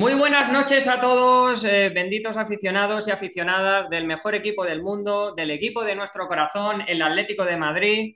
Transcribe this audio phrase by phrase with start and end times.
[0.00, 5.34] Muy buenas noches a todos, eh, benditos aficionados y aficionadas del mejor equipo del mundo,
[5.34, 8.14] del equipo de nuestro corazón, el Atlético de Madrid.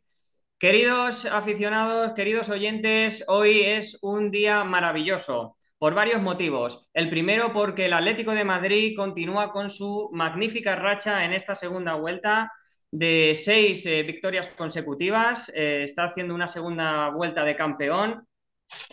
[0.59, 6.89] Queridos aficionados, queridos oyentes, hoy es un día maravilloso por varios motivos.
[6.95, 11.97] El primero porque el Atlético de Madrid continúa con su magnífica racha en esta segunda
[11.97, 12.51] vuelta
[12.91, 15.53] de seis eh, victorias consecutivas.
[15.55, 18.27] Eh, está haciendo una segunda vuelta de campeón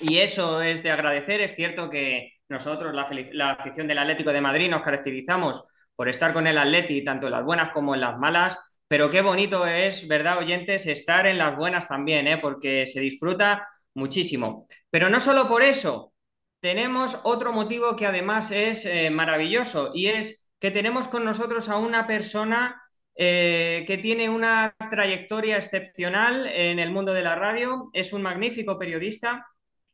[0.01, 1.39] y eso es de agradecer.
[1.39, 5.63] Es cierto que nosotros, la, afición del Atlético de Madrid, nos caracterizamos
[5.95, 9.21] por estar con el Atleti, tanto en las buenas como en las malas, pero qué
[9.21, 10.85] bonito es, ¿verdad, oyentes?
[10.85, 12.37] Estar en las buenas también, ¿eh?
[12.37, 14.67] porque se disfruta muchísimo.
[14.89, 16.13] Pero no solo por eso,
[16.59, 21.77] tenemos otro motivo que además es eh, maravilloso y es que tenemos con nosotros a
[21.77, 22.81] una persona
[23.15, 28.77] eh, que tiene una trayectoria excepcional en el mundo de la radio, es un magnífico
[28.77, 29.45] periodista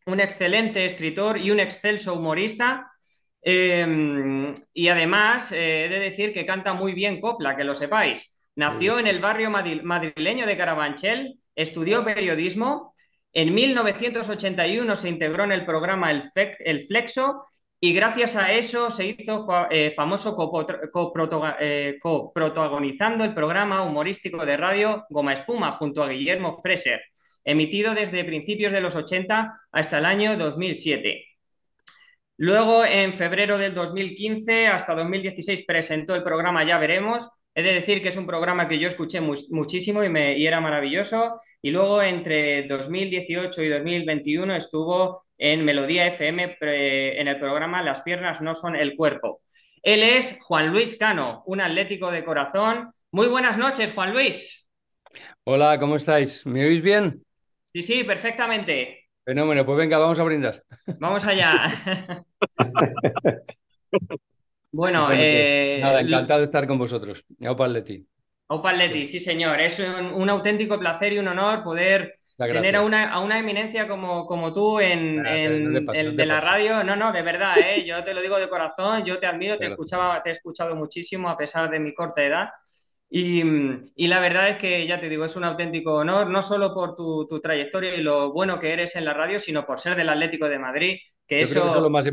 [0.07, 2.92] un excelente escritor y un excelso humorista.
[3.42, 8.36] Em, y además, eh, he de decir que canta muy bien copla, que lo sepáis.
[8.56, 12.94] Nació en el barrio madrileño de Carabanchel, estudió periodismo.
[13.33, 17.44] En 1981 se integró en el programa El, Flexo
[17.80, 20.36] y gracias a eso se hizo eh, famoso
[21.59, 27.01] eh, coprotagonizando el programa humorístico de radio Goma Espuma junto a Guillermo Freser
[27.47, 31.25] emitido desde principios de los 80 hasta el año 2007.
[32.35, 37.29] Luego, en febrero del 2015 hasta 2016, presentó el programa Ya Veremos.
[37.55, 41.39] He de decir que es un programa que yo escuché muchísimo y, me, era maravilloso.
[41.61, 48.41] Y luego, entre 2018 y 2021, estuvo en Melodía FM en el programa Las piernas
[48.41, 49.41] no son el cuerpo.
[49.81, 52.91] Él es Juan Luis Cano, un atlético de corazón.
[53.11, 54.69] Muy buenas noches, Juan Luis.
[55.45, 56.45] Hola, ¿cómo estáis?
[56.45, 57.23] ¿Me oís bien?
[57.77, 59.09] Sí, sí, perfectamente.
[59.24, 60.63] Fenómeno, pues venga, vamos a brindar.
[60.97, 61.68] Vamos allá.
[64.71, 67.24] bueno, pues, eh, nada, encantado de estar con vosotros.
[67.45, 68.03] Aupa Leti.
[68.47, 69.62] Aupa Leti, sí señor.
[69.62, 74.25] Es un, auténtico placer y un honor poder tener a una, a una, eminencia como,
[74.25, 76.83] como tú en, de la radio.
[76.83, 77.83] No, no, de verdad, ¿eh?
[77.85, 81.30] yo te lo digo de corazón, yo te admiro, te, escuchaba, te he escuchado muchísimo
[81.30, 82.50] a pesar de mi corta edad.
[83.09, 83.42] Y,
[84.07, 87.39] la verdad es que, ya te digo, es un auténtico honor, no solo por tu,
[87.42, 90.59] trayectoria y lo bueno que eres en la radio, sino por ser del Atlético de
[90.59, 92.07] Madrid, que, eso, eso, es lo más,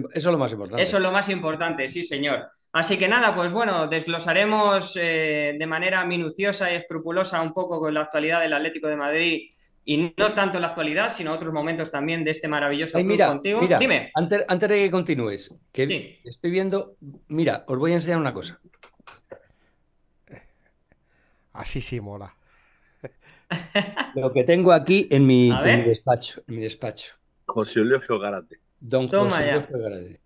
[0.52, 0.82] importante.
[0.82, 2.48] Eso es lo más importante, sí, señor.
[2.72, 7.94] Así que nada, pues bueno, desglosaremos eh, de manera minuciosa y escrupulosa un poco con
[7.94, 9.42] la actualidad del Atlético de Madrid
[9.84, 13.60] y no tanto la actualidad, sino otros momentos también de este maravilloso club contigo.
[13.78, 14.10] Dime.
[14.14, 16.96] Antes, antes, de que continúes, que estoy viendo,
[17.28, 18.60] mira, os voy a enseñar una cosa.
[21.54, 22.36] Así sí mola.
[24.14, 27.14] Lo que tengo aquí en mi, despacho, en mi despacho.
[27.46, 28.58] José Eulogio Garate.
[28.80, 30.20] Don José Eulogio Garate.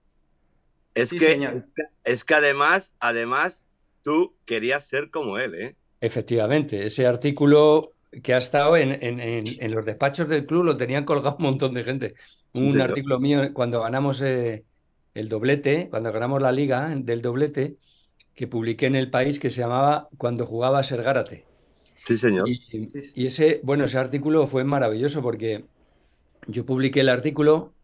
[0.95, 1.63] Es, que,
[2.05, 3.67] es que además, además,
[4.03, 5.77] tú querías ser como él, ¿eh?
[6.01, 7.83] Efectivamente, ese artículo
[8.23, 12.15] que ha estado en, los despachos del club lo tenían colgado un montón de gente.
[12.55, 14.65] un artículo mío cuando ganamos eh,
[15.15, 17.77] el doblete, cuando ganamos la liga del doblete,
[18.39, 21.45] que publiqué en el país que se llamaba Cuando jugaba a ser Gárate.
[22.07, 22.49] Sí, señor.
[22.49, 25.65] Y, ese, bueno, ese artículo fue maravilloso porque
[26.47, 27.75] yo publiqué el artículo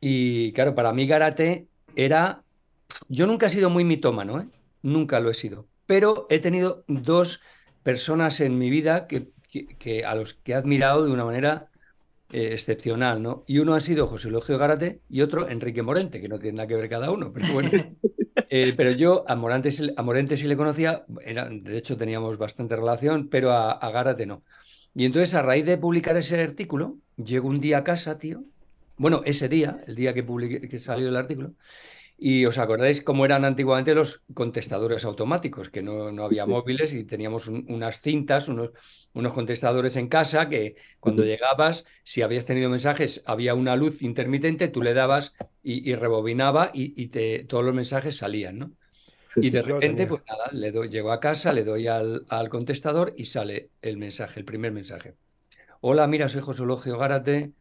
[0.00, 2.42] y claro, para mí Gárate era...
[3.08, 4.48] Yo nunca he sido muy mitómano, ¿eh?
[4.82, 5.68] Nunca lo he sido.
[5.86, 7.40] Pero he tenido dos
[7.84, 9.28] personas en mi vida que,
[9.78, 11.68] que, a los que he admirado de una manera
[12.32, 13.44] eh, excepcional, ¿no?
[13.46, 16.66] Y uno ha sido José Logio Gárate y otro Enrique Morente, que no tiene nada
[16.66, 17.70] que ver cada uno, pero bueno.
[18.48, 23.52] Eh, pero yo a Morente sí le conocía, era, de hecho teníamos bastante relación, pero
[23.52, 24.42] a, a Gárate no.
[24.94, 28.44] Y entonces a raíz de publicar ese artículo, llego un día a casa, tío.
[28.96, 31.52] Bueno, ese día, el día que, publiqué, que salió el artículo,
[32.18, 37.04] y os acordáis cómo eran antiguamente los contestadores automáticos, que no, no había móviles y
[37.04, 38.70] teníamos unas cintas, unos,
[39.16, 44.68] unos, contestadores en casa que cuando llegabas, si habías tenido mensajes, había una luz intermitente,
[44.68, 45.32] tú le dabas
[45.62, 48.72] y, rebobinaba y, te, todos los mensajes salían, ¿no?
[49.36, 53.12] Y de repente, pues nada, le doy, llego a casa, le doy al, al, contestador
[53.16, 55.14] y sale el mensaje, el primer mensaje.
[55.80, 57.52] Hola, mira, soy José Logio Gárate,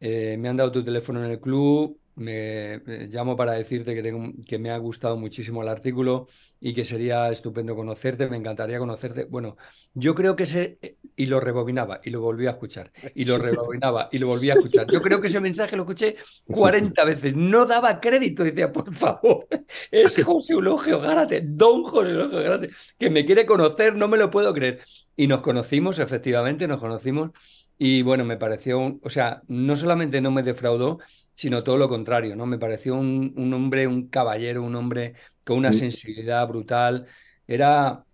[0.00, 2.78] eh, me han dado tu teléfono en el club, me,
[3.08, 6.28] llamo para decirte que, tengo, que me ha gustado muchísimo el artículo
[6.58, 9.26] y que sería estupendo conocerte, me encantaría conocerte.
[9.26, 9.56] Bueno,
[9.92, 10.78] yo creo que ese,
[11.14, 14.54] y lo rebobinaba y lo volví a escuchar, y lo rebobinaba y lo volví a
[14.54, 14.86] escuchar.
[14.90, 16.16] Yo creo que ese mensaje lo escuché
[16.46, 19.46] 40 veces, no daba crédito, decía, por favor,
[19.90, 24.30] es José Eulogio Gárate, don José Eulogio Gárate, que me quiere conocer, no me lo
[24.30, 24.80] puedo creer.
[25.16, 27.30] Y nos conocimos, efectivamente, nos conocimos.
[27.78, 30.98] Y bueno, me pareció, o sea, no solamente no me defraudó,
[31.36, 32.46] sino todo lo contrario, ¿no?
[32.46, 35.12] Me pareció un, hombre, un caballero, un hombre
[35.44, 37.06] con una sensibilidad brutal.
[37.46, 38.06] Era,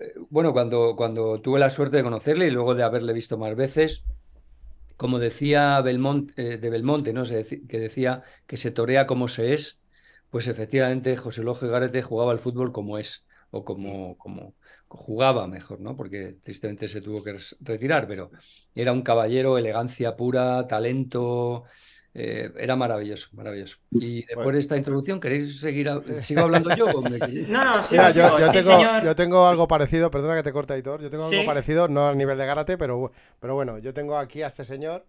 [0.00, 3.54] eh, bueno, cuando, cuando tuve la suerte de conocerle y luego de haberle visto más
[3.54, 4.02] veces,
[4.96, 7.22] como decía Belmont, eh, de Belmonte, ¿no?
[7.22, 9.78] que decía que se torea como se es,
[10.30, 14.54] pues efectivamente José Loje Garete jugaba al fútbol como es, o como, como
[14.88, 15.96] jugaba mejor, ¿no?
[15.96, 18.32] Porque tristemente se tuvo que retirar, pero
[18.74, 21.64] era un caballero, elegancia pura, talento,
[22.16, 23.78] eh, era maravilloso, maravilloso.
[23.90, 25.90] Y después de esta introducción, ¿queréis seguir?
[26.20, 26.86] ¿Sigo hablando yo?
[27.48, 31.00] No, no, sí, yo, tengo, algo parecido, perdona que te corte, editor.
[31.00, 34.42] Yo tengo algo parecido, no a nivel de Gárate, pero, pero bueno, yo tengo aquí
[34.42, 35.04] a este señor,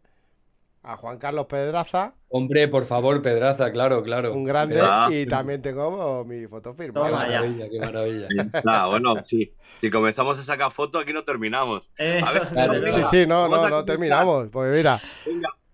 [0.81, 2.13] a Juan Carlos Pedraza.
[2.29, 4.33] Hombre, por favor, Pedraza, claro, claro.
[4.33, 4.81] Un grande,
[5.11, 7.07] y también tengo mi foto firmada.
[7.07, 8.27] Qué maravilla, qué maravilla.
[8.47, 9.53] Está, bueno, sí.
[9.75, 11.91] Si comenzamos a sacar fotos, aquí no terminamos.
[11.97, 14.49] sí, sí, no, no, no terminamos.
[14.51, 14.97] Pues mira.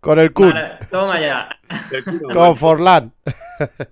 [0.01, 0.53] Con el Kun.
[0.89, 1.47] toma ya.
[2.33, 3.13] Con Forlán.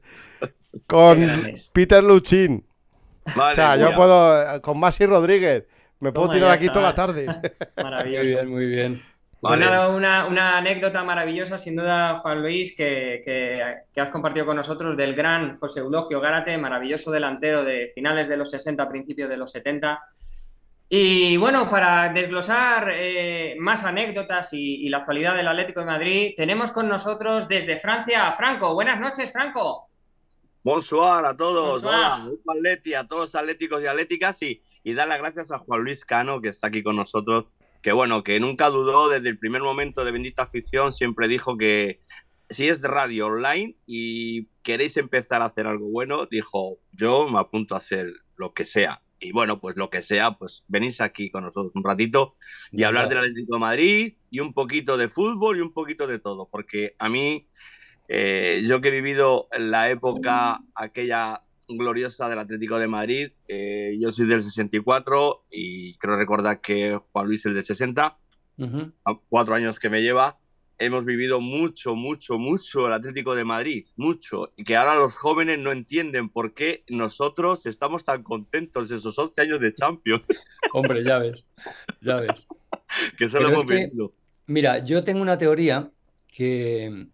[0.88, 2.66] con Peter Luchín.
[3.26, 4.62] o sea, yo puedo.
[4.62, 5.66] Con Masi Rodríguez.
[6.00, 7.28] Me puedo tirar aquí toda la tarde.
[7.78, 8.24] Maravilloso.
[8.24, 9.02] Muy bien, muy bien.
[9.42, 14.98] Pues una, una, anécdota maravillosa, sin duda, Juan Luis, que, que, has compartido con nosotros
[14.98, 19.52] del gran José Eulogio Gárate, maravilloso delantero de finales de los 60, principios de los
[19.52, 20.02] 70,
[20.92, 26.72] y bueno, para desglosar eh, más anécdotas y, la actualidad del Atlético de Madrid, tenemos
[26.72, 28.74] con nosotros desde Francia a Franco.
[28.74, 29.88] Buenas noches, Franco.
[30.64, 32.16] Bonsoir a todos, hola,
[32.98, 36.42] a todos los atléticos y atléticas y, y dar las gracias a Juan Luis Cano
[36.42, 37.46] que está aquí con nosotros,
[37.84, 42.02] que bueno, que nunca dudó desde el primer momento de Bendita Afición, siempre dijo que
[42.50, 47.76] si es radio online y queréis empezar a hacer algo bueno, dijo, yo me apunto
[47.76, 51.44] a hacer lo que sea y bueno, pues lo que sea, pues venís aquí con
[51.44, 52.36] nosotros un ratito
[52.72, 56.20] y hablar del Atlético de Madrid y un poquito de fútbol y un poquito de
[56.20, 57.48] todo, porque a mí,
[58.08, 64.12] eh, yo que he vivido la época aquella gloriosa del Atlético de Madrid, eh, yo
[64.12, 68.18] soy del 64 y creo recordar que Juan Luis es el del 60,
[69.30, 70.38] cuatro años que me lleva,
[70.80, 75.60] hemos vivido mucho, mucho, mucho el Atlético de Madrid, mucho, y que ahora los jóvenes
[75.60, 80.24] no entienden por qué nosotros estamos tan contentos de esos 11 años de Champions.
[80.74, 81.46] Hombre, ya ves,
[82.02, 82.48] ya ves.
[83.18, 84.12] que solo hemos vivido.
[84.48, 85.92] Mira, yo tengo una teoría
[86.28, 87.08] que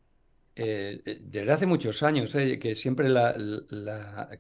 [0.56, 3.36] eh, desde hace muchos años, eh, que siempre la,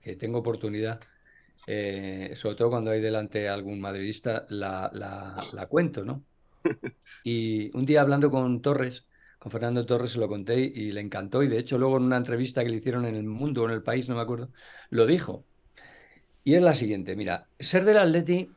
[0.02, 1.02] que tengo oportunidad,
[1.66, 6.24] eh, sobre todo cuando hay delante algún madridista, la, la cuento, ¿no?
[7.24, 9.08] Y un día hablando con Torres,
[9.46, 11.44] con Fernando Torres se lo conté y le encantó.
[11.44, 13.76] Y de hecho, luego en una entrevista que le hicieron en El Mundo o en
[13.76, 14.50] El País, no me acuerdo,
[14.90, 15.46] lo dijo.
[16.44, 18.50] Y es la siguiente: mira, ser del Atleti,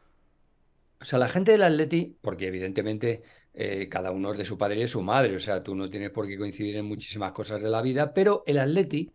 [0.98, 4.76] o sea, la gente del Atleti, porque evidentemente eh, cada uno es de su padre
[4.76, 7.60] y de su madre, o sea, tú no tienes por qué coincidir en muchísimas cosas
[7.60, 9.12] de la vida, pero el Atleti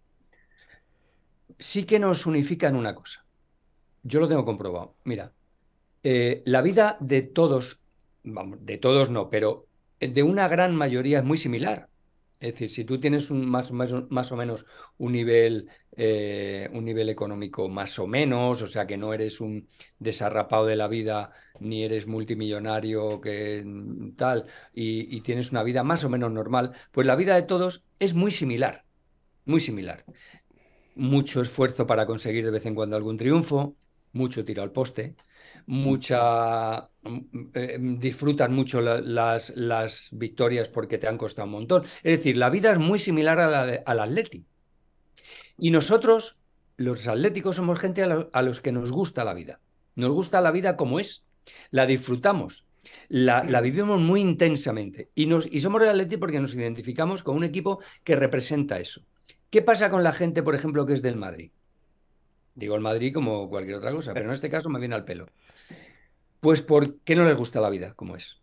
[1.58, 3.26] sí que nos unifica en una cosa.
[4.04, 4.94] Yo lo tengo comprobado.
[5.06, 5.34] Mira,
[6.04, 7.82] eh, la vida de todos,
[8.24, 9.66] vamos, de todos no, pero
[10.08, 11.90] de una gran mayoría es muy similar.
[12.40, 14.66] Es decir, si tú tienes un, más, más, o menos
[14.98, 19.70] un nivel, eh, un nivel económico más o menos, o sea que no eres un
[19.98, 21.32] desarrapado de la vida,
[21.62, 23.66] ni eres multimillonario que
[24.18, 27.86] tal, y, y tienes una vida más o menos normal, pues la vida de todos
[28.00, 28.84] es muy similar,
[29.46, 30.04] muy similar.
[30.96, 33.78] Mucho esfuerzo para conseguir de vez en cuando algún triunfo,
[34.12, 35.16] mucho tiro al poste,
[35.66, 36.93] mucha mm,
[37.54, 41.84] eh, disfrutan mucho las, las, victorias porque te han costado un montón.
[41.84, 44.46] Es decir, la vida es muy similar a la al Atleti.
[45.58, 46.38] Y nosotros,
[46.78, 49.60] los atléticos, somos gente a, los que nos gusta la vida.
[49.96, 51.26] Nos gusta la vida como es.
[51.72, 52.66] La disfrutamos.
[53.10, 55.10] La, la vivimos muy intensamente.
[55.14, 59.02] Y, nos, y somos el Atleti porque nos identificamos con un equipo que representa eso.
[59.50, 61.52] ¿Qué pasa con la gente, por ejemplo, que es del Madrid?
[62.56, 65.28] Digo el Madrid como cualquier otra cosa, pero en este caso me viene al pelo.
[66.44, 68.42] Pues porque no les gusta la vida como es.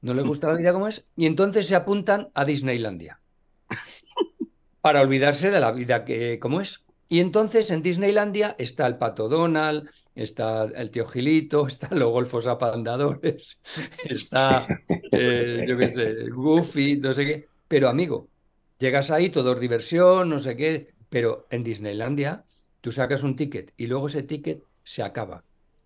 [0.00, 3.20] No les gusta la vida como es y entonces se apuntan a Disneylandia
[4.80, 6.86] para olvidarse de la vida que como es.
[7.06, 12.46] Y entonces en Disneylandia está el Pato Donald, está el tío Gilito, están los golfos
[12.46, 13.60] apandadores,
[14.04, 14.66] está,
[15.12, 17.48] eh, yo qué sé, Goofy, no sé qué.
[17.68, 18.30] Pero amigo,
[18.78, 22.46] llegas ahí, todo es diversión, no sé qué, pero en Disneylandia
[22.80, 25.44] tú sacas un ticket y luego ese ticket se acaba.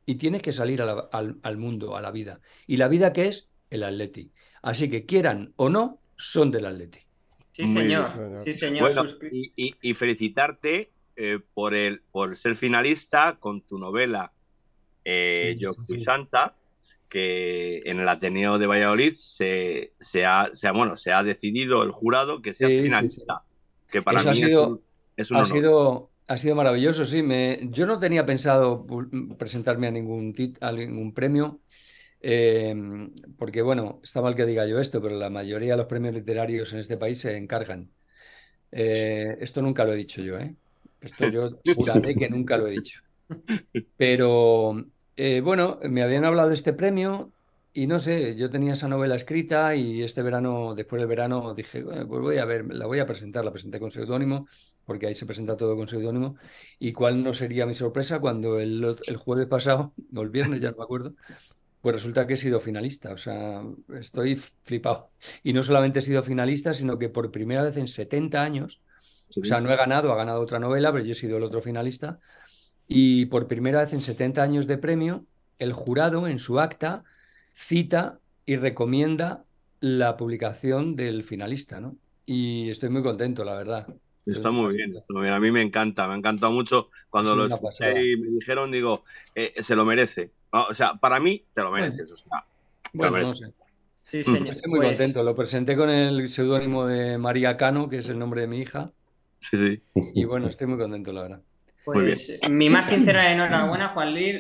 [0.09, 2.41] Y tienes que salir al, mundo, a la vida.
[2.67, 3.51] ¿Y la vida qué es?
[3.69, 4.33] El Atleti.
[4.63, 7.01] Así que quieran o no, son del Atleti.
[7.53, 8.27] Sí, señor.
[8.39, 8.91] Sí, señor.
[9.55, 14.33] y, felicitarte eh, por, el, por ser finalista con tu novela
[15.05, 16.55] eh, Yo fui Santa,
[17.11, 22.41] que en el Ateneo de Valladolid se, se, ha, bueno, se ha decidido el jurado
[22.41, 23.43] que seas finalista.
[23.91, 24.41] Que para mí
[25.19, 27.23] es, un, ha Sido, ha sido maravilloso, sí.
[27.23, 28.87] Me, yo no tenía pensado
[29.39, 31.61] presentarme a ningún, a ningún premio.
[32.21, 36.15] Em, porque bueno, está mal que diga yo esto, pero la mayoría de los premios
[36.15, 37.91] literarios en este país se encargan.
[38.71, 40.55] Eh, esto nunca lo he dicho yo, ¿eh?
[41.01, 43.01] Esto yo juraré que nunca lo he dicho.
[43.97, 44.85] Pero
[45.17, 47.33] eh, bueno, me habían hablado de este premio
[47.73, 51.83] y no sé, yo tenía esa novela escrita y este verano, después del verano, dije,
[51.83, 54.49] pues voy a ver, la voy a presentar, la presenté con seudónimo,
[54.89, 56.37] porque ahí se presenta todo con seudónimo.
[56.79, 60.79] ¿Y cuál no sería mi sorpresa cuando el, jueves pasado, o el viernes, ya no
[60.79, 61.13] me acuerdo,
[61.83, 63.63] pues resulta que he sido finalista, o sea,
[64.01, 65.11] estoy flipado.
[65.43, 68.81] Y no solamente he sido finalista, sino que por primera vez en 70 años,
[69.39, 71.61] o sea, no he ganado, ha ganado otra novela, pero yo he sido el otro
[71.61, 72.19] finalista.
[72.87, 75.27] Y por primera vez en 70 años de premio,
[75.59, 77.05] el jurado en su acta
[77.53, 79.45] cita y recomienda
[79.81, 81.99] la publicación del finalista, ¿no?
[82.25, 83.87] Y estoy muy contento, la verdad.
[84.29, 85.35] Está muy bien, está muy bien.
[85.35, 86.91] A mí me encanta, me ha encantado mucho.
[87.11, 89.05] Cuando lo escuché y me dijeron, digo,
[89.35, 90.31] eh, se lo merece.
[90.51, 92.13] o sea, para mí te lo mereces.
[92.13, 92.45] O sea,
[92.93, 93.53] bueno, no sé.
[94.05, 94.57] Sí, señor.
[94.57, 95.23] Estoy muy pues contento.
[95.23, 98.91] Lo presenté con el seudónimo de María Cano, que es el nombre de mi hija.
[99.39, 99.83] Sí, sí.
[100.15, 101.43] Y bueno, estoy muy contento, la verdad.
[101.85, 104.37] Pues mi más sincera enhorabuena, Juan Luis.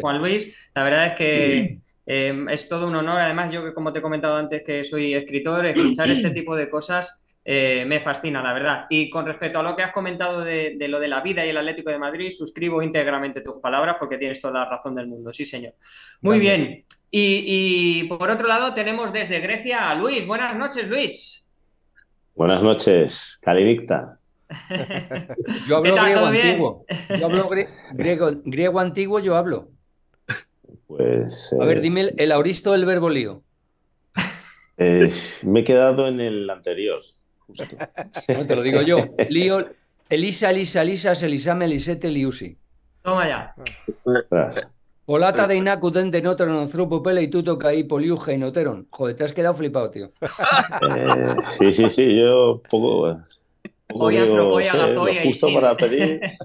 [0.00, 0.54] Juan Luis.
[0.74, 3.20] La verdad es que eh, es todo un honor.
[3.20, 6.68] Además, yo que como te he comentado antes que soy escritor, escuchar este tipo de
[6.68, 8.86] cosas eh, me fascina, la verdad.
[8.88, 11.56] Y con respecto a lo que has comentado de, lo de la vida y el
[11.56, 15.44] Atlético de Madrid, suscribo íntegramente tus palabras porque tienes toda la razón del mundo, sí,
[15.44, 15.74] señor.
[16.20, 16.84] Muy bien.
[17.10, 20.26] Y, por otro lado, tenemos desde Grecia a Luis.
[20.26, 21.52] Buenas noches, Luis.
[22.34, 24.14] Buenas noches, Calivicta.
[25.68, 26.84] yo hablo griego antiguo.
[27.18, 27.50] Yo hablo
[28.44, 29.68] griego, antiguo, yo hablo.
[30.86, 31.56] Pues.
[31.60, 33.42] A ver, eh, dime el, auristo del verbo lío.
[34.78, 37.00] me he quedado en el anterior.
[38.36, 38.98] No, te lo digo yo.
[39.28, 39.66] Lío,
[40.08, 42.56] Elisa, Elisa, Elisa, Elisame, Elisete, Liusi.
[43.02, 43.54] Toma ya.
[45.04, 48.86] Polata de Inacu, Dente, Noteron, Anthropo, Pele y Tuto, Caí, Poliuja y Noteron.
[48.90, 50.12] Joder, te has quedado flipado, tío.
[50.96, 53.18] Eh, sí, sí, sí, yo poco.
[53.92, 54.60] Poco digo,
[55.24, 56.20] justo para pedir.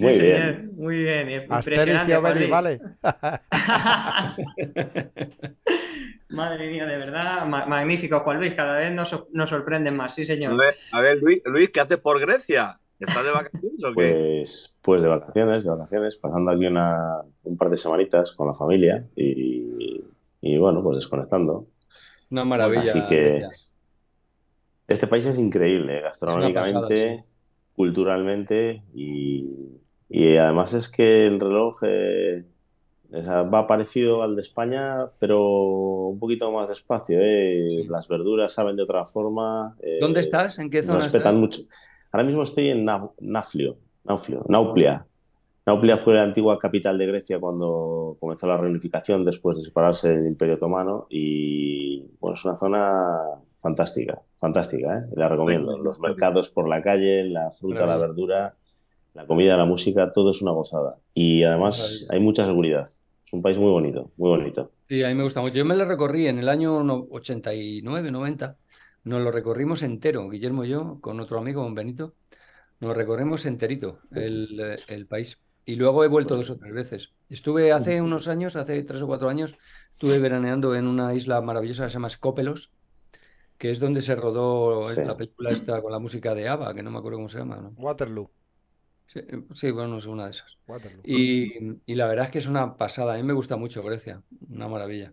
[0.00, 0.72] muy bien.
[0.76, 1.30] Muy bien.
[1.30, 2.48] Impresionante.
[2.48, 2.80] vale.
[6.28, 10.56] Madre mía, de verdad, magnífico, Juan Luis, cada vez nos, nos sorprenden más, sí, señor.
[10.92, 12.78] A ver, Luis, Luis, ¿qué haces por Grecia?
[13.00, 13.94] ¿Estás de vacaciones o qué?
[13.94, 18.54] Pues, pues de vacaciones, de vacaciones, pasando aquí una, un par de semanitas con la
[18.54, 20.04] familia y,
[20.40, 21.66] y bueno, pues desconectando.
[22.30, 22.82] Una maravilla.
[22.82, 23.42] Así que
[24.90, 27.22] este país es increíble, gastronómicamente,
[27.76, 29.46] culturalmente y,
[30.08, 32.44] y, además es que el reloj eh,
[33.14, 37.18] va parecido al de España, pero un poquito más despacio.
[37.20, 37.86] ¿eh?
[37.88, 39.76] Las verduras saben de otra forma.
[39.80, 40.58] Eh, ¿Dónde estás?
[40.58, 41.62] ¿En qué zona respetan mucho.
[42.10, 45.06] Ahora mismo estoy en Naflio, Nauflio, Nauplia.
[45.66, 50.26] Nauplia fue la antigua capital de Grecia cuando comenzó la reunificación después de separarse del
[50.26, 53.20] Imperio Otomano y bueno, es una zona
[53.60, 55.02] fantástica, fantástica, ¿eh?
[55.14, 55.78] la recomiendo.
[55.78, 58.56] Los mercados por la calle, la fruta, la verdura,
[59.14, 60.96] la comida, la música, todo es una gozada.
[61.14, 62.84] Y además hay mucha seguridad.
[62.84, 64.72] Es un país muy bonito, muy bonito.
[64.88, 65.54] Sí, a mí me gusta mucho.
[65.54, 66.78] Yo me lo recorrí en el año
[67.10, 68.56] 89, 90.
[69.04, 72.14] Nos lo recorrimos entero, Guillermo y yo, con otro amigo, con Benito.
[72.80, 75.38] Nos recorrimos enterito el, el país.
[75.66, 77.12] Y luego he vuelto dos o tres veces.
[77.28, 79.56] Estuve hace unos años, hace tres o cuatro años,
[79.90, 82.72] estuve veraneando en una isla maravillosa que se llama Scópelos,
[83.60, 86.90] que es donde se rodó la película esta con la música de ABBA, que no
[86.90, 87.56] me acuerdo cómo se llama.
[87.56, 87.74] ¿no?
[87.76, 88.30] Waterloo.
[89.52, 90.56] Sí, bueno, es una de esas.
[91.04, 93.12] Y, la verdad es que es una pasada.
[93.12, 95.12] A mí me gusta mucho Grecia, una maravilla.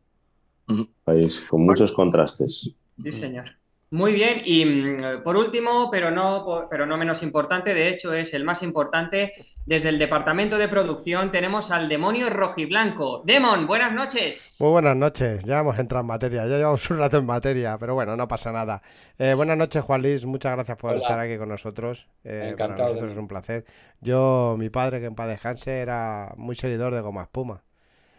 [1.03, 2.73] País con muchos contrastes.
[3.03, 3.49] Sí, señor.
[3.89, 8.33] Muy bien, y mm, por último, pero no, pero no menos importante, de hecho es
[8.33, 9.31] el más importante,
[9.65, 13.21] desde el departamento de producción tenemos al demonio rojiblanco.
[13.23, 14.57] Demon, buenas noches.
[14.59, 17.93] Muy buenas noches, ya hemos entrado en materia, ya llevamos un rato en materia, pero
[17.93, 18.81] bueno, no pasa nada.
[19.17, 22.09] Eh, buenas noches, Juan Luis, muchas gracias por estar aquí con nosotros.
[22.25, 23.63] Eh, para nosotros es un placer.
[24.01, 27.63] Yo, mi padre, que en paz descanse, era muy seguidor de Goma Espuma.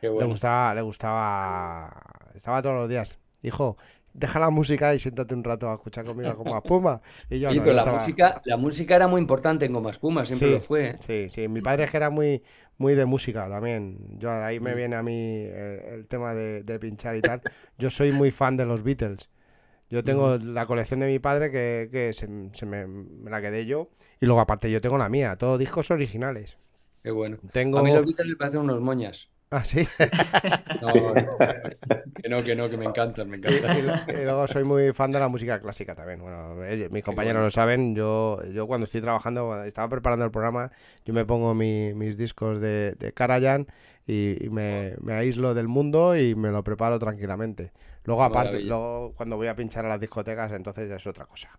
[0.00, 1.90] Le gustaba, le gustaba,
[2.34, 3.18] estaba todos los días.
[3.42, 3.76] Hijo,
[4.12, 7.00] deja la música y siéntate un rato a escuchar conmigo como Espuma.
[7.30, 10.60] Y yo pero la, música, la música era muy importante en Goma Espuma, siempre lo
[10.60, 10.90] fue.
[10.90, 10.94] ¿eh?
[11.00, 11.48] Sí, sí.
[11.48, 12.42] Mi padre es que era muy,
[12.78, 14.18] muy de música también.
[14.18, 14.76] Yo ahí me mm.
[14.76, 17.42] viene a mí eh, el, tema de, pinchar y tal.
[17.78, 19.28] Yo soy muy fan de los Beatles.
[19.90, 22.26] Yo tengo la colección de mi padre que, se,
[22.66, 23.90] me, la quedé yo.
[24.20, 26.58] Y luego aparte yo tengo la mía, todos discos originales.
[27.02, 27.38] Qué bueno.
[27.52, 27.78] Tengo...
[27.78, 29.30] A mí los Beatles me parecen unos moñas.
[29.50, 29.86] Ah, sí.
[32.22, 33.76] que no, que no, que me encantan, me encantan.
[34.08, 36.20] Y, luego soy muy fan de la música clásica también.
[36.20, 36.54] Bueno,
[36.90, 37.94] mis compañeros lo saben.
[37.94, 40.70] Yo, yo cuando estoy trabajando, estaba preparando el programa,
[41.04, 43.66] yo me pongo mis discos de, de Karajan
[44.06, 47.72] y, me, aíslo del mundo y me lo preparo tranquilamente.
[48.04, 51.58] Luego, aparte, luego cuando voy a pinchar a las discotecas, entonces ya es otra cosa.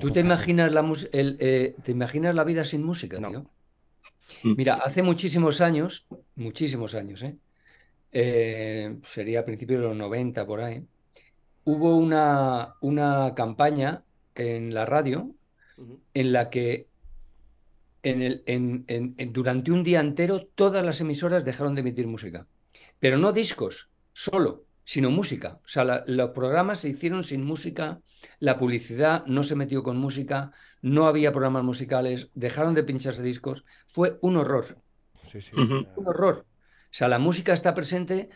[0.00, 3.46] ¿Tú te imaginas la el, eh, te imaginas la vida sin música, tío?
[4.42, 4.54] Mm.
[4.56, 6.06] Mira, hace muchísimos años,
[6.36, 7.36] muchísimos años, ¿eh?
[8.12, 10.84] Eh, sería a principios de los 90 por ahí,
[11.64, 15.34] hubo una, una campaña en la radio
[16.12, 16.86] en la que
[18.04, 22.46] en el, durante un día entero todas las emisoras dejaron de emitir música,
[23.00, 25.58] pero no discos, solo sino música.
[25.64, 28.00] O sea, los programas se hicieron sin música,
[28.38, 33.64] la publicidad no se metió con música, no había programas musicales, dejaron de pincharse discos.
[33.86, 34.78] Fue un horror.
[35.26, 35.52] Sí, sí.
[35.56, 36.46] Un horror.
[36.46, 38.28] O sea, la música está presente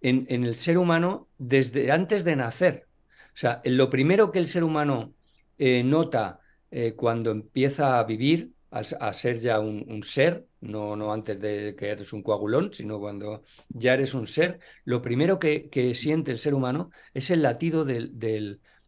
[0.00, 2.86] en, el ser humano desde antes de nacer.
[3.28, 5.14] O sea, lo primero que el ser humano
[5.58, 6.40] eh, nota
[6.70, 11.88] eh, cuando empieza a vivir, a, ser ya un ser, no, no antes de que
[11.88, 16.54] eres un coagulón, sino cuando ya eres un ser, lo primero que, siente el ser
[16.54, 18.18] humano es el latido del,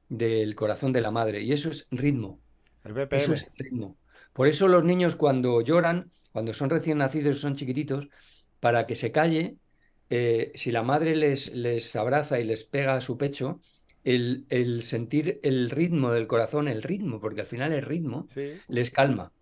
[0.08, 2.40] del, corazón de la madre, y eso es ritmo.
[2.84, 3.16] El BPM.
[3.16, 3.98] Eso es ritmo.
[4.32, 8.08] Por eso los niños cuando lloran, cuando son recién nacidos, son chiquititos,
[8.60, 9.56] para que se calle,
[10.08, 13.60] eh, si la madre les, les abraza y les pega a su pecho,
[14.02, 18.28] el, el, sentir el ritmo del corazón, el ritmo, porque al final el ritmo
[18.68, 19.32] les calma.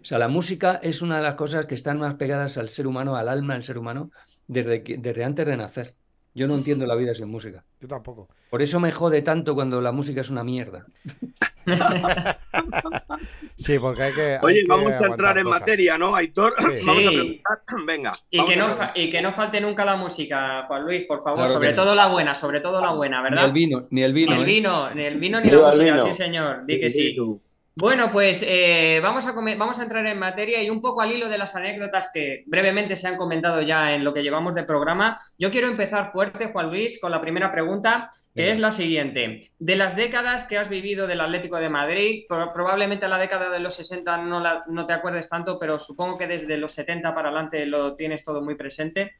[0.00, 2.86] O sea, la música es una de las cosas que están más pegadas al ser
[2.86, 4.10] humano, al alma del ser humano,
[4.46, 5.94] desde, desde antes de nacer.
[6.34, 7.64] Yo no entiendo la vida sin música.
[7.80, 8.28] Yo tampoco.
[8.48, 10.86] Por eso me jode tanto cuando la música es una mierda.
[13.56, 14.38] sí, porque hay que.
[14.42, 16.54] Oye, vamos a entrar en materia, ¿no, Aitor?
[16.56, 17.58] Vamos a preguntar.
[17.84, 18.14] Venga.
[18.30, 21.48] Y que, no, y que no falte nunca la música, Juan Luis, por favor.
[21.48, 23.42] sobre todo la buena, sobre todo la buena, ¿verdad?
[23.42, 24.36] Ni el vino, ni el vino.
[24.36, 24.52] Ni el ¿eh?
[24.52, 26.64] vino, ni el vino, ni la música, sí, señor.
[26.66, 27.16] Di que sí.
[27.80, 31.28] Bueno, pues eh, vamos, a vamos a entrar en materia y un poco al hilo
[31.28, 35.16] de las anécdotas que brevemente se han comentado ya en lo que llevamos de programa.
[35.38, 39.52] Yo quiero empezar fuerte, Juan Luis, con la primera pregunta, que es la siguiente.
[39.60, 43.76] De las décadas que has vivido del Atlético de Madrid, probablemente la década de los
[43.76, 47.94] 60 no, no te acuerdes tanto, pero supongo que desde los 70 para adelante lo
[47.94, 49.18] tienes todo muy presente.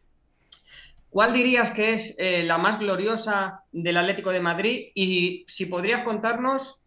[1.09, 4.89] ¿Cuál dirías que es eh, la más gloriosa del Atlético de Madrid?
[4.97, 6.83] Y si podrías contarnos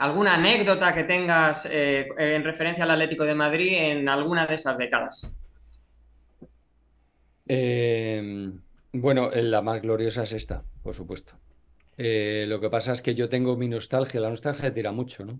[0.00, 4.78] ¿Alguna anécdota que tengas eh, en referencia al Atlético de Madrid en alguna de esas
[4.78, 5.36] décadas?
[7.46, 8.50] Eh,
[8.94, 11.34] bueno, la más gloriosa es esta, por supuesto.
[11.98, 15.38] Eh, lo que pasa es que yo tengo mi nostalgia, la nostalgia tira mucho, ¿no?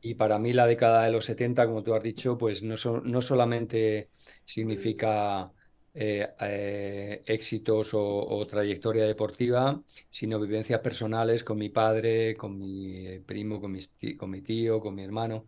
[0.00, 3.22] Y para mí la década de los 70, como tú has dicho, pues no, no
[3.22, 4.10] solamente
[4.44, 5.52] significa
[5.98, 13.58] eh, eh, éxitos o, trayectoria deportiva, sino vivencias personales con mi padre, con mi primo,
[13.60, 13.78] con,
[14.18, 15.46] con mi tío, con mi hermano.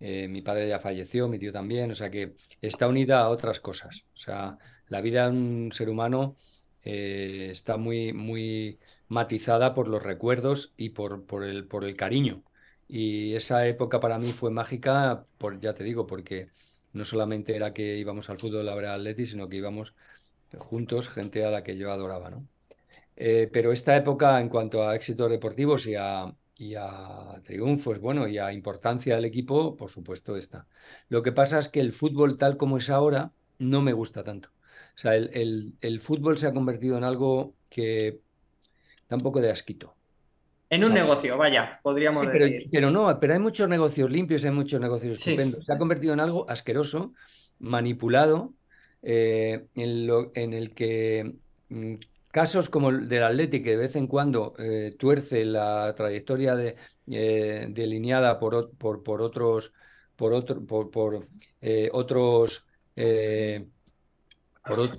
[0.00, 3.60] Eh, mi padre ya falleció, mi tío también, o sea que está unida a otras
[3.60, 4.04] cosas.
[4.14, 6.36] O sea, la vida de un ser humano
[6.82, 12.44] está muy, muy matizada por los recuerdos y por, por, el, por el cariño.
[12.88, 16.50] Y esa época para mí fue mágica, por, ya te digo, porque
[16.92, 19.94] no solamente era que íbamos al fútbol a ver al Atleti, sino que íbamos
[20.58, 22.48] juntos, gente a la que yo adoraba, ¿no?
[23.16, 28.28] Eh, pero esta época, en cuanto a éxitos deportivos y a, y a triunfos, bueno,
[28.28, 30.68] y a importancia del equipo, por supuesto está.
[31.08, 34.50] Lo que pasa es que el fútbol tal como es ahora no me gusta tanto.
[34.96, 38.20] O sea, el, el fútbol se ha convertido en algo que
[39.08, 39.97] da un poco de asquito.
[40.70, 42.68] En un negocio, vaya, podríamos pero, decir.
[42.70, 45.64] Pero no, pero hay muchos negocios limpios, hay muchos negocios estupendos.
[45.64, 47.14] Se ha convertido en algo asqueroso,
[47.58, 48.52] manipulado,
[49.02, 51.36] eh, en, lo, en, el que
[51.70, 51.94] mm,
[52.30, 54.52] casos como el del Atlético, que de vez en cuando
[54.98, 56.76] tuerce la trayectoria de,
[57.06, 59.72] delineada por, por, por, otros
[60.16, 61.28] por otro, por, por
[61.92, 62.66] otros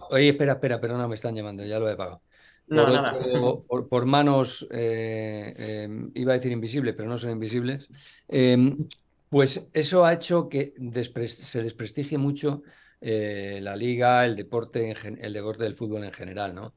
[0.10, 2.22] oye, espera, espera, pero no me están llamando, ya lo he pagado.
[3.90, 7.90] Por, manos, eh, em, iba a decir invisibles, pero no son invisibles,
[8.28, 8.78] em,
[9.30, 10.74] pues eso ha hecho que
[11.28, 12.62] se desprestigie mucho
[13.02, 16.76] eh, la liga, el deporte, el deporte del fútbol en general, ¿no?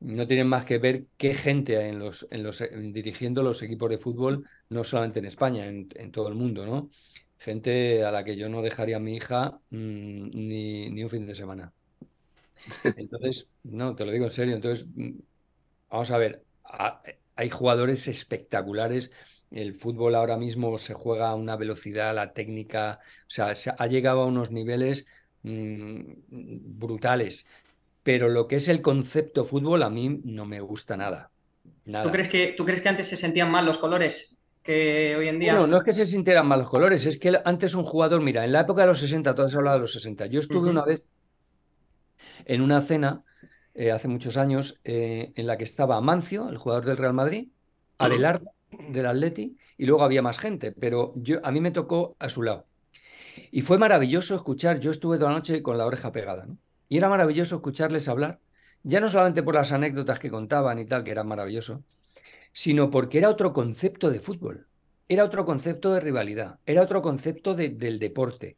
[0.00, 3.90] No tienen más que ver qué gente hay en los, en los, dirigiendo los equipos
[3.90, 6.90] de fútbol, no solamente en España, en, todo el mundo, ¿no?
[7.38, 11.26] Gente a la que yo no dejaría a mi hija mm, ni, ni un fin
[11.26, 11.72] de semana.
[12.96, 14.54] Entonces, no, te lo digo en serio.
[14.54, 15.18] Entonces, mm,
[15.90, 16.44] vamos a ver,
[17.36, 19.12] hay jugadores espectaculares.
[19.50, 23.86] El fútbol ahora mismo se juega a una velocidad, la técnica, o sea, se ha
[23.86, 25.06] llegado a unos niveles
[25.42, 27.46] mm, brutales.
[28.02, 31.30] Pero lo que es el concepto fútbol a mí no me gusta nada.
[31.84, 34.36] ¿Tú, crees que, ¿Tú crees que antes se sentían mal los colores?
[34.62, 35.54] que hoy en día.
[35.54, 38.44] No, no es que se sintieran mal los colores, es que antes un jugador, mira,
[38.44, 40.26] en la época de los 60, todos hablado de los 60.
[40.26, 41.10] Yo estuve una vez
[42.44, 43.24] en una cena
[43.74, 47.48] eh, hace muchos años eh, en la que estaba Mancio, el jugador del Real Madrid,
[47.98, 48.52] Adelardo
[48.88, 52.42] del Atleti, y luego había más gente, pero yo, a mí me tocó a su
[52.42, 52.66] lado.
[53.50, 56.58] Y fue maravilloso escuchar, yo estuve toda la noche con la oreja pegada, ¿no?
[56.88, 58.40] Y era maravilloso escucharles hablar,
[58.82, 61.84] ya no solamente por las anécdotas que contaban y tal, que era maravilloso,
[62.52, 64.68] sino porque era otro concepto de fútbol,
[65.08, 68.56] era otro concepto de rivalidad, era otro concepto del deporte.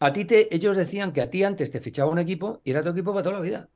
[0.00, 2.82] A ti te, ellos decían que a ti antes te fichaba un equipo y era
[2.82, 3.68] tu equipo para toda la vida.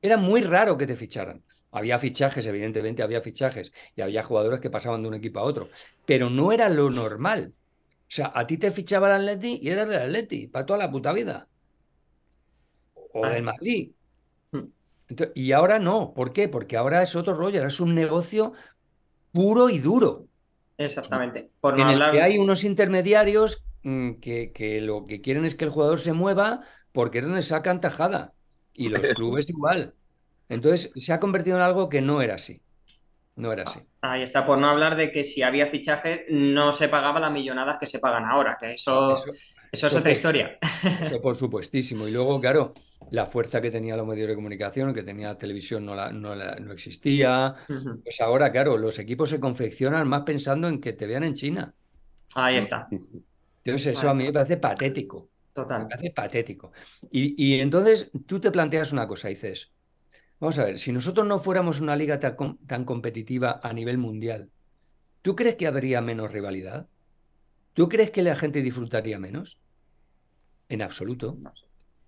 [0.00, 1.44] Era muy raro que te ficharan.
[1.70, 5.70] Había fichajes, evidentemente había fichajes y había jugadores que pasaban de un equipo a otro,
[6.04, 7.54] pero no era lo normal.
[7.56, 10.90] O sea, a ti te fichaba el Atleti y eras del Atleti para toda la
[10.90, 11.48] puta vida.
[13.14, 13.92] O del Madrid.
[14.50, 14.66] Hmm.
[15.34, 16.12] y ahora no.
[16.12, 16.48] ¿Por qué?
[16.48, 18.52] Porque ahora es otro rollo, ahora es un negocio
[19.32, 20.26] puro y duro.
[20.76, 21.50] Exactamente.
[21.60, 25.70] Por en el que hay unos intermediarios Mm, que, lo que quieren es que el
[25.70, 26.60] jugador se mueva
[26.92, 28.32] porque es donde sacan tajada.
[28.74, 29.94] Y los clubes igual.
[30.48, 32.62] Entonces se ha convertido en algo que no era así.
[33.34, 33.80] No era así.
[34.02, 37.78] Ahí está, por no hablar de que si había fichaje no se pagaba las millonadas
[37.78, 39.24] que se pagan ahora, que eso,
[39.70, 40.58] eso, es otra historia.
[41.02, 42.06] Eso por supuestísimo.
[42.06, 42.74] Y luego, claro,
[43.10, 46.72] la fuerza que tenía los medios de comunicación, que tenía televisión, no, la, no, no
[46.72, 47.54] existía.
[48.02, 51.74] Pues ahora, claro, los equipos se confeccionan más pensando en que te vean en China.
[52.34, 52.88] Ahí está.
[53.64, 55.28] Entonces, eso a mí me parece patético.
[55.52, 55.82] Total.
[55.82, 56.72] Me parece patético.
[57.10, 59.72] Y, entonces tú te planteas una cosa, dices,
[60.40, 64.50] vamos a ver, si nosotros no fuéramos una liga tan, tan competitiva a nivel mundial,
[65.20, 66.88] ¿tú crees que habría menos rivalidad?
[67.74, 69.58] ¿Tú crees que la gente disfrutaría menos?
[70.68, 71.38] En absoluto.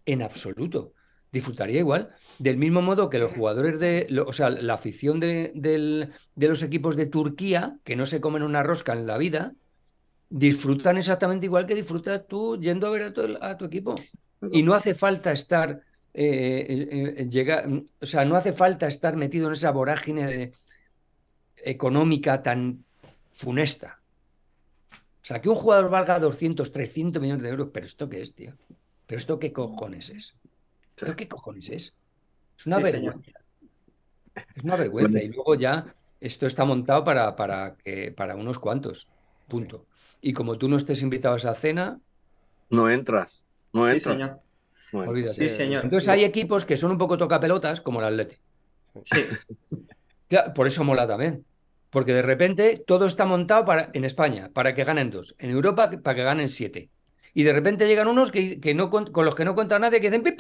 [0.07, 0.93] En absoluto.
[1.31, 2.11] Disfrutaría igual.
[2.39, 4.07] Del mismo modo que los jugadores de.
[4.27, 8.63] O sea, la afición de, de los equipos de Turquía, que no se comen una
[8.63, 9.55] rosca en la vida,
[10.29, 13.03] disfrutan exactamente igual que disfrutas tú yendo a ver
[13.41, 13.95] a tu, equipo.
[14.51, 15.81] Y no hace falta estar,
[16.13, 20.53] eh, eh, o sea, no hace falta estar metido en esa vorágine
[21.57, 22.85] económica tan
[23.31, 24.01] funesta.
[24.93, 28.35] O sea, que un jugador valga 200, 300 millones de euros, pero ¿esto qué es,
[28.35, 28.53] tío?
[29.07, 30.35] ¿Pero esto qué cojones es?
[30.97, 31.95] ¿Esto qué cojones es?
[32.59, 33.41] Es una vergüenza.
[34.55, 35.23] Es una vergüenza.
[35.23, 35.87] Y luego ya
[36.21, 39.09] esto está montado para, para, que, para unos cuantos.
[39.49, 39.87] Punto.
[40.27, 42.01] Y como tú no estés invitado a esa cena.
[42.71, 43.45] No entras.
[43.75, 44.41] No entras.
[45.35, 45.85] Sí, señor.
[45.85, 48.37] Entonces hay equipos que son un poco tocapelotas, como el Atleti.
[49.05, 49.27] Sí.
[50.55, 51.45] por eso mola también.
[51.91, 55.35] Porque de repente todo está montado para, en España para que ganen dos.
[55.39, 56.89] En Europa para que ganen siete.
[57.35, 60.23] Y de repente llegan unos que, no, con los que no cuenta nadie que dicen
[60.23, 60.35] pi,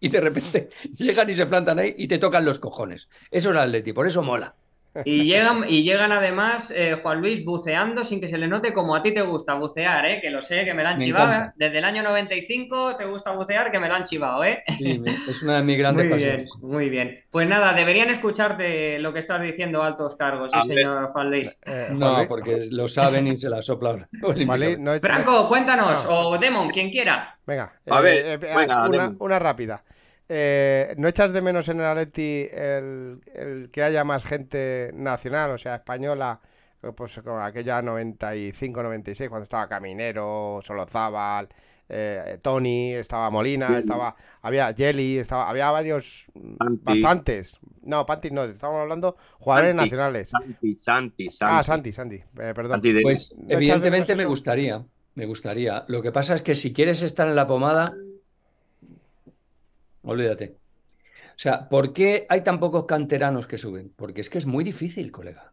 [0.00, 3.08] y de repente llegan y se plantan ahí y te tocan los cojones.
[3.30, 4.56] Eso es el Atleti, por eso mola.
[5.04, 8.94] Y llegan, y llegan además, eh, Juan Luis, buceando sin que se le note como
[8.94, 10.20] a ti te gusta bucear, ¿eh?
[10.20, 11.52] que lo sé, que me la han chivado.
[11.56, 14.44] Desde el año 95 te gusta bucear, que me la han chivado.
[14.44, 14.62] ¿eh?
[14.78, 17.20] Sí, es una de mis grandes muy Bien, muy bien.
[17.30, 21.60] Pues nada, deberían escucharte lo que estás diciendo altos cargos, sí, señor Juan Luis.
[21.66, 24.08] Eh, no, porque lo saben y se la soplan.
[25.02, 27.38] Franco, cuéntanos, o Demon, quien quiera.
[27.46, 28.40] Venga, a ver,
[28.88, 29.82] una, una rápida.
[30.28, 33.20] Eh, ¿No echas de menos en el Atleti el,
[33.70, 36.40] que haya más gente nacional, o sea, española,
[36.82, 41.48] eh, pues como aquella 95-96, cuando estaba Caminero, Solozábal,
[41.88, 47.60] eh, Tony, estaba Molina, estaba había Jelly, estaba había varios, bastantes.
[47.82, 50.30] No, Panti no, estamos hablando jugadores nacionales.
[50.30, 51.54] Santi, Santi, Santi.
[51.54, 52.82] Ah, Santi, Santi, perdón.
[53.02, 54.84] Pues evidentemente me gustaría,
[55.14, 55.84] me gustaría.
[55.86, 57.94] Lo que pasa es que si quieres estar en la pomada
[60.06, 60.56] Olvídate.
[61.30, 63.92] O sea, ¿por qué hay tan pocos canteranos que suben?
[63.94, 65.52] Porque es que es muy difícil, colega.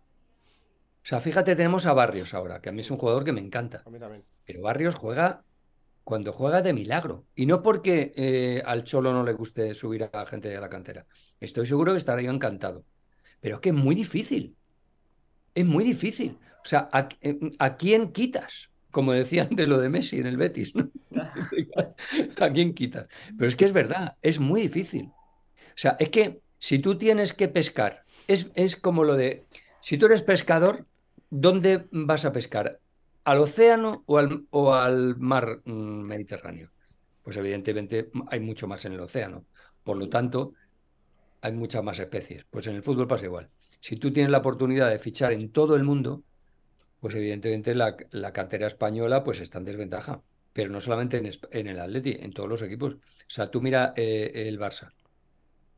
[1.03, 3.41] O sea, fíjate, tenemos a Barrios ahora, que a mí es un jugador que me
[3.41, 3.83] encanta.
[3.85, 4.23] A mí también.
[4.45, 5.43] Pero Barrios juega
[6.03, 7.25] cuando juega de milagro.
[7.35, 11.05] Y no porque eh, al Cholo no le guste subir a gente de la cantera.
[11.39, 12.85] Estoy seguro que estaría encantado.
[13.41, 14.55] Pero es que es muy difícil.
[15.55, 16.37] Es muy difícil.
[16.63, 17.09] O sea, ¿a,
[17.59, 18.72] a quién quitas?
[18.93, 20.75] Como decían de lo de Messi en el Betis.
[20.75, 20.88] ¿no?
[22.39, 23.08] ¿A quién quitas?
[23.36, 25.06] Pero es que es verdad, es muy difícil.
[25.06, 29.47] O sea, es que si tú tienes que pescar, es, es como lo de,
[29.82, 30.86] si tú eres pescador,
[31.32, 32.79] ¿dónde vas a pescar?
[33.23, 35.71] ¿Al océano o al, o al mar mm,
[36.03, 36.69] Mediterráneo?
[37.23, 39.43] Pues evidentemente hay mucho más en el océano.
[39.84, 40.53] Por lo tanto,
[41.41, 42.45] hay muchas más especies.
[42.47, 43.49] Pues en el fútbol pasa igual.
[43.79, 46.21] Si tú tienes la oportunidad de fichar en todo el mundo,
[47.03, 50.21] pues evidentemente la, la cantera española pues está en desventaja.
[50.53, 52.93] Pero no solamente en, en, el Atleti, en todos los equipos.
[52.93, 54.89] O sea, tú mira eh, el Barça.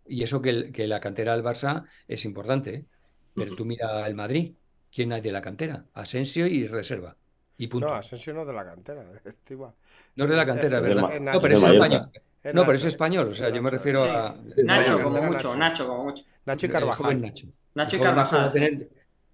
[0.05, 2.75] Y eso que, que, la cantera del Barça es importante.
[2.75, 2.85] ¿eh?
[3.33, 4.53] Pero tú mira el Madrid.
[4.93, 5.85] ¿Quién hay de la cantera?
[5.95, 7.17] Asensio y reserva.
[7.57, 7.88] Y punto.
[7.88, 9.03] No, Asensio no es de la cantera.
[10.15, 11.19] No es de la cantera, es, verdad.
[11.19, 12.11] No, pero es español.
[12.53, 13.29] No, pero es español.
[13.29, 14.11] O sea, yo me refiero sí.
[14.11, 14.35] a.
[14.63, 15.55] Nacho, como mucho.
[15.55, 16.23] Nacho, como mucho.
[16.45, 17.19] Nacho y Carvajal.
[17.19, 17.47] Nacho.
[17.73, 18.89] Nacho y Carvajal.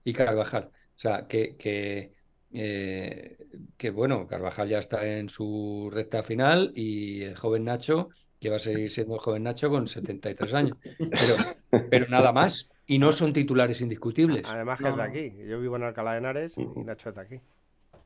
[0.05, 0.71] Y Carvajal.
[1.01, 2.13] O sea, que, que,
[2.53, 3.35] eh,
[3.75, 8.09] que, bueno, Carvajal ya está en su recta final y el joven Nacho,
[8.39, 10.77] que va a seguir siendo el joven Nacho con 73 años.
[10.99, 12.69] Pero, pero nada más.
[12.85, 14.43] Y no son titulares indiscutibles.
[14.47, 15.33] Además que es de aquí.
[15.49, 17.41] Yo vivo en Alcalá de Henares y Nacho es de aquí.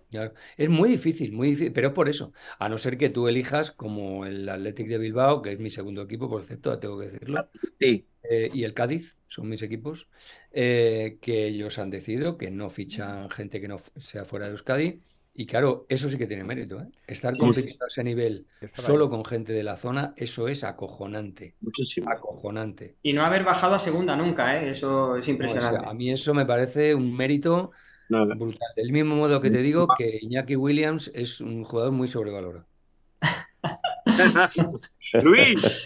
[0.10, 0.34] Claro.
[0.58, 2.32] Es muy difícil, muy difícil, pero es por eso.
[2.60, 6.04] A no ser que tú elijas como el Athletic de Bilbao, que es mi segundo
[6.04, 7.50] equipo, por cierto, tengo que decirlo.
[7.80, 8.06] Sí.
[8.24, 10.08] Eh, y el Cádiz, son mis equipos,
[10.52, 15.02] eh, que ellos han decidido que no fichan gente que no sea fuera de Euskadi.
[15.38, 16.80] Y claro, eso sí que tiene mérito.
[16.80, 16.88] ¿eh?
[17.06, 21.56] Estar compitiendo a ese nivel solo con gente de la zona, eso es acojonante.
[21.60, 22.10] Muchísimo.
[22.10, 22.96] Acojonante.
[23.04, 24.70] Y no haber bajado a segunda nunca, ¿eh?
[24.70, 25.76] eso es impresionante.
[25.76, 27.72] No, o sea, a mí eso me parece un mérito
[28.10, 28.36] no, no.
[28.36, 28.68] brutal.
[28.76, 32.68] Del mismo modo que te digo que Iñaki Williams es un jugador muy sobrevalorado.
[35.24, 35.84] Luis,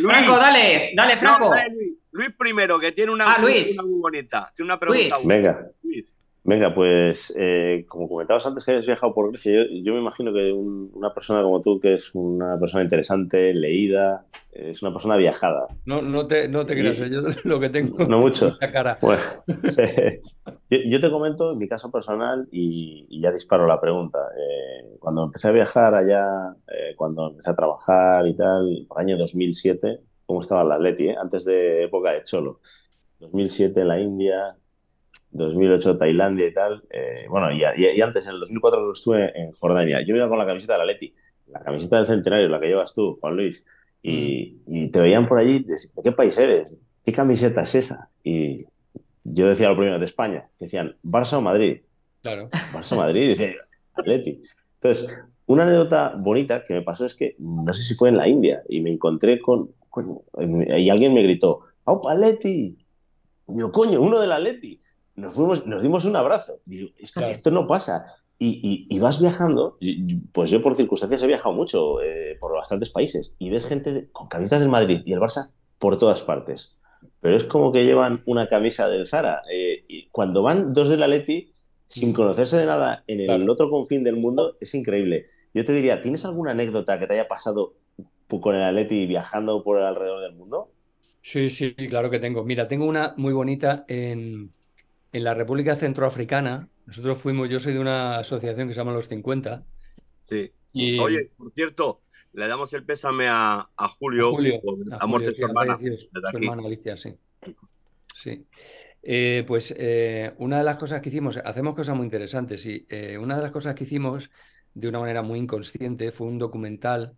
[0.00, 1.44] Franco, dale, dale, Franco.
[1.46, 1.92] No, dale, Luis.
[2.12, 2.30] Luis.
[2.36, 3.72] primero, que tiene una, ah, Luis.
[3.74, 4.52] una muy bonita.
[4.54, 5.16] Tiene una pregunta.
[5.16, 5.26] Luis.
[5.26, 5.70] Venga.
[5.82, 6.14] Luis.
[6.48, 10.32] Venga, pues eh, como comentabas antes que habías viajado por Grecia, yo, yo me imagino
[10.32, 15.18] que un, una persona como tú, que es una persona interesante, leída, es una persona
[15.18, 15.66] viajada.
[15.84, 18.56] No, no te, no te creas, yo lo que tengo no mucho.
[18.62, 18.98] la cara.
[19.02, 19.22] Bueno,
[20.70, 24.18] yo, yo, te comento mi caso personal y, y ya disparo la pregunta.
[24.34, 29.08] Eh, cuando empecé a viajar allá, eh, cuando empecé a trabajar y tal, por el
[29.08, 31.08] año 2007, ¿cómo estaba la Atleti?
[31.08, 31.16] Eh?
[31.20, 32.60] Antes de época de Cholo.
[33.20, 34.56] 2007 en la India,
[35.30, 36.82] 2008 Tailandia y tal.
[36.90, 40.00] Eh, bueno, y, y, antes, en el 2004 estuve en Jordania.
[40.06, 41.14] Yo iba con la camiseta de la Leti,
[41.46, 43.64] la camiseta del centenario, la que llevas tú, Juan Luis.
[44.02, 44.76] Y, mm.
[44.76, 46.80] y te veían por allí, ¿de, ¿de qué país eres?
[47.04, 48.10] ¿Qué camiseta es esa?
[48.22, 48.66] Y
[49.24, 50.48] yo decía lo primero, de España.
[50.58, 51.82] Decían, Barça o Madrid.
[52.22, 52.48] Claro.
[52.72, 53.56] Barça o Madrid, y dice,
[53.94, 54.42] Atleti.
[54.74, 58.28] Entonces, una anécdota bonita que me pasó es que, no sé si fue en la
[58.28, 60.20] India, y me encontré con, con
[60.76, 62.76] y alguien me gritó, ¡Aupa, Atleti!
[63.48, 64.78] Yo, coño, uno del Atleti
[65.18, 66.60] nos, fuimos, nos dimos un abrazo.
[66.64, 67.32] Digo, esto, claro.
[67.32, 68.14] esto no pasa.
[68.38, 69.78] Y, y, y, vas viajando,
[70.30, 74.28] pues yo por circunstancias he viajado mucho eh, por bastantes países y ves gente con
[74.28, 75.50] camisetas del Madrid y el Barça
[75.80, 76.78] por todas partes.
[77.20, 79.42] Pero es como que llevan una camisa del Zara.
[79.52, 81.52] Eh, y cuando van dos del Atleti,
[81.86, 83.52] sin conocerse de nada en el claro.
[83.52, 85.24] otro confín del mundo, es increíble.
[85.52, 87.74] Yo te diría, ¿tienes alguna anécdota que te haya pasado
[88.28, 90.70] con el Atleti viajando por alrededor del mundo?
[91.22, 92.44] Sí, sí, claro que tengo.
[92.44, 94.52] Mira, tengo una muy bonita en,
[95.12, 99.08] en la República Centroafricana, nosotros fuimos, yo soy de una asociación que se llama Los
[99.08, 99.64] 50.
[100.24, 100.52] Sí.
[100.72, 100.98] Y...
[100.98, 105.34] Oye, por cierto, le damos el pésame a, a Julio, a Julio por a de
[105.34, 105.78] su hermana.
[105.78, 107.14] Su hermana Alicia, sí.
[108.14, 108.46] Sí.
[109.02, 113.16] Eh, pues eh, una de las cosas que hicimos, hacemos cosas muy interesantes, y eh,
[113.16, 114.30] una de las cosas que hicimos
[114.74, 117.16] de una manera muy inconsciente fue un documental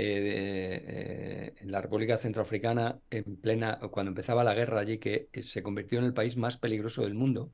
[0.00, 5.62] eh, eh, en la República Centroafricana, en plena, cuando empezaba la guerra allí, que se
[5.62, 7.52] convirtió en el país más peligroso del mundo.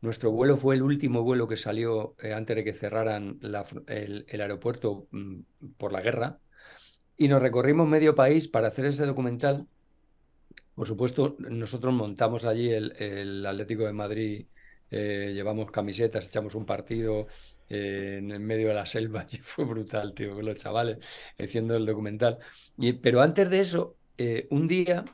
[0.00, 4.26] Nuestro vuelo fue el último vuelo que salió eh, antes de que cerraran la, el,
[4.30, 5.40] aeropuerto mm,
[5.76, 6.38] por la guerra.
[7.16, 9.66] Y nos recorrimos medio país para hacer ese documental.
[10.74, 14.46] Por supuesto, nosotros montamos allí el, Atlético de Madrid,
[14.90, 17.26] eh, llevamos camisetas, echamos un partido,
[17.68, 20.98] eh, en el medio de la selva y fue brutal, tío, con los chavales
[21.38, 22.38] haciendo el documental.
[22.76, 25.04] Y, pero antes de eso, eh, un día,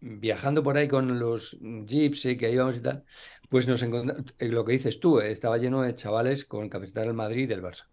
[0.00, 3.04] viajando por ahí con los jeeps eh, que íbamos y tal,
[3.48, 7.14] pues nos encontramos, eh, lo que dices tú, estaba lleno de chavales con camiseta del
[7.14, 7.88] Madrid y del Barça.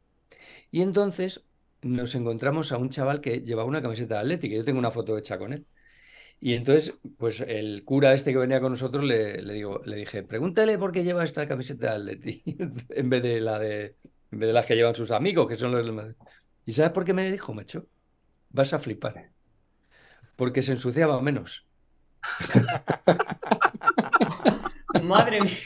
[0.71, 1.45] Y entonces
[1.81, 5.37] nos encontramos a un chaval que llevaba una camiseta atlética, yo tengo una foto hecha
[5.37, 5.67] con él.
[6.43, 10.23] Y entonces, pues el cura este que venía con nosotros le, le, digo, le dije,
[10.23, 12.43] pregúntale por qué lleva esta camiseta de Atleti
[12.89, 13.95] en vez de la de
[14.31, 16.15] en vez de las que llevan sus amigos, que son los del
[16.65, 17.85] ¿Y sabes por qué me dijo, Mecho?
[18.49, 19.29] Vas a flipar.
[20.35, 21.67] Porque se ensuciaba menos.
[25.03, 25.57] Madre mía.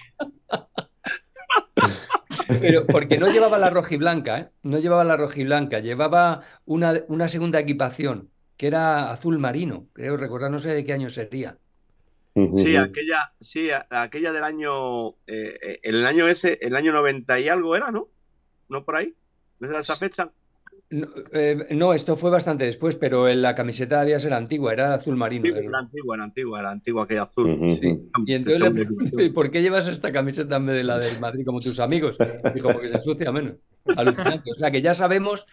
[2.59, 4.49] Pero porque no llevaba la rojiblanca, ¿eh?
[4.63, 10.51] No llevaba la rojiblanca, llevaba una, una segunda equipación que era azul marino, creo recordar,
[10.51, 11.57] no sé de qué año sería.
[12.57, 17.47] Sí, aquella, sí, aquella del año, eh, eh, el año ese, el año 90 y
[17.47, 18.09] algo era, ¿no?
[18.67, 19.15] ¿No por ahí?
[19.59, 20.31] ¿No es esa fecha?
[21.31, 25.47] Eh, no, esto fue bastante después, pero la camiseta debía ser antigua, era azul marino.
[25.47, 27.57] era antigua, era antigua, era antigua aquella azul.
[28.25, 31.45] Y entonces le pregunté, ¿por qué llevas esta camiseta en vez de la del Madrid
[31.45, 32.17] como tus amigos?
[32.53, 33.55] Dijo, porque se ensucia menos.
[33.95, 34.51] Alucinante.
[34.51, 35.47] O sea, que ya sabemos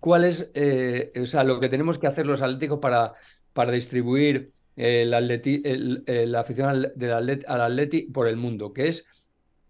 [0.00, 3.14] cuál es, eh, o sea, lo que tenemos que hacer los atléticos para,
[3.52, 9.06] para distribuir el la afición al, del al Atleti por el mundo, que es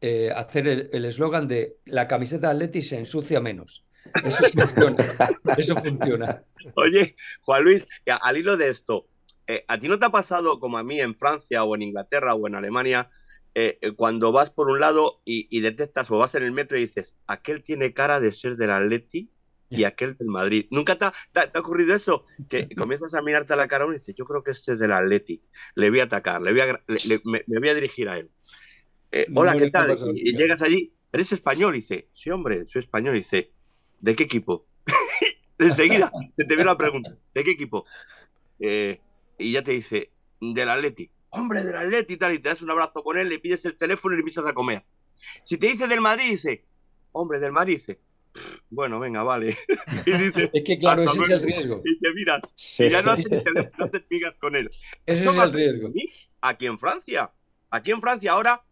[0.00, 3.86] eh, hacer el eslogan de la camiseta Atleti se ensucia menos.
[4.24, 5.04] Eso funciona.
[5.56, 6.44] Eso funciona.
[6.74, 9.06] Oye, Juan Luis, al hilo de esto,
[9.46, 12.34] eh, ¿a ti no te ha pasado como a mí en Francia o en Inglaterra
[12.34, 13.10] o en Alemania,
[13.54, 17.18] eh, cuando vas por un lado y, detectas o vas en el metro y dices,
[17.26, 19.30] aquel tiene cara de ser del Atleti
[19.68, 20.66] y aquel del Madrid?
[20.70, 21.12] ¿Nunca te ha,
[21.58, 22.24] ocurrido eso?
[22.48, 24.78] Que comienzas a mirarte a la cara uno y dices, yo creo que este es
[24.78, 25.42] del Atleti,
[25.74, 26.82] le voy a atacar, le voy a,
[27.24, 28.30] me, voy a dirigir a él.
[29.34, 29.98] Hola, ¿qué tal?
[30.14, 31.74] Y, y, llegas allí, ¿eres español?
[31.74, 33.14] Y dice, sí, hombre, soy español.
[33.14, 33.52] Y dice,
[34.00, 34.66] ¿de qué equipo?
[35.58, 37.86] Enseguida se te viene la pregunta, ¿de qué equipo?
[38.58, 39.00] Eh,
[39.38, 41.10] y ya te dice, del Atleti.
[41.30, 43.76] Hombre, del Atleti y tal, y te das un abrazo con él, le pides el
[43.76, 44.84] teléfono y le empiezas a comer.
[45.44, 46.64] Si te dice del Madrid, dice,
[47.12, 48.00] hombre, del Madrid, dice,
[48.70, 49.56] bueno, venga, vale.
[50.06, 51.82] es que claro, ese es el riesgo.
[51.84, 53.44] Y te miras, y ya no haces,
[53.78, 54.70] no te pigas con él.
[55.06, 55.92] Ese es el riesgo.
[56.40, 57.32] Aquí en Francia,
[57.70, 58.62] aquí en Francia ahora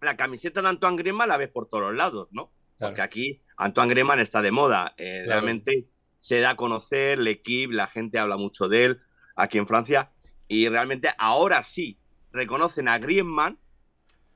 [0.00, 2.52] la camiseta de Antoine Griezmann la ves por todos lados, ¿no?
[2.78, 4.94] Porque aquí Antoine Griezmann está de moda.
[4.98, 5.88] Eh, realmente
[6.18, 9.00] se da a conocer, el equipo, la gente habla mucho de él
[9.34, 10.10] aquí en Francia.
[10.48, 11.98] Y realmente ahora sí
[12.32, 13.58] reconocen a Griezmann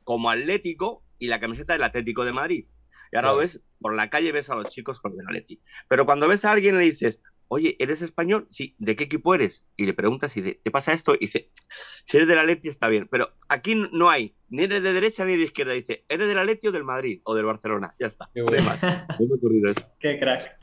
[0.05, 2.67] como atlético y la camiseta del Atlético de Madrid.
[3.13, 5.61] Y ahora ves, por la calle ves a los chicos con el Atleti.
[5.89, 8.47] Pero cuando ves a alguien le dices, oye, ¿eres español?
[8.51, 9.65] Sí, ¿de qué equipo eres?
[9.77, 11.15] Y le preguntas y dice, ¿te pasa esto?
[11.15, 11.51] Y dice,
[12.05, 15.37] si eres del Atleti está bien, pero aquí no hay, ni eres de derecha ni
[15.37, 15.73] de izquierda.
[15.73, 17.93] Dice, ¿eres del Atleti o del Madrid o del Barcelona?
[17.99, 18.31] Ya está.
[18.33, 18.71] Qué, bueno.
[19.35, 19.83] ocurrido eso.
[20.01, 20.57] Qué crack.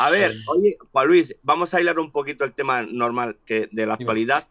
[0.00, 3.86] A ver, oye, Juan Luis, vamos a hilar un poquito el tema normal que, de
[3.86, 4.46] la actualidad.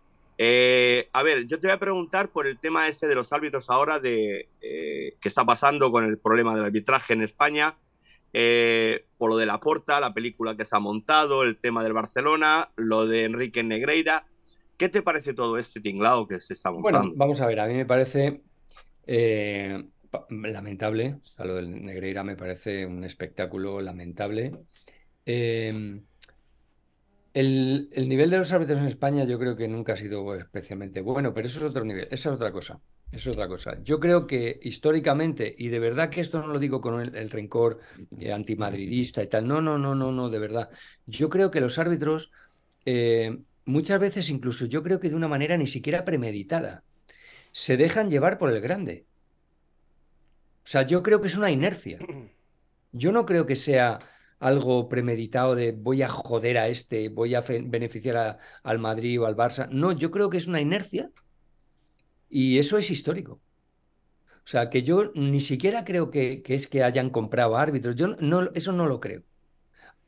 [0.46, 3.70] Eh, a ver, yo te voy a preguntar por el tema este de los árbitros
[3.70, 7.78] ahora, de eh, qué está pasando con el problema del arbitraje en España.
[8.34, 11.94] Eh, por lo de la Porta, la película que se ha montado, el tema del
[11.94, 14.26] Barcelona, lo de Enrique Negreira.
[14.76, 17.00] ¿Qué te parece todo este tinglado que se está montando?
[17.00, 18.42] Bueno, vamos a ver, a mí me parece
[20.30, 24.52] lamentable, o sea, lo del Negreira me parece un espectáculo lamentable.
[27.34, 31.02] El, el, nivel de los árbitros en España yo creo que nunca ha sido especialmente
[31.02, 32.80] bueno, pero eso es otro nivel, esa es otra cosa
[33.14, 33.78] es otra cosa.
[33.84, 37.80] Yo creo que históricamente, y de verdad que esto no lo digo con el, rencor
[38.20, 40.70] eh, antimadridista y tal, no, no, no, no, no, de verdad.
[41.06, 42.32] Yo creo que los árbitros,
[42.86, 46.84] eh, muchas veces incluso yo creo que de una manera ni siquiera premeditada,
[47.52, 49.06] se dejan llevar por el grande.
[50.66, 52.00] O sea, yo creo que es una inercia.
[52.92, 54.00] Yo no creo que sea
[54.44, 59.38] algo premeditado de voy a joder a este, voy a beneficiar al Madrid o al
[59.38, 59.70] Barça.
[59.70, 61.10] No, yo creo que es una inercia
[62.30, 63.42] y eso es histórico.
[64.46, 67.96] O sea, que yo ni siquiera creo que, es que hayan comprado árbitros.
[67.96, 69.24] Yo no, eso no lo creo.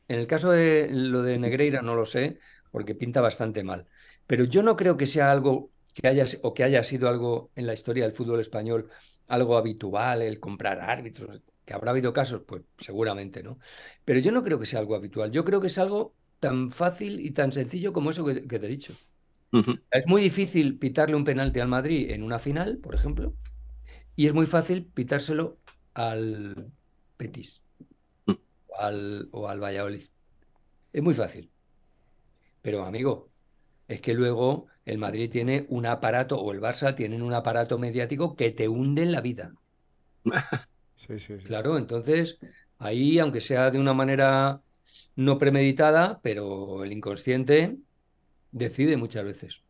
[0.08, 2.38] En el caso de lo de Negreira no lo sé,
[2.70, 3.86] porque pinta bastante mal.
[4.26, 7.66] Pero yo no creo que sea algo que haya o que haya sido algo en
[7.66, 8.90] la historia del fútbol español
[9.28, 11.40] algo habitual el comprar árbitros.
[11.66, 13.58] Que habrá habido casos, pues seguramente, ¿no?
[14.06, 15.30] Pero yo no creo que sea algo habitual.
[15.30, 18.68] Yo creo que es algo tan fácil y tan sencillo como eso que te he
[18.70, 18.94] dicho.
[19.90, 23.34] Es muy difícil pitarle un penalti al Madrid en una final, por ejemplo,
[24.14, 25.58] y es muy fácil pitárselo
[25.94, 26.72] al
[27.16, 27.62] Petis
[28.26, 28.32] mm.
[28.32, 30.04] o, al, o al Valladolid.
[30.92, 31.50] Es muy fácil.
[32.62, 33.30] Pero amigo,
[33.88, 38.36] es que luego el Madrid tiene un aparato, o el Barça tienen un aparato mediático
[38.36, 39.52] que te hunde en la vida.
[40.96, 41.44] Sí, sí, sí.
[41.46, 42.38] Claro, entonces
[42.78, 44.60] ahí, aunque sea de una manera
[45.14, 47.76] no premeditada, pero el inconsciente
[48.52, 49.62] decide muchas veces.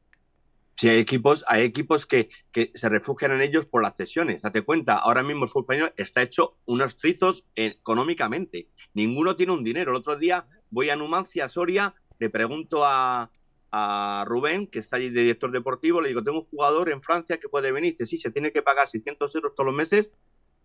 [0.77, 4.43] Sí, hay equipos, hay equipos que, que, se refugian en ellos por las cesiones.
[4.43, 8.69] Date cuenta, ahora mismo el fútbol español está hecho unos trizos económicamente.
[8.93, 9.93] Ninguno tiene un dinero.
[9.93, 13.31] El otro día voy a Numancia, Soria, le pregunto a,
[13.71, 17.39] a Rubén, que está allí de director deportivo, le digo, tengo un jugador en Francia
[17.39, 17.97] que puede venir.
[17.99, 20.13] Dice, sí, se tiene que pagar 600 euros todos los meses,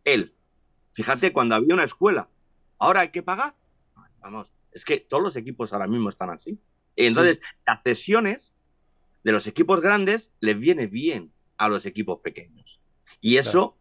[0.03, 0.35] él.
[0.93, 2.29] Fíjate, cuando había una escuela,
[2.77, 3.55] ahora hay que pagar.
[4.21, 6.59] Vamos, es que todos los equipos ahora mismo están así.
[6.95, 8.53] Entonces, las cesiones
[9.23, 12.81] de los equipos grandes les viene bien a los equipos pequeños.
[13.19, 13.77] Y eso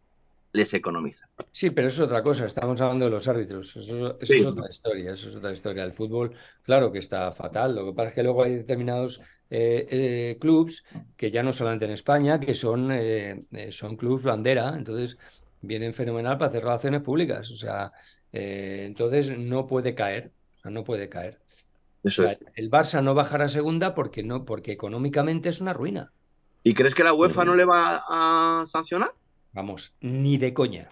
[0.53, 1.29] les economiza.
[1.51, 2.45] Sí, pero eso es otra cosa.
[2.45, 3.75] Estamos hablando de los árbitros.
[3.75, 5.13] Eso, es otra historia.
[5.13, 5.83] Eso es otra historia.
[5.83, 6.33] El fútbol,
[6.63, 7.75] claro que está fatal.
[7.75, 10.83] Lo que pasa es que luego hay determinados eh, eh, clubs
[11.15, 14.75] que ya no solamente en España, que son, eh, son clubs bandera.
[14.77, 15.17] Entonces
[15.61, 17.49] vienen fenomenal para hacer relaciones públicas.
[17.51, 17.91] O sea,
[18.31, 20.31] entonces no puede caer.
[20.57, 21.39] O sea, no puede caer.
[22.03, 26.11] El Barça no bajará a segunda porque no, porque económicamente es una ruina.
[26.63, 29.11] ¿Y crees que la UEFA no le va a sancionar?
[29.53, 30.89] Vamos, ni de coña.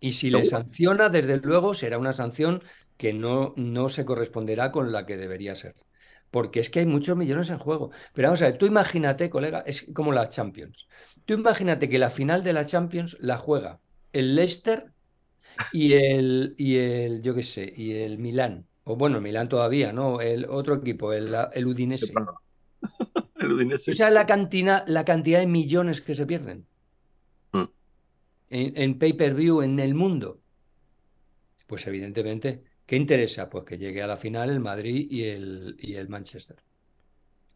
[0.00, 2.62] Y si le sanciona, desde luego será una sanción
[2.96, 5.76] que no, no se corresponderá con la que debería ser.
[6.30, 7.90] Porque es que hay muchos millones en juego.
[8.12, 10.88] Pero vamos a ver, tú imagínate, colega, es como la Champions.
[11.24, 13.80] Tú imagínate que la final de la Champions la juega
[14.12, 14.92] el Leicester
[15.72, 18.66] y el, y el yo qué sé, y el Milán.
[18.84, 20.20] O bueno, Milán todavía, ¿no?
[20.20, 22.12] El otro equipo, el, el Udinese.
[23.40, 23.92] el Udinese.
[23.92, 26.66] O sea, la cantidad, la cantidad de millones que se pierden
[28.52, 30.40] en, pay-per-view en el mundo?
[31.66, 33.48] Pues evidentemente, ¿qué interesa?
[33.48, 36.56] Pues que llegue a la final el Madrid y el, y el Manchester.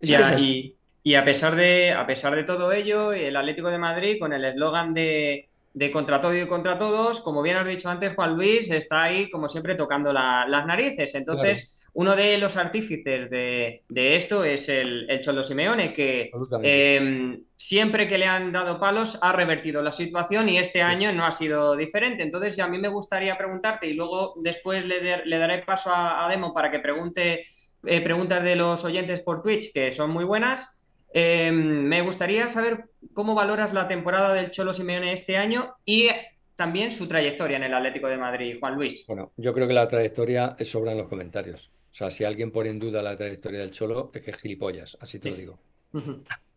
[0.01, 4.33] y, y, a, pesar de, a pesar de todo ello, el Atlético de Madrid, con
[4.33, 8.35] el eslogan de, de contra todo y contra todos, como bien has dicho antes, Juan
[8.35, 11.15] Luis, está ahí, como siempre, tocando las narices.
[11.15, 16.31] Entonces, uno de los artífices de, esto es el, Cholo Simeone, que
[16.63, 21.27] em, siempre que le han dado palos ha revertido la situación y este año no
[21.27, 22.23] ha sido diferente.
[22.23, 26.71] Entonces, a mí me gustaría preguntarte y luego después le, daré paso a, Demo para
[26.71, 27.45] que pregunte
[27.85, 30.76] eh, preguntas de los oyentes por Twitch, que son muy buenas.
[31.19, 36.11] Em, me gustaría saber cómo valoras la temporada del Cholo Simeone este año y
[36.57, 39.07] también su trayectoria en el Atlético de Madrid, Juan Luis.
[39.07, 41.71] Bueno, yo creo que la trayectoria sobra en los comentarios.
[41.91, 44.99] O sea, si alguien pone en duda la trayectoria del Cholo, es que es gilipollas,
[45.01, 45.59] así te lo digo.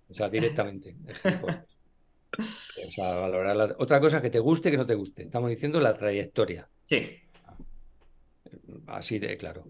[0.10, 1.66] O sea, directamente, es gilipollas.
[2.38, 5.24] O sea, valorar Otra cosa que te guste, que no te guste.
[5.24, 6.68] Estamos diciendo la trayectoria.
[6.84, 7.18] Sí.
[8.88, 9.64] Así de claro.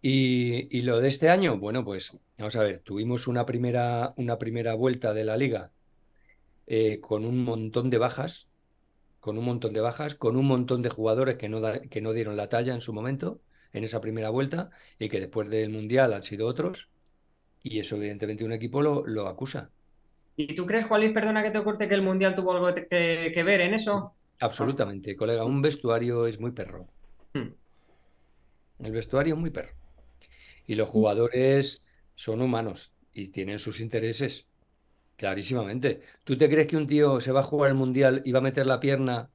[0.00, 4.74] Y, lo de este año, bueno, pues vamos a ver, tuvimos una primera, una primera
[4.74, 5.72] vuelta de la liga
[6.66, 8.46] eh, con un montón de bajas,
[9.20, 12.36] con un montón de bajas, con un montón de jugadores que no, que no dieron
[12.36, 13.40] la talla en su momento
[13.72, 16.88] en esa primera vuelta y que después del Mundial han sido otros.
[17.62, 19.70] Y eso, evidentemente, un equipo lo, lo acusa.
[20.36, 23.42] ¿Y tú crees, Juan Luis, perdona que te corte, que el Mundial tuvo algo que,
[23.44, 24.14] ver en eso?
[24.38, 25.44] Absolutamente, colega.
[25.44, 26.86] Un vestuario es muy perro.
[27.34, 27.48] Hmm.
[28.78, 29.74] El vestuario es muy perro.
[30.68, 31.82] Y los jugadores
[32.14, 34.46] son humanos y tienen sus intereses.
[35.16, 36.02] Clarísimamente.
[36.22, 38.42] ¿Tú te crees que un tío se va a jugar el Mundial y va a
[38.42, 39.28] meter la pierna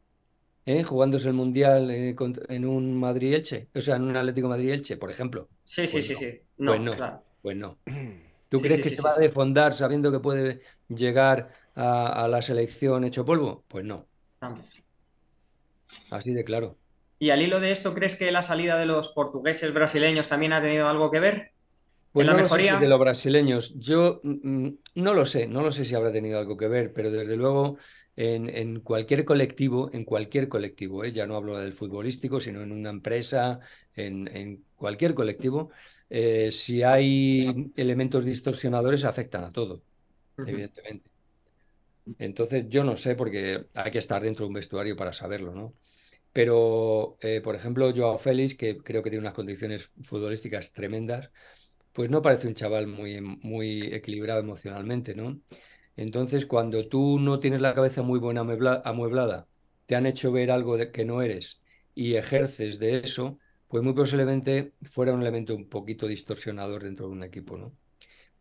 [0.66, 0.84] ¿eh?
[0.84, 2.16] jugándose el Mundial eh,
[2.50, 5.50] en un Madrid-Elche, o sea, en un Atlético Madrid-Elche, por ejemplo.
[5.64, 6.42] Sí, sí, pues sí, sí.
[6.56, 6.92] pues no,
[7.42, 7.78] pues no.
[8.50, 13.26] ¿Tú crees que se va a defondar sabiendo que puede llegar a, la selección hecho
[13.26, 13.64] polvo?
[13.68, 14.06] Pues no.
[16.12, 16.78] Así de claro.
[17.24, 20.62] ¿Y al hilo de esto, crees que la salida de los portugueses brasileños también ha
[20.62, 21.52] tenido algo que ver?
[22.12, 22.76] Pues la mejoría?
[22.76, 26.38] de los brasileños, yo mm, mm, no lo sé, no lo sé si habrá tenido
[26.38, 27.78] algo que ver, pero desde luego
[28.18, 31.14] en, cualquier colectivo, en cualquier colectivo, ¿eh?
[31.14, 33.62] ya no hablo del futbolístico, sino en una empresa,
[33.96, 35.70] en, cualquier colectivo,
[36.10, 39.82] eh, si hay elementos distorsionadores afectan a todo,
[40.46, 41.10] evidentemente.
[42.20, 45.74] Entonces yo no sé porque hay que estar dentro de un vestuario para saberlo, ¿no?
[46.34, 51.32] Pero, eh, por ejemplo, Joao Félix, que creo que tiene unas condiciones futbolísticas tremendas,
[51.94, 55.42] pues no parece un chaval muy, muy equilibrado emocionalmente, ¿no?
[55.96, 59.48] Entonces, cuando tú no tienes la cabeza muy buena amueblada,
[59.86, 61.62] te han hecho ver algo de que no eres
[61.96, 67.14] y ejerces de eso, pues muy posiblemente fuera un elemento un poquito distorsionador dentro de
[67.14, 67.76] un equipo, ¿no?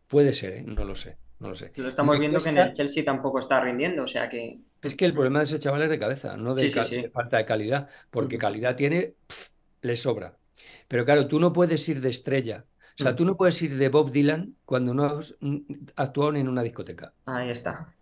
[0.09, 0.65] Puede ser, ¿eh?
[0.65, 1.71] no lo sé, no lo sé.
[1.77, 4.61] Lo estamos viendo que en el Chelsea tampoco está rindiendo, o sea que...
[4.81, 6.71] Es que el problema de ese chaval es de cabeza, no de,
[7.13, 9.15] falta de calidad, porque calidad tiene,
[9.83, 10.37] le sobra.
[10.89, 12.65] Pero claro, tú no puedes ir de estrella
[12.99, 13.17] o sea, mm.
[13.17, 15.35] tú no puedes ir de Bob Dylan cuando no has
[15.97, 17.15] actuado ni en una discoteca.
[17.25, 17.95] Ahí está.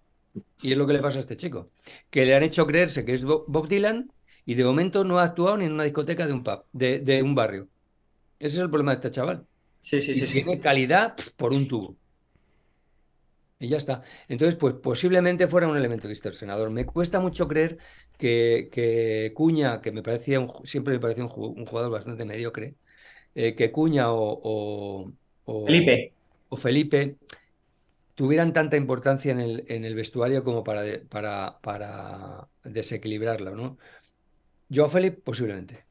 [0.63, 1.71] Y es lo que le pasa a este chico.
[2.11, 4.11] Que le han hecho creerse que es Bob Dylan
[4.45, 7.35] y de momento no ha actuado ni en una discoteca de un pub, de, un
[7.35, 7.69] barrio.
[8.39, 9.47] Ese es el problema de este chaval.
[9.81, 10.27] Sí, sí, sí.
[10.27, 11.97] Tiene calidad por un tubo.
[13.63, 14.03] Y ya está.
[14.27, 16.71] Entonces, pues posiblemente fuera un elemento distorsionador.
[16.71, 17.77] Me cuesta mucho creer
[18.17, 22.75] que, Cuña, que me parecía siempre me parecía un, jugador bastante mediocre,
[23.35, 25.13] eh, que Cuña o,
[25.67, 26.15] Felipe.
[26.49, 27.17] o Felipe
[28.15, 33.79] tuvieran tanta importancia en el, en el vestuario como para, para, para desequilibrarlo, ¿no?
[34.71, 35.85] Yo Felipe posiblemente,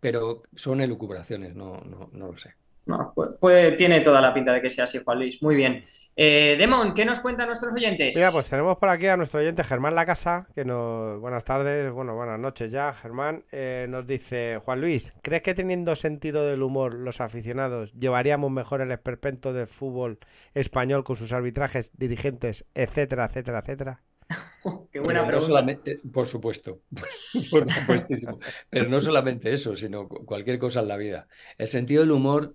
[0.00, 2.54] pero son elucubraciones, no, no, no lo sé.
[2.86, 5.42] No, pues, tiene toda la pinta de que sea así, Juan Luis.
[5.42, 5.84] Muy bien.
[6.16, 8.14] Eh, Demon, ¿qué nos cuentan nuestros oyentes?
[8.14, 11.18] Mira, pues tenemos por aquí a nuestro oyente Germán La Casa, que nos.
[11.20, 13.42] Buenas tardes, bueno, buenas noches ya, Germán.
[13.50, 18.80] Eh, nos dice: Juan Luis, ¿crees que teniendo sentido del humor los aficionados llevaríamos mejor
[18.80, 20.18] el esperpento del fútbol
[20.52, 24.02] español con sus arbitrajes, dirigentes, etcétera, etcétera, etcétera?
[24.92, 25.64] Qué buena pregunta.
[26.12, 26.82] por supuesto,
[28.70, 31.26] Pero no solamente eso, sino cualquier cosa en la vida.
[31.58, 32.54] El sentido del humor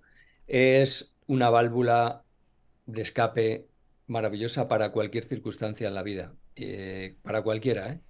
[0.50, 2.24] es una válvula
[2.86, 3.68] de escape
[4.08, 7.92] maravillosa para cualquier circunstancia en la vida, eh, para cualquiera.
[7.92, 8.00] ¿eh?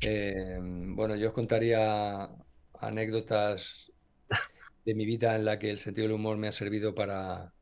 [0.00, 0.58] ¿eh?
[0.60, 2.28] bueno, yo os contaría
[2.80, 3.92] anécdotas
[4.84, 7.52] de mi vida en la que el sentido del humor me ha servido para,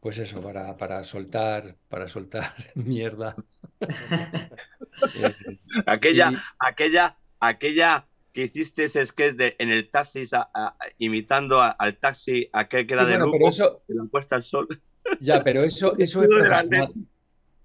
[0.00, 3.36] pues eso, para, para soltar, para soltar mierda.
[5.86, 8.07] Aquella, aquella, aquella
[8.38, 10.22] que hiciste ese sketch de en el taxi
[10.98, 13.32] imitando al taxi aquel que era de bueno,
[13.88, 14.68] de la puesta al sol.
[15.20, 16.28] Ya, pero eso, eso es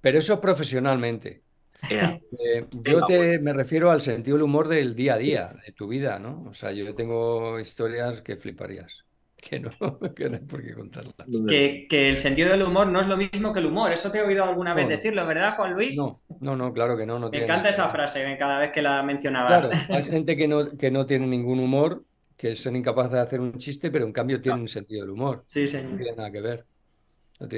[0.01, 1.43] pero eso profesionalmente.
[1.91, 5.87] Eh, yo te, me refiero al sentido del humor del día a día, de tu
[5.87, 6.45] vida, ¿no?
[6.49, 9.03] O sea, yo tengo historias que fliparías
[9.49, 9.69] que no,
[10.15, 11.13] que no hay por qué contarlas.
[11.47, 13.91] Que, que, el sentido del humor no es lo mismo que el humor.
[13.91, 15.97] Eso te he oído alguna vez decirlo, ¿verdad, Juan Luis?
[15.97, 17.19] No, no, no, claro que no.
[17.19, 19.67] no Me encanta esa frase cada vez que la mencionabas.
[19.67, 22.03] Claro, hay gente que no, que no tiene ningún humor,
[22.37, 25.43] que son incapaces de hacer un chiste, pero en cambio tienen un sentido del humor.
[25.45, 25.77] Sí, sí.
[25.81, 26.65] No tiene nada que ver.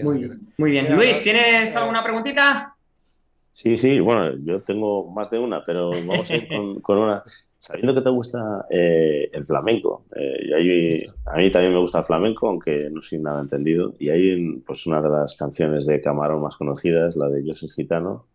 [0.04, 0.96] muy, muy bien.
[0.96, 2.75] Luis, ¿tienes alguna preguntita?
[3.56, 6.50] Sí, sí, bueno, yo tengo más de una, pero vamos a ir
[6.82, 7.24] con, una.
[7.58, 12.50] Sabiendo que te gusta eh, el flamenco, eh, a mí también me gusta el flamenco,
[12.50, 16.58] aunque no soy nada entendido, y hay pues, una de las canciones de Camarón más
[16.58, 18.28] conocidas, la de Yo soy gitano.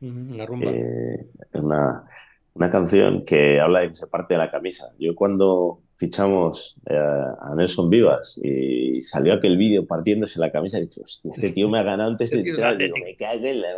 [0.00, 0.70] Una rumba.
[0.70, 2.04] Eh, una,
[2.54, 4.92] una canción que habla de que se parte de la camisa.
[4.98, 11.00] Yo cuando fichamos eh, a Nelson Vivas y salió aquel vídeo partiéndose la camisa, dije,
[11.04, 12.76] este tío me ha ganado antes de entrar.
[12.76, 13.68] Digo, me cago en la...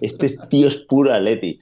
[0.00, 1.58] Este tío es puro Atleti.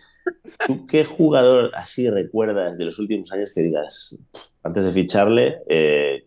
[0.67, 4.19] ¿Tú qué jugador así recuerdas de los últimos años que digas,
[4.63, 6.27] antes de ficharle, eh,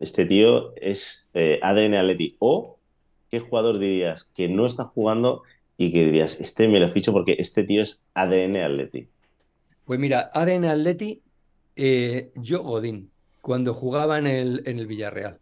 [0.00, 2.36] este tío es eh, ADN Atleti?
[2.38, 2.78] ¿O
[3.28, 5.42] qué jugador dirías que no está jugando
[5.76, 9.08] y que dirías, este me lo ficho porque este tío es ADN Atleti?
[9.84, 11.22] Pues mira, ADN Atleti,
[11.76, 13.10] eh, yo Godín,
[13.40, 15.38] cuando jugaba en el, en el Villarreal.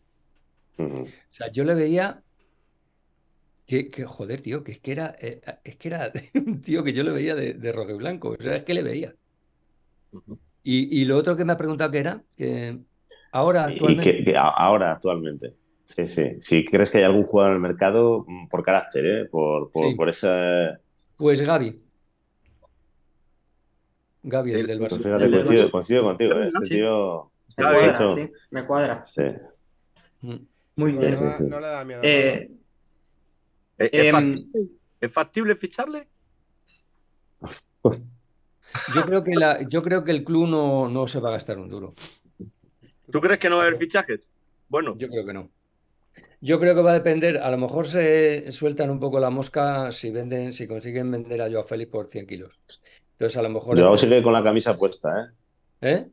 [0.78, 2.22] O sea, yo le veía
[3.66, 7.02] que, joder, tío, que es que era, eh, es que era un tío que yo
[7.04, 8.36] le veía de, de rojo y blanco.
[8.38, 9.14] O sea, es que le veía.
[10.64, 12.78] y, lo otro que me ha preguntado que era, que
[13.32, 14.24] ahora actualmente.
[14.24, 15.54] que, ahora actualmente.
[15.84, 16.36] Sí, sí.
[16.40, 19.24] Si crees que hay algún jugador en el mercado, mm, por carácter, ¿eh?
[19.26, 20.80] por, por, por esa.
[21.16, 21.89] Pues Gaby.
[24.22, 24.98] Gaby, el, del Barça.
[24.98, 26.48] Fíjate, coincido, contigo, ¿eh?
[26.48, 27.30] este tío.
[27.56, 29.06] Me cuadra, sí, me cuadra.
[29.06, 29.22] Sí.
[30.20, 30.36] Mm.
[30.76, 31.10] Muy bien.
[31.48, 32.00] No, le da miedo.
[32.02, 32.50] Eh,
[33.76, 34.68] ¿Es, factible,
[35.00, 36.08] ¿Es, factible, ficharle?
[38.94, 41.58] Yo creo que, la, yo creo que el club no, no se va a gastar
[41.58, 41.94] un duro.
[43.10, 44.30] ¿Tú crees que no va a haber fichajes?
[44.68, 44.96] Bueno.
[44.96, 45.50] Yo creo que no.
[46.40, 49.92] Yo creo que va a depender, a lo mejor se sueltan un poco la mosca
[49.92, 52.58] si venden, si consiguen vender a Joao Félix por 100 kilos.
[53.20, 53.76] Entonces, a lo mejor.
[53.76, 55.26] Yo sigue con la camisa puesta, ¿eh?
[55.82, 56.06] ¿Eh?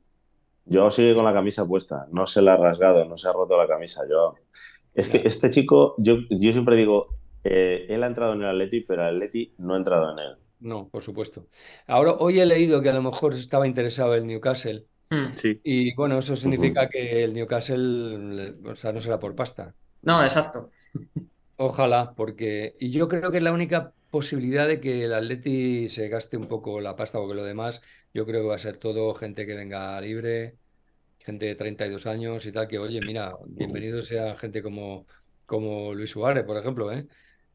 [0.66, 2.06] Yo sigue con la camisa puesta.
[2.12, 4.02] No se la ha rasgado, no se ha roto la camisa.
[4.10, 4.36] Yo.
[4.94, 8.82] Es que este chico, yo, yo siempre digo, eh, él ha entrado en el Atleti,
[8.82, 10.36] pero el Atleti no ha entrado en él.
[10.60, 11.48] No, por supuesto.
[11.86, 14.86] Ahora, hoy he leído que a lo mejor estaba interesado el Newcastle.
[15.10, 15.28] Hmm.
[15.36, 15.62] Sí.
[15.64, 19.74] Y bueno, eso significa que el Newcastle, o sea, no será por pasta.
[20.02, 20.72] No, exacto.
[21.58, 22.76] Ojalá, porque.
[22.80, 26.48] Y yo creo que es la única posibilidad de que el Atleti se gaste un
[26.48, 27.82] poco la pasta, porque lo demás
[28.14, 30.56] yo creo que va a ser todo gente que venga libre,
[31.20, 35.06] gente de 32 años y tal, que oye, mira, bienvenido sea gente como,
[35.46, 37.06] como Luis Suárez, por ejemplo, ¿eh?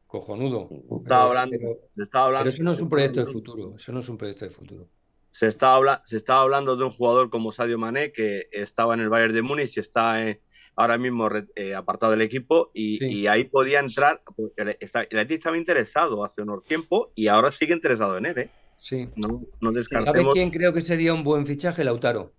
[0.05, 0.69] Cojonudo.
[0.99, 1.57] Estaba hablando,
[1.95, 4.17] se estaba hablando, pero eso no es un proyecto de futuro, eso no es un
[4.17, 4.87] proyecto de futuro.
[5.31, 9.09] Se estaba, se estaba hablando de un jugador como Sadio Mané, que estaba en el
[9.09, 10.39] Bayern de Múnich y está en
[10.75, 14.21] ahora mismo eh, apartado del equipo y, ahí podía entrar,
[14.57, 18.37] el Atleti estaba interesado hace unos tiempo y ahora sigue interesado en él.
[18.37, 18.49] ¿eh?
[18.79, 19.09] Sí.
[19.15, 20.15] No, no descartemos.
[20.15, 21.83] ¿Sabe quién creo que sería un buen fichaje?
[21.83, 22.33] Lautaro.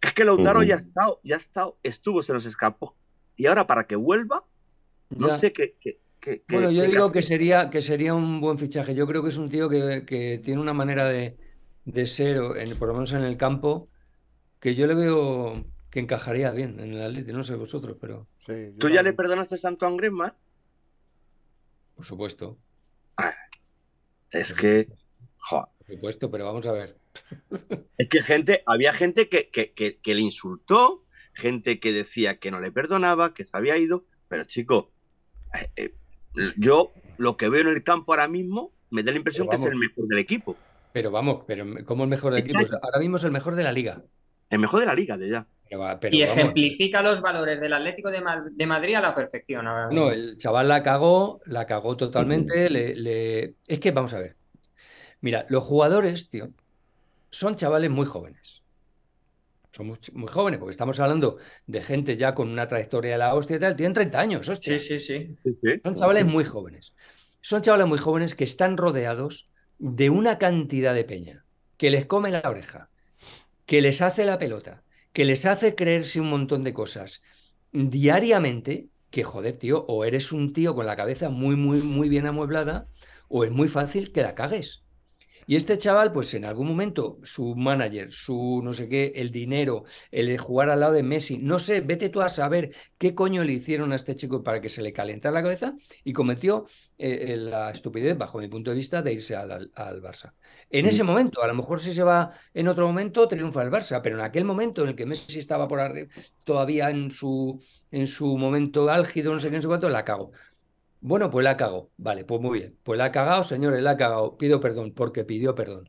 [0.00, 2.94] Es que Lautaro ya ha estado, ya ha estado, estuvo, se nos escapó.
[3.36, 4.44] Y ahora para que vuelva,
[5.10, 5.74] no sé qué.
[6.48, 8.94] bueno, yo digo que sería, que sería un buen fichaje.
[8.94, 11.36] Yo creo que es un tío que, tiene una manera de,
[12.06, 13.88] ser, en, por lo menos en el campo,
[14.60, 15.64] que yo le veo
[15.96, 18.26] que encajaría bien en el Atleti, no sé vosotros, pero...
[18.78, 20.34] ¿Tú ya le perdonaste a Santo Griezmann?
[21.94, 22.58] Por supuesto.
[24.30, 24.90] es que.
[25.48, 26.98] Por supuesto, pero vamos a ver.
[27.96, 32.70] Es que gente, había gente que, que, le insultó, gente que decía que no le
[32.70, 34.92] perdonaba, que se había ido, pero chico,
[35.54, 35.94] eh, eh,
[36.58, 39.64] yo lo que veo en el campo ahora mismo me da la impresión que es
[39.64, 40.56] el mejor del equipo.
[40.92, 42.58] Pero vamos, pero ¿cómo el mejor del equipo?
[42.82, 44.04] Ahora mismo es el mejor de la liga.
[44.50, 45.48] El mejor de la liga, de ya.
[46.10, 49.64] Y ejemplifica los valores del Atlético de, Madrid a la perfección.
[49.64, 52.70] no, el chaval la cagó, la cagó totalmente.
[52.70, 53.54] le...
[53.66, 54.36] Es que vamos a ver.
[55.20, 56.50] Mira, los jugadores, tío,
[57.30, 58.62] son chavales muy jóvenes.
[59.72, 61.36] Son muy, jóvenes, porque estamos hablando
[61.66, 64.80] de gente ya con una trayectoria de la hostia y tal, tienen 30 años, Sí,
[64.80, 65.36] sí, sí.
[65.82, 66.94] Son chavales muy jóvenes.
[67.42, 71.44] Son chavales muy jóvenes que están rodeados de una cantidad de peña
[71.76, 72.88] que les come la oreja,
[73.66, 74.82] que les hace la pelota,
[75.16, 77.22] que les hace creerse un montón de cosas
[77.72, 82.26] diariamente, que joder, tío, o eres un tío con la cabeza muy, muy, muy bien
[82.26, 82.90] amueblada,
[83.28, 84.85] o es muy fácil que la cagues.
[85.46, 89.84] Y este chaval, pues en algún momento, su manager, su no sé qué, el dinero,
[90.10, 93.52] el jugar al lado de Messi, no sé, vete tú a saber qué coño le
[93.52, 96.66] hicieron a este chico para que se le calentara la cabeza y cometió
[96.98, 99.70] eh, eh, la estupidez, bajo mi punto de vista, de irse al,
[100.02, 100.32] Barça.
[100.70, 104.00] En ese momento, a lo mejor si se va en otro momento, triunfa el Barça,
[104.02, 106.08] pero en aquel momento en el que Messi estaba por arriba,
[106.44, 110.32] todavía en su, en su momento álgido, no sé qué, no sé cuánto, la cago.
[111.06, 111.92] Bueno, pues la cago.
[111.98, 112.76] Vale, pues muy bien.
[112.82, 114.36] Pues la ha cagado, señores, la ha cagado.
[114.36, 115.88] Pido perdón, porque pidió perdón.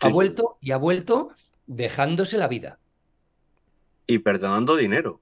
[0.00, 1.28] Ha vuelto y ha vuelto
[1.66, 2.78] dejándose la vida.
[4.06, 5.20] Y perdonando dinero.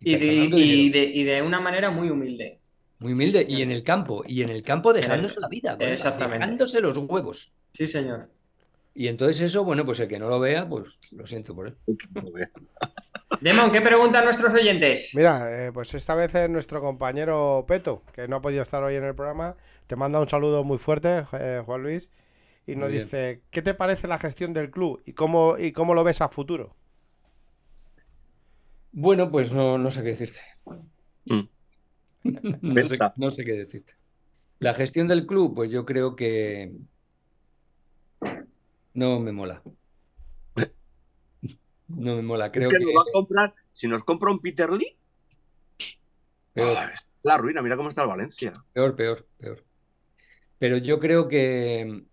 [0.00, 2.58] Y, de, una manera muy humilde.
[2.98, 3.46] Muy humilde.
[3.48, 4.24] y en el campo.
[4.26, 5.76] Y en el campo dejándose la vida.
[5.78, 6.40] Exactamente.
[6.40, 7.52] Dejándose los huevos.
[7.72, 8.28] Sí, señor.
[9.00, 11.76] Y entonces eso, bueno, pues el que no lo vea, pues lo siento por él.
[13.40, 15.12] Demon, ¿qué preguntan nuestros oyentes?
[15.14, 18.96] Mira, eh, pues esta vez es nuestro compañero Peto, que no ha podido estar hoy
[18.96, 19.56] en el programa.
[19.86, 22.10] Te manda un saludo muy fuerte, eh, Juan Luis,
[22.66, 26.04] y nos dice, ¿qué te parece la gestión del club y cómo, y cómo lo
[26.04, 26.76] ves a futuro?
[28.92, 30.40] Bueno, pues no, sé qué decirte.
[31.24, 31.48] Mm.
[33.16, 33.94] no sé qué decirte.
[34.58, 36.74] La gestión del club, pues yo creo que
[38.94, 39.62] no me mola.
[41.88, 42.52] No me mola.
[42.52, 43.54] Creo es que, nos va a comprar.
[43.72, 44.96] Si nos compra un Peter Lee.
[46.56, 48.52] Ah, es la ruina, mira cómo está el Valencia.
[48.72, 49.64] Peor, peor, peor.
[50.58, 52.04] Pero yo creo que.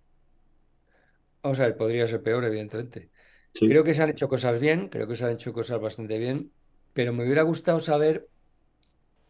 [1.44, 3.12] Vamos a ver, podría ser peor, evidentemente.
[3.54, 6.52] Creo que se han hecho cosas bien, creo que se han hecho cosas bastante bien,
[6.94, 8.28] pero me hubiera gustado saber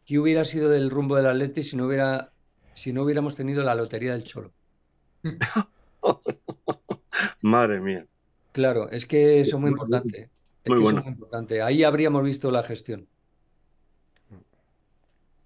[0.06, 2.32] qué hubiera sido del rumbo del Atleti si no hubiera,
[2.74, 4.52] si no hubiéramos tenido la lotería del Cholo.
[7.42, 8.06] Madre mía.
[8.52, 10.30] Claro, es que eso es muy importante.
[10.66, 11.04] muy bueno.
[11.06, 11.62] importante.
[11.62, 13.08] Ahí habríamos visto la gestión.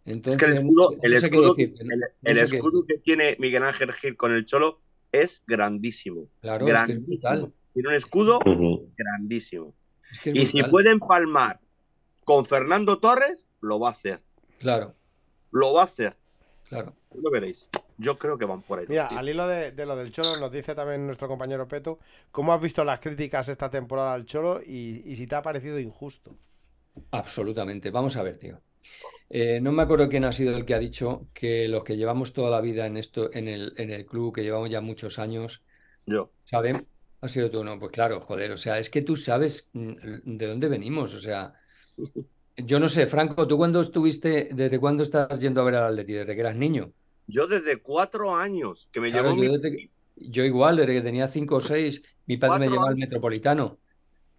[0.05, 0.97] Entonces, es que el escudo,
[2.24, 6.28] el escudo, que tiene Miguel Ángel Gil con el Cholo es grandísimo.
[6.41, 7.51] Claro, grandísimo.
[7.74, 8.39] Tiene un escudo
[8.97, 9.76] grandísimo.
[10.26, 11.59] y si puede empalmar
[12.24, 14.22] con Fernando Torres, lo va a hacer.
[14.59, 14.95] Claro.
[15.51, 16.15] Lo va a hacer.
[16.69, 16.95] Claro.
[17.13, 17.67] Lo veréis.
[18.02, 18.86] Yo creo que van por ahí.
[18.89, 21.99] Mira, al hilo de, lo del Cholo, nos dice también nuestro compañero Peto,
[22.32, 26.36] ¿cómo has visto las críticas esta temporada al Cholo y, si te ha parecido injusto?
[27.12, 27.91] Absolutamente.
[27.91, 28.60] Vamos a ver, tío.
[29.30, 32.34] Eh, no me acuerdo quién ha sido el que ha dicho que los que llevamos
[32.34, 35.62] toda la vida en esto, en el, en el club, que llevamos ya muchos años,
[36.08, 36.32] yo.
[36.45, 36.88] ¿saben?
[37.22, 40.47] Ha sido tú, no, pues claro, joder, o sea, es que tú sabes mm, de
[40.47, 41.54] dónde venimos, o sea,
[42.58, 46.14] yo no sé, Franco, ¿tú cuándo estuviste, desde cuándo estás yendo a ver al Atleti?
[46.14, 46.91] ¿Desde que eras niño?
[47.32, 49.34] Yo desde cuatro años, que me llevó
[50.18, 53.80] yo, igual, desde que tenía cinco o seis, mi padre me llevaba al Metropolitano.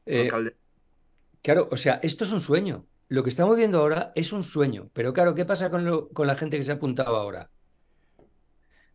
[0.07, 0.31] Eh,
[1.41, 2.87] claro, o sea, esto es un sueño.
[3.09, 4.91] Lo que estamos viendo ahora es un sueño.
[4.93, 7.51] Pero claro, ¿qué pasa con, con la gente que se ha apuntado ahora?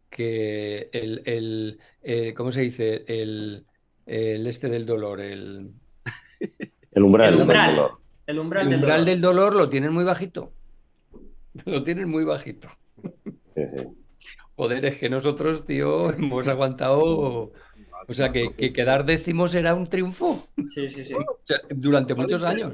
[0.09, 3.03] Que el, el eh, ¿cómo se dice?
[3.07, 3.65] El,
[4.05, 5.71] este del dolor, el...
[6.91, 7.67] el umbral, el umbral.
[7.67, 7.99] Del dolor.
[8.27, 9.55] El umbral, del, dolor.
[9.55, 10.53] lo tienen muy bajito.
[11.65, 12.69] Lo tienen muy bajito.
[13.47, 13.77] Sí, sí.
[14.55, 17.53] Joder, es que nosotros, tío, hemos aguantado.
[18.09, 20.47] O sea, que, quedar décimos era un triunfo.
[20.69, 21.15] Sí, sí, sí.
[21.69, 22.73] durante muchos años.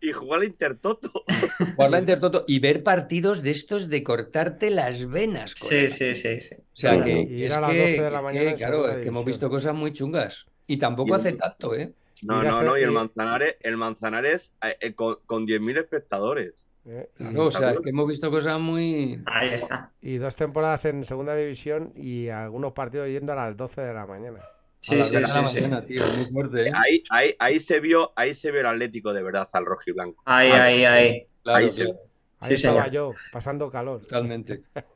[0.00, 1.10] Y jugar la Intertoto.
[1.76, 5.54] Jugar la Intertoto y ver partidos de estos de cortarte las venas.
[5.56, 6.56] Sí, sí, sí, sí.
[6.56, 7.22] O sea, que.
[7.22, 8.54] Ir a las 12 de la mañana.
[8.54, 10.46] claro, es que hemos visto cosas muy chungas.
[10.66, 11.94] Y tampoco hace tanto, ¿eh?
[12.22, 16.66] No, no, no, y el Manzanares, el Manzanares eh, eh, con, con 10.000 espectadores.
[16.86, 19.22] Eh, claro, o sea, es que hemos visto cosas muy.
[19.26, 19.92] Ahí está.
[20.02, 24.06] Y dos temporadas en segunda división y algunos partidos yendo a las 12 de la
[24.06, 24.40] mañana.
[24.80, 26.70] Sí, sí, la mañana, tío, muy fuerte.
[26.74, 29.92] Ahí, ahí, ahí, se vio, ahí se vio el Atlético de verdad al rojo y
[29.92, 30.22] blanco.
[30.26, 31.26] Ahí, ahí, ahí.
[31.46, 31.68] ahí,
[32.40, 34.02] ahí estaba yo, pasando calor.
[34.02, 34.62] Totalmente.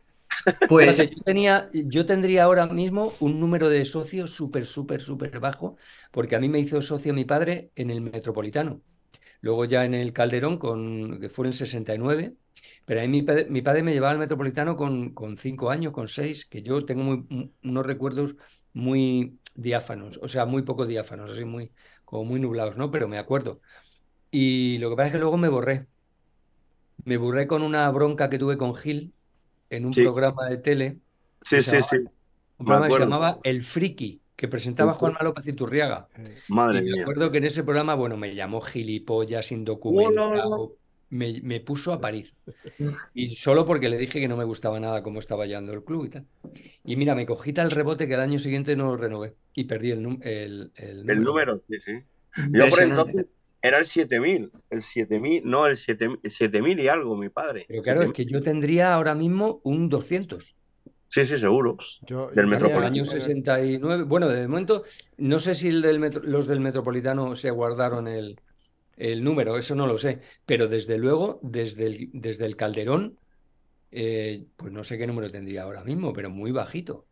[0.68, 5.76] Pues yo, tenía, yo tendría ahora mismo un número de socios súper, súper, súper bajo,
[6.12, 8.82] porque a mí me hizo socio mi padre en el Metropolitano.
[9.40, 12.34] Luego ya en el Calderón, con, que fue en el 69,
[12.84, 16.46] pero ahí mi, mi padre me llevaba al Metropolitano con, con, cinco años, con seis,
[16.46, 18.36] que yo tengo muy, unos recuerdos
[18.72, 21.72] muy diáfanos, o sea, muy poco diáfanos, así muy,
[22.04, 22.90] como muy nublados, ¿no?
[22.90, 23.60] Pero me acuerdo.
[24.30, 25.86] Y lo que pasa es que luego me borré.
[27.04, 29.12] Me borré con una bronca que tuve con Gil
[29.70, 30.98] en un programa de tele.
[31.42, 31.96] Sí, sí, sí.
[32.58, 36.06] Un programa que se llamaba El Friki, que presentaba Juan López Iturriaga.
[36.46, 40.76] Madre y me acuerdo que en ese programa, bueno, me llamó gilipollas, indocumentado,
[41.10, 42.34] me, me, puso a parir.
[43.14, 46.04] Y solo porque le dije que no me gustaba nada cómo estaba yendo el club
[46.04, 46.26] y tal.
[46.84, 49.90] Y mira, me cogí tal rebote que el año siguiente no lo renové y perdí
[49.90, 51.12] el, el, el número.
[51.12, 51.92] El número, sí, sí.
[52.52, 53.26] Yo por entonces
[53.60, 57.64] era el 7000, el 7000, no, el 7000 y algo, mi padre.
[57.66, 60.54] Pero claro, es que yo tendría ahora mismo un 200.
[61.08, 61.76] Sí, sí, seguro.
[62.02, 62.86] Yo, del Metropolitano.
[62.86, 64.04] año 69.
[64.04, 64.84] Bueno, de momento,
[65.16, 68.38] no sé si los del Metropolitano se guardaron el,
[69.24, 70.20] número, eso no lo sé.
[70.44, 73.18] Pero desde luego, desde el, desde el Calderón,
[73.90, 77.06] eh, pues no sé qué número tendría ahora mismo, pero muy bajito.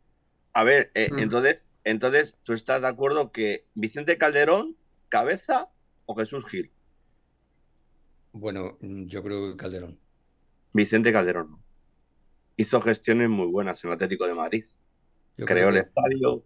[0.53, 1.19] A ver, eh, mm.
[1.19, 4.77] entonces, entonces, ¿tú estás de acuerdo que Vicente Calderón,
[5.09, 5.71] cabeza
[6.05, 6.71] o Jesús Gil?
[8.33, 9.99] Bueno, yo creo que Calderón.
[10.75, 11.66] Vicente Calderón
[12.57, 14.65] hizo gestiones muy buenas en el Atlético de Madrid.
[15.37, 16.43] Creó el estadio.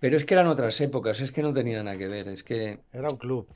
[0.00, 2.28] Pero es que eran otras épocas, es que no tenía nada que ver.
[2.28, 2.80] Es que.
[2.92, 3.48] Era un club.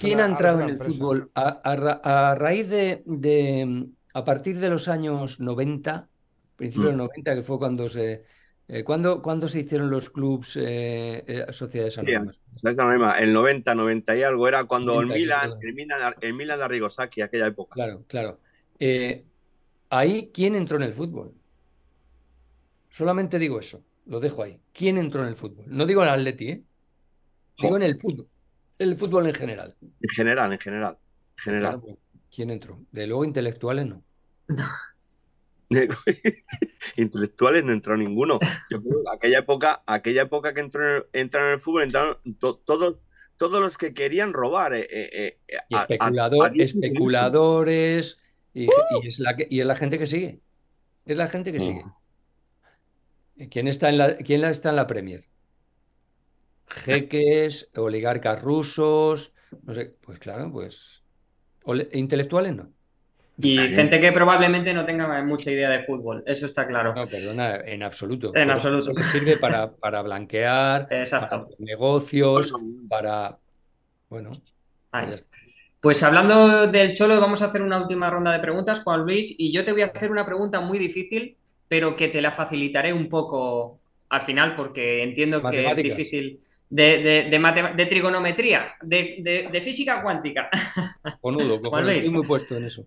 [0.00, 6.08] ¿Quién ha entrado en el fútbol a, raíz de, A partir de los años 90,
[6.56, 8.24] principios de los 90, que fue cuando se.
[8.66, 12.40] Eh, ¿cuándo, se hicieron los clubs eh, eh sociedades anónimas?
[13.20, 17.20] el 90, 90 y algo, era cuando el, Milan, el, Milan, el Milan de Rigosaki,
[17.20, 17.74] aquella época.
[17.74, 18.40] Claro, claro.
[18.78, 19.22] Eh,
[19.94, 21.32] Ahí, ¿quién entró en el fútbol?
[22.90, 24.58] Solamente digo eso, lo dejo ahí.
[24.72, 25.66] ¿Quién entró en el fútbol?
[25.68, 26.64] No digo en el Atleti, ¿eh?
[27.58, 28.26] Digo en el fútbol.
[28.76, 29.76] El fútbol en general.
[29.80, 30.98] En general, en general.
[31.36, 31.80] general.
[31.80, 31.96] Pues,
[32.34, 32.80] ¿Quién entró?
[32.90, 34.02] De luego intelectuales no.
[36.96, 38.40] intelectuales no entró ninguno.
[38.70, 42.64] Yo creo aquella época, aquella época que entró en el, fútbol entraron todos,
[43.36, 44.74] todos los que querían robar.
[44.74, 45.58] Eh, eh, eh,
[46.58, 48.18] especuladores,
[48.54, 48.68] y,
[49.06, 50.40] es la y es la gente que sigue.
[51.04, 51.84] Es la gente que sigue.
[51.84, 53.48] Mm.
[53.50, 55.24] ¿Quién está en la, quién está en la Premier?
[56.68, 61.02] Jeques, oligarcas rusos, no sé, pues claro, pues
[61.92, 62.70] intelectuales no.
[63.36, 66.94] Y gente que probablemente no tenga mucha idea de fútbol, eso está claro.
[66.94, 68.30] No, perdona, en absoluto.
[68.34, 68.92] En absoluto.
[69.02, 72.52] sirve para, para blanquear, para negocios,
[72.88, 73.36] para.
[74.08, 74.30] Bueno.
[75.84, 79.52] Pues hablando del Cholo, vamos a hacer una última ronda de preguntas, Juan Luis, y
[79.52, 81.36] yo te voy a hacer una pregunta muy difícil,
[81.68, 86.40] pero que te la facilitaré un poco al final, porque entiendo que es difícil.
[86.70, 90.48] De, de, trigonometría, de, física cuántica.
[91.20, 91.60] Ponudo,
[91.90, 92.86] estoy muy puesto en eso.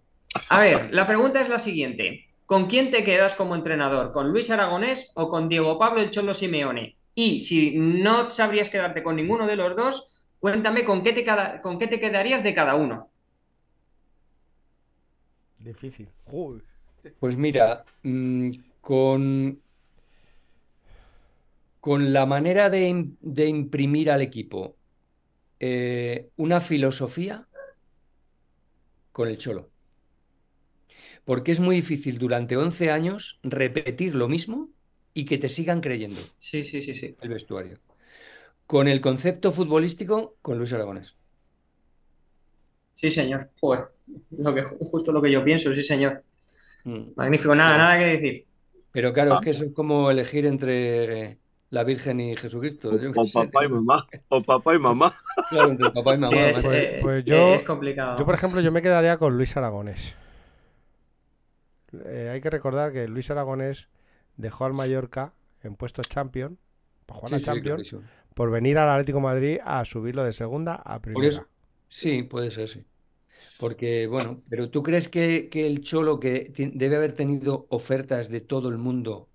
[0.50, 2.26] A ver, la pregunta es la siguiente.
[2.48, 4.12] ¿Con quién te quedas como entrenador?
[4.12, 6.96] ¿Con Luis Aragonés o con Diego Pablo el Cholo Simeone?
[7.14, 11.26] Y si no sabrías quedarte con ninguno de los dos, Cuéntame con qué te,
[11.62, 13.10] con qué te quedarías de cada uno.
[15.60, 16.08] Difícil.
[17.20, 18.50] Pues mira, mm,
[18.82, 19.60] con,
[21.80, 22.88] con la manera de,
[23.48, 24.76] imprimir al equipo
[25.60, 27.48] eh, una filosofía
[29.12, 29.70] con el cholo.
[31.26, 34.70] Porque es muy difícil durante 11 años repetir lo mismo
[35.14, 36.22] y que te sigan creyendo.
[36.38, 37.16] Sí, sí, sí, sí.
[37.22, 37.80] El vestuario.
[38.68, 41.16] Con el concepto futbolístico, con Luis Aragonés.
[42.94, 43.50] Sí, señor.
[44.32, 46.24] lo que, justo lo que yo pienso, sí, señor.
[46.84, 47.12] Mm.
[47.16, 48.46] Magnífico, nada, nada que decir.
[48.92, 51.38] Pero claro, es que eso es como elegir entre
[51.70, 52.90] la Virgen y Jesucristo.
[52.90, 54.08] O, papá y mamá.
[54.30, 55.14] O papá y mamá.
[55.50, 56.36] Claro, entre papá y mamá.
[56.52, 58.18] pues, eh, pues yo, es complicado.
[58.18, 60.16] Yo, por ejemplo, yo me quedaría con Luis Aragonés.
[62.06, 63.88] Eh, hay que recordar que Luis Aragonés
[64.36, 66.58] dejó al Mallorca en puestos champion,
[67.06, 67.96] para jugar a Champions,
[68.38, 71.48] por venir al Atlético Madrid a subirlo de segunda a primera.
[71.90, 72.86] sí, puede ser, sí.
[73.60, 78.70] Porque, bueno, pero ¿tú crees que, el Cholo, que debe haber tenido ofertas de todo
[78.70, 79.28] el mundo,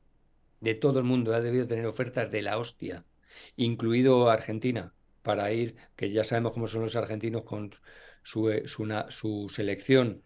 [0.60, 3.04] de todo el mundo, ha debido tener ofertas de la hostia,
[3.56, 7.70] incluido Argentina, para ir, que ya sabemos cómo son los argentinos con
[8.22, 10.22] su, eh, su, su selección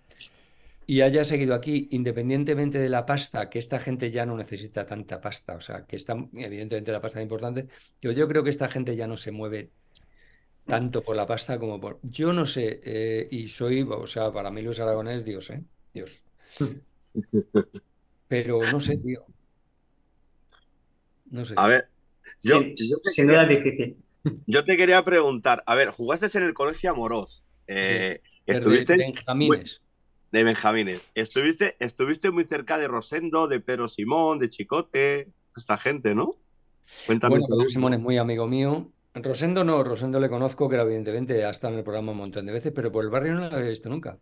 [0.87, 5.21] y haya seguido aquí, independientemente de la pasta, que esta gente ya no necesita tanta
[5.21, 7.67] pasta, o sea, que está, evidentemente la pasta es importante,
[8.01, 9.71] yo, yo creo que esta gente ya no se mueve
[10.65, 11.99] tanto por la pasta como por...
[12.03, 15.63] Yo no sé, eh, y soy, o sea, para mí Luis Aragonés, Dios, ¿eh?
[15.93, 16.25] Dios.
[18.29, 19.25] Pero no sé, tío.
[21.31, 21.55] No sé.
[21.57, 21.89] A ver,
[22.43, 22.61] yo,
[23.07, 23.97] sin, duda es difícil.
[24.47, 27.45] Yo te quería preguntar, a ver, jugaste en el colegio Amorós.
[27.69, 28.95] Eh, estuviste.
[28.95, 29.81] De Benjamines.
[30.33, 31.11] De Benjamines.
[31.15, 36.37] Estuviste, estuviste muy cerca de Rosendo, de Pedro Simón, de Chicote, esta gente, ¿no?
[37.07, 37.39] Cuéntame.
[37.39, 38.91] Bueno, Pedro Simón es muy amigo mío.
[39.15, 42.53] Rosendo no, Rosendo le conozco, que evidentemente ha estado en el programa un montón de
[42.53, 44.19] veces, pero por el barrio no lo había visto nunca.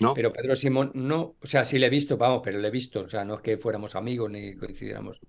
[0.00, 0.14] No.
[0.14, 3.00] Pero Pedro Simón no, o sea, sí le he visto, vamos, pero le he visto,
[3.00, 5.20] o sea, no es que fuéramos amigos ni coincidiéramos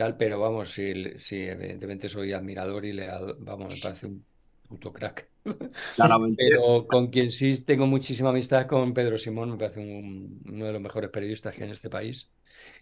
[0.00, 3.06] tal, pero vamos, sí, sí evidentemente soy admirador y le,
[3.40, 4.24] vamos, me parece un
[4.70, 5.28] puto crack.
[6.36, 10.80] pero con quien sí tengo muchísima amistad con Pedro Simón, me parece uno de los
[10.80, 12.30] mejores periodistas que hay en este país.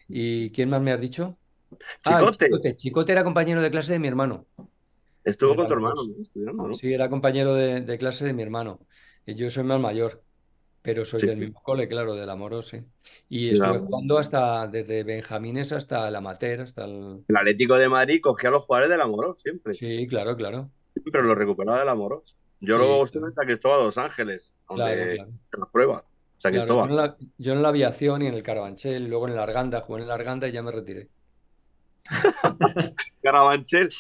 [0.07, 1.39] ¿Y quién más me has dicho?
[2.05, 2.77] Ah, Chicote.
[2.77, 3.13] Chicote.
[3.13, 4.47] era compañero de clase de mi hermano.
[5.25, 6.75] Estuvo con tu hermano, estudiando, ¿no?
[6.75, 8.81] Sí, era compañero de, clase de mi hermano.
[9.27, 10.23] Y yo soy más mayor,
[10.81, 12.83] pero soy del mismo cole, claro, del Amorós, sí.
[13.29, 17.25] Y estuve jugando hasta, desde Benjamines hasta el Amateur, hasta el...
[17.29, 19.75] El Atlético de Madrid cogía a los jugadores del Amorós, siempre.
[19.75, 20.71] Sí, claro, claro.
[21.03, 22.37] Siempre lo recuperaba del Amorós.
[22.61, 26.05] Yo luego estuve en San Cristóbal de Los Ángeles, donde se las prueba.
[26.39, 26.89] San Cristóbal.
[26.89, 29.81] yo, en la, yo, en la, aviación y en el Carabanchel, luego en el Arganda,
[29.81, 31.09] jugué en el Arganda y ya me retiré.
[33.23, 33.91] Carabanchel,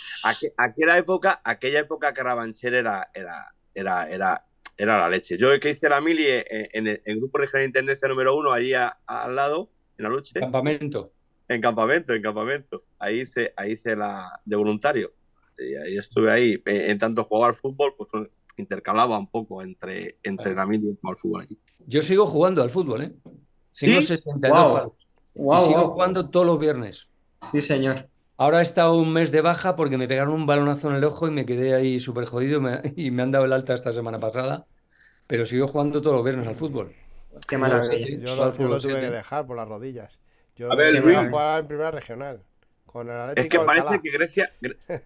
[0.56, 4.44] aquella época, aquella época Carabanchel era, era, era, era,
[4.76, 5.36] era la leche.
[5.36, 8.72] Yo que hice la mili eh, en, el, Grupo Regional de Intendencia número uno, ahí
[8.72, 10.38] al lado, en la lucha.
[10.40, 11.12] Campamento.
[11.48, 12.84] En campamento, en campamento.
[12.98, 15.12] Ahí hice, ahí hice la de voluntario.
[15.58, 16.62] Y ahí estuve ahí.
[16.66, 18.10] En, tanto jugar al fútbol, pues
[18.56, 21.46] intercalaba un poco entre, entre la mili y el fútbol.
[21.86, 23.12] Yo sigo jugando al fútbol, ¿eh?
[23.70, 23.90] ¿Sí?
[23.96, 27.08] Y sigo jugando todos los viernes.
[27.50, 28.08] Sí, señor.
[28.36, 31.26] Ahora he estado un mes de baja porque me pegaron un balonazo en el ojo
[31.26, 32.60] y me quedé ahí súper jodido
[32.96, 34.66] y me han dado el alta esta semana pasada.
[35.26, 36.94] Pero sigo jugando todos los viernes al fútbol.
[37.46, 38.06] Qué maravilla.
[38.18, 40.18] Yo, lo, tuve que dejar por las rodillas.
[40.56, 41.18] Yo a ver, Luis.
[41.18, 42.42] en primera regional.
[42.98, 44.50] Con el es que parece que Grecia,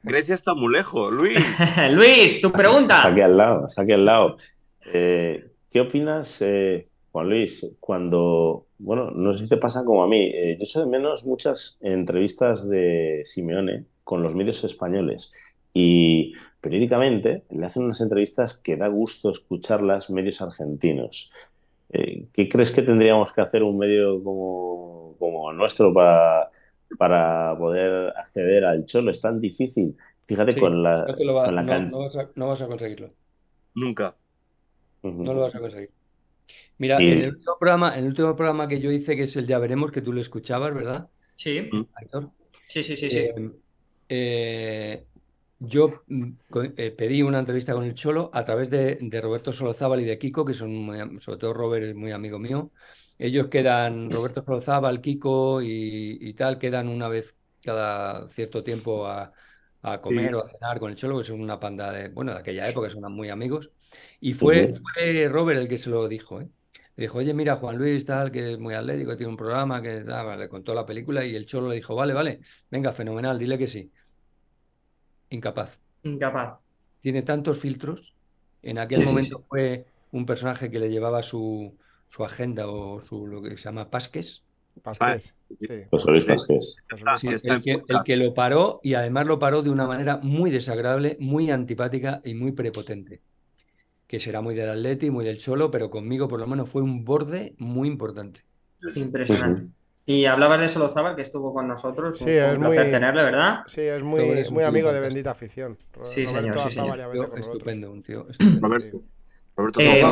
[0.02, 1.36] Grecia está muy lejos, Luis.
[1.90, 2.96] Luis, tu pregunta.
[2.96, 4.36] Está aquí al lado, está aquí al lado.
[4.94, 10.08] Eh, ¿Qué opinas, eh, Juan Luis, cuando, bueno, no sé si te pasa como a
[10.08, 16.32] mí, eh, yo echo de menos muchas entrevistas de Simeone con los medios españoles y
[16.62, 21.30] periódicamente le hacen unas entrevistas que da gusto escucharlas medios argentinos.
[21.90, 26.48] Eh, ¿Qué crees que tendríamos que hacer un medio como, como nuestro para,
[26.98, 29.10] para poder acceder al cholo?
[29.10, 29.96] Es tan difícil.
[30.24, 31.06] Fíjate con la...
[32.34, 33.12] No, vas a, conseguirlo.
[33.74, 34.16] Nunca.
[35.02, 35.90] No lo vas a conseguir.
[36.78, 39.58] Mira, en, el último programa, el último programa que yo hice, que es el Ya
[39.58, 41.08] Veremos, que tú lo escuchabas, ¿verdad?
[41.34, 41.70] Sí.
[42.00, 42.30] Héctor.
[42.66, 43.18] Sí, sí, sí, sí.
[43.18, 43.50] Eh,
[44.08, 45.04] eh,
[45.58, 46.30] yo mm,
[46.76, 50.44] eh, pedí una entrevista con el Cholo a través de, Roberto Solozábal y de Kiko,
[50.44, 52.70] que son, sobre todo Robert es muy amigo mío.
[53.22, 59.32] Ellos quedan, Roberto Solozábal, Kiko y, tal, quedan una vez cada cierto tiempo a,
[60.00, 62.66] comer o a cenar con el Cholo, que son una panda de, bueno, de aquella
[62.66, 63.70] época, son muy amigos.
[64.20, 66.48] Y fue, fue Robert el que se lo dijo, ¿eh?
[66.96, 70.02] Le dijo, oye, mira, Juan Luis, tal, que es muy atlético, tiene un programa, que
[70.02, 72.40] le contó la película y el cholo le dijo, vale, vale,
[72.72, 73.88] venga, fenomenal, dile que sí.
[75.30, 75.78] Incapaz.
[76.02, 76.58] Incapaz.
[76.98, 78.16] Tiene tantos filtros.
[78.62, 81.76] En aquel momento fue un personaje que le llevaba su,
[82.12, 84.44] su agenda o su lo que se llama Pasques.
[84.82, 85.34] Pasques.
[85.60, 85.66] Sí.
[85.90, 87.44] Pasques.
[87.44, 91.16] el, que, el que lo paró y además lo paró de una manera muy desagradable,
[91.20, 93.20] muy antipática y muy prepotente
[94.12, 97.02] que será muy del Atleti, muy del Cholo, pero conmigo por lo menos fue un
[97.02, 98.44] borde muy importante.
[98.94, 99.70] Impresionante.
[100.04, 102.18] Y hablabas de Solozábal, que estuvo con nosotros.
[102.18, 103.60] Sí, un, es muy, tenerle, ¿verdad?
[103.68, 105.78] Sí, es muy, muy amigo de Bendita Afición.
[106.02, 107.00] Sí, señor, sí, señor.
[107.38, 108.28] estupendo, un tío.
[108.28, 108.68] Estupendo.
[108.68, 109.02] Roberto.
[109.54, 110.02] Roberto eh,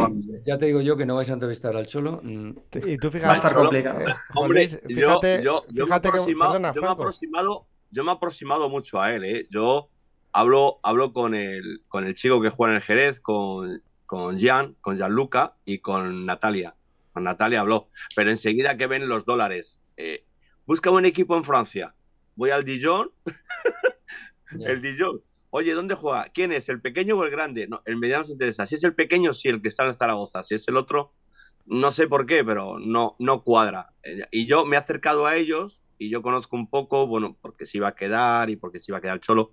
[0.44, 2.20] ya te digo yo que no vais a entrevistar al Cholo.
[2.22, 4.00] Y tú fíjate, Va a estar complicado.
[4.00, 8.68] Eh, hombre, fíjate, yo, yo, me aproximado, yo, me he aproximado, yo me he aproximado
[8.68, 9.24] mucho a él.
[9.24, 9.46] ¿eh?
[9.48, 9.88] Yo
[10.32, 14.74] hablo, hablo con, el, con el chico que juega en el Jerez, con con Jean,
[14.80, 16.74] con Gianluca y con Natalia.
[17.12, 19.80] Con Natalia habló, pero enseguida que ven los dólares.
[19.96, 20.24] Eh,
[20.66, 21.94] busca un equipo en Francia.
[22.34, 23.12] Voy al Dijon.
[24.66, 25.22] el Dijon.
[25.50, 26.26] Oye, ¿dónde juega?
[26.32, 26.68] ¿Quién es?
[26.68, 27.66] ¿El pequeño o el grande?
[27.66, 28.66] No, el mediano se interesa.
[28.66, 30.44] Si es el pequeño, sí, el que está en Zaragoza.
[30.44, 31.12] Si es el otro,
[31.66, 33.92] no sé por qué, pero no, no cuadra.
[34.02, 37.66] Eh, y yo me he acercado a ellos y yo conozco un poco, bueno, porque
[37.66, 39.52] se iba a quedar y porque se iba a quedar cholo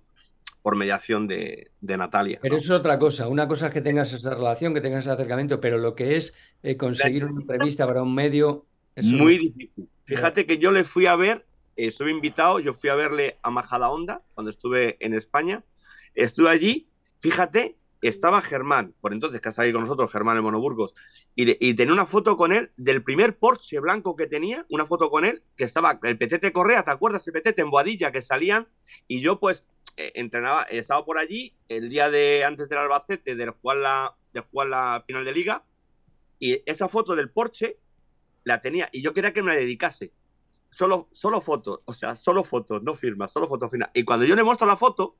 [0.62, 2.38] por mediación de, Natalia.
[2.42, 3.28] Pero eso es otra cosa.
[3.28, 6.34] Una cosa es que tengas esa relación, que tengas ese acercamiento, pero lo que es
[6.62, 8.66] eh, conseguir una entrevista para un medio.
[8.94, 9.88] Es muy difícil.
[10.04, 11.46] Fíjate que yo le fui a ver,
[11.76, 15.64] eh, estuve invitado, yo fui a verle a Majada Onda cuando estuve en España.
[16.18, 16.88] Estuve allí,
[17.20, 20.94] fíjate estaba Germán, por entonces que está ahí con nosotros, Germán el Monoburgos,
[21.34, 25.24] y, tenía una foto con él del primer Porsche blanco que tenía, una foto con
[25.24, 27.26] él, que estaba el Petete Correa, ¿te acuerdas?
[27.26, 28.68] El Petete en Boadilla, que salían,
[29.06, 29.64] y yo pues
[29.96, 34.40] eh, entrenaba, estaba por allí el día de antes del Albacete, de jugar la, de
[34.40, 35.64] jugar la final de liga,
[36.38, 37.78] y esa foto del Porsche
[38.44, 40.12] la tenía, y yo quería que me la dedicase.
[40.70, 43.90] Solo, solo fotos, o sea, solo fotos, no firmas, solo fotos final.
[43.94, 45.16] Y cuando yo le muestro la foto,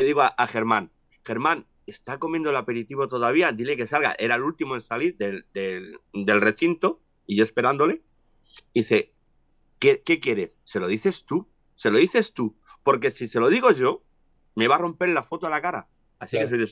[0.00, 0.90] le digo a Germán,
[1.24, 4.14] Germán, está comiendo el aperitivo todavía, dile que salga.
[4.18, 8.02] Era el último en salir del, recinto y yo esperándole.
[8.74, 9.12] dice,
[9.78, 10.58] ¿qué, quieres?
[10.64, 11.48] ¿Se lo dices tú?
[11.74, 12.56] ¿Se lo dices tú?
[12.82, 14.02] Porque si se lo digo yo,
[14.54, 15.88] me va a romper la foto a la cara.
[16.18, 16.68] Así que soy de...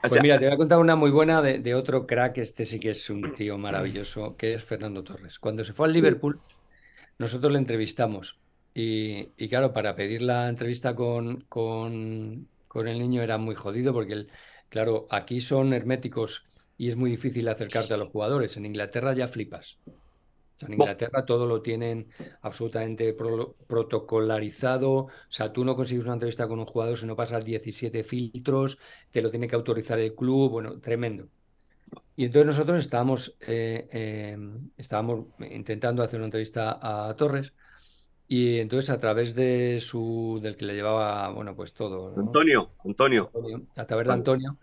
[0.00, 2.90] pues mira, te voy a contar una muy buena de, otro crack, este sí que
[2.90, 5.38] es un tío maravilloso, que es Fernando Torres.
[5.38, 6.40] Cuando se fue al Liverpool,
[7.18, 8.38] nosotros le entrevistamos.
[8.74, 14.26] Y, claro, para pedir la entrevista con, con, con el niño era muy jodido porque,
[14.68, 16.44] claro, aquí son herméticos
[16.76, 18.56] y es muy difícil acercarte a los jugadores.
[18.56, 19.78] En Inglaterra ya flipas.
[20.60, 22.08] en Inglaterra todo lo tienen
[22.42, 23.14] absolutamente
[23.66, 24.90] protocolarizado.
[24.92, 28.78] O sea, tú no consigues una entrevista con un jugador si no pasas 17 filtros,
[29.10, 30.50] te lo tiene que autorizar el club.
[30.50, 31.28] Bueno, tremendo.
[32.16, 37.54] Y entonces nosotros estábamos, eh, em, estábamos intentando hacer una entrevista a Torres
[38.30, 42.14] y entonces a través de su, del que le llevaba, bueno, pues todo.
[42.14, 43.30] Antonio, Antonio.
[43.74, 44.58] A través de Antonio,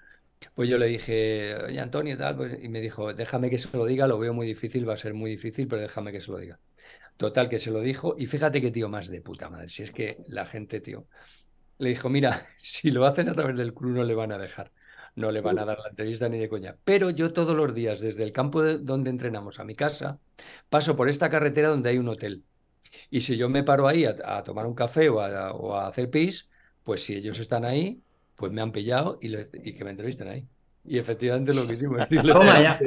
[0.54, 3.86] pues yo le dije, oye Antonio, tal, pues, y me dijo, déjame que se lo
[3.86, 6.38] diga, lo veo muy difícil, va a ser muy difícil, pero déjame que se lo
[6.38, 6.60] diga.
[7.18, 9.92] Total, que se lo dijo, y fíjate qué tío más de puta madre, si es
[9.92, 11.08] que la gente, tío,
[11.80, 14.72] le dijo, mira, si lo hacen a través del club no le van a dejar,
[15.16, 16.78] no le van a dar la entrevista ni de coña.
[16.84, 20.20] Pero yo todos los días, desde el campo donde entrenamos a mi casa,
[20.70, 22.44] paso por esta carretera donde hay un hotel
[23.10, 26.48] y si yo me paro ahí a, tomar un café o a, hacer pis,
[26.84, 28.02] pues si ellos están ahí,
[28.36, 30.46] pues me han pillado y, que me entrevisten ahí.
[30.88, 32.08] Y efectivamente lo que hicimos.
[32.10, 32.80] Toma ya.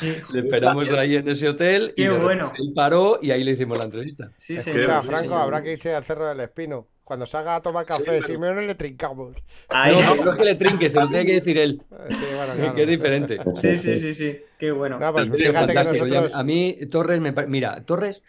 [0.00, 1.92] Le esperamos ahí en ese hotel.
[1.96, 2.52] Qué y bueno.
[2.58, 4.32] Él paró y ahí le hicimos la entrevista.
[4.36, 4.72] Sí, sí.
[5.04, 6.88] Franco, habrá que irse al Cerro del Espino.
[7.08, 9.34] Cuando salga a tomar café, si menos le trincamos.
[9.70, 11.82] no, no es que le trinques, te lo tiene que decir él.
[12.74, 13.38] Que es diferente.
[13.56, 14.38] Sí, sí, sí, sí.
[14.58, 14.98] Qué bueno.
[15.12, 16.34] Pues fíjate que nosotros...
[16.34, 17.32] A mí, Torres, me...
[17.46, 18.22] mira, Torres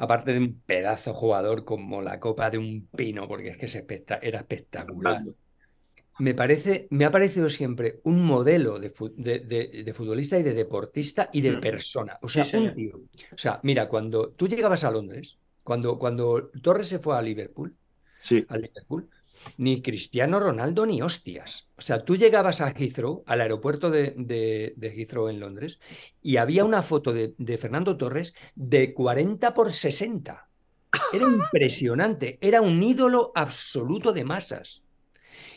[0.00, 4.38] aparte de un pedazo jugador como la copa de un pino, porque es que era
[4.40, 5.22] espectacular.
[6.18, 11.52] Me, parece, me ha parecido siempre un modelo de, futbolista y de deportista y de
[11.52, 11.60] mm.
[11.60, 12.18] persona.
[12.22, 12.96] O sea, un tío.
[12.96, 17.76] O sea, mira, cuando tú llegabas a Londres, cuando, cuando Torres se fue a Liverpool,
[18.18, 18.46] sí.
[18.48, 19.06] a Liverpool,
[19.56, 21.68] ni Cristiano Ronaldo ni hostias.
[21.76, 25.80] O sea, tú llegabas a Heathrow, al aeropuerto de, de, Heathrow en Londres,
[26.22, 30.48] y había una foto de, Fernando Torres de 40 por 60.
[31.12, 34.82] Era impresionante, era un ídolo absoluto de masas.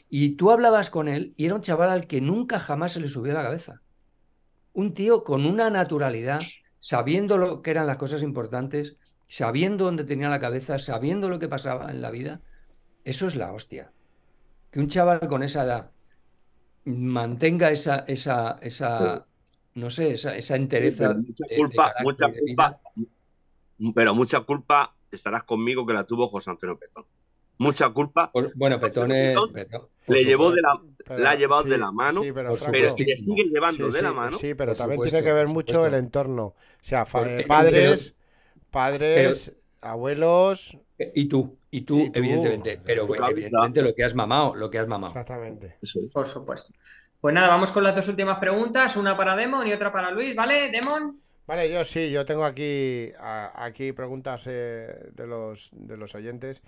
[0.09, 3.07] Y tú hablabas con él y era un chaval al que nunca jamás se le
[3.07, 3.81] subió la cabeza.
[4.73, 6.41] Un tío con una naturalidad,
[6.79, 8.95] sabiendo lo que eran las cosas importantes,
[9.27, 12.41] sabiendo dónde tenía la cabeza, sabiendo lo que pasaba en la vida
[13.03, 13.91] eso es la hostia.
[14.71, 15.91] Que un chaval con esa edad
[16.85, 19.25] mantenga esa, esa, esa
[19.75, 21.13] no sé, esa, esa entereza.
[21.13, 22.79] mucha culpa, mucha culpa,
[23.95, 27.05] pero mucha culpa estarás conmigo que la tuvo José Antonio Petón.
[27.57, 28.31] Mucha culpa.
[28.55, 29.37] bueno, Petón, es,
[30.07, 30.81] le llevó de la,
[31.17, 34.37] la ha llevado de la mano, pero, sigue llevando de la mano.
[34.37, 36.45] Sí, pero también tiene que ver mucho el entorno.
[36.45, 38.15] O sea, padres,
[38.71, 40.77] padres, abuelos.
[41.13, 41.57] Y tú.
[41.73, 45.11] Y tú, evidentemente, pero evidentemente lo que has mamado, lo que has mamado.
[45.11, 45.77] Exactamente.
[46.13, 46.71] Por supuesto.
[47.19, 50.35] Pues nada, vamos con las dos últimas preguntas, una para Demon y otra para Luis,
[50.35, 50.69] ¿vale?
[50.69, 51.19] Demon.
[51.47, 56.61] Vale, yo sí, yo tengo aquí, aquí preguntas eh, de, los, de los oyentes.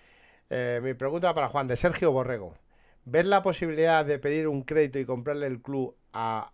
[0.49, 2.56] Eh, mi pregunta para Juan, de Sergio Borrego.
[3.03, 6.51] ¿Ves la posibilidad de pedir un crédito y comprarle el club a,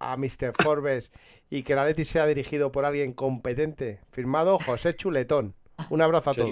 [0.00, 0.52] a Mr.
[0.62, 1.12] Forbes
[1.48, 4.00] y que la Leti sea dirigido por alguien competente?
[4.12, 5.54] Firmado José Chuletón.
[5.88, 6.50] Un abrazo a todos.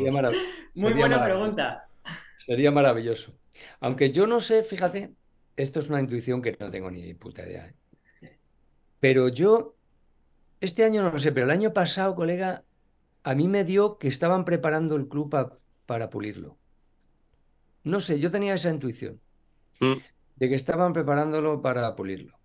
[0.74, 1.89] Muy buena pregunta.
[2.47, 3.35] Sería maravilloso.
[3.81, 5.14] Aunque yo no sé, fíjate,
[5.57, 7.66] esto es una intuición que no tengo ni puta idea.
[7.66, 8.39] ¿eh?
[9.01, 9.74] Pero yo,
[10.61, 12.64] este año no lo sé, pero el año pasado, colega,
[13.22, 15.35] a mí me dio que estaban preparando el club
[15.87, 16.57] para pulirlo.
[17.85, 19.20] No sé, yo tenía esa intuición
[19.81, 19.95] mm.
[20.37, 22.39] de que estaban preparándolo para pulirlo.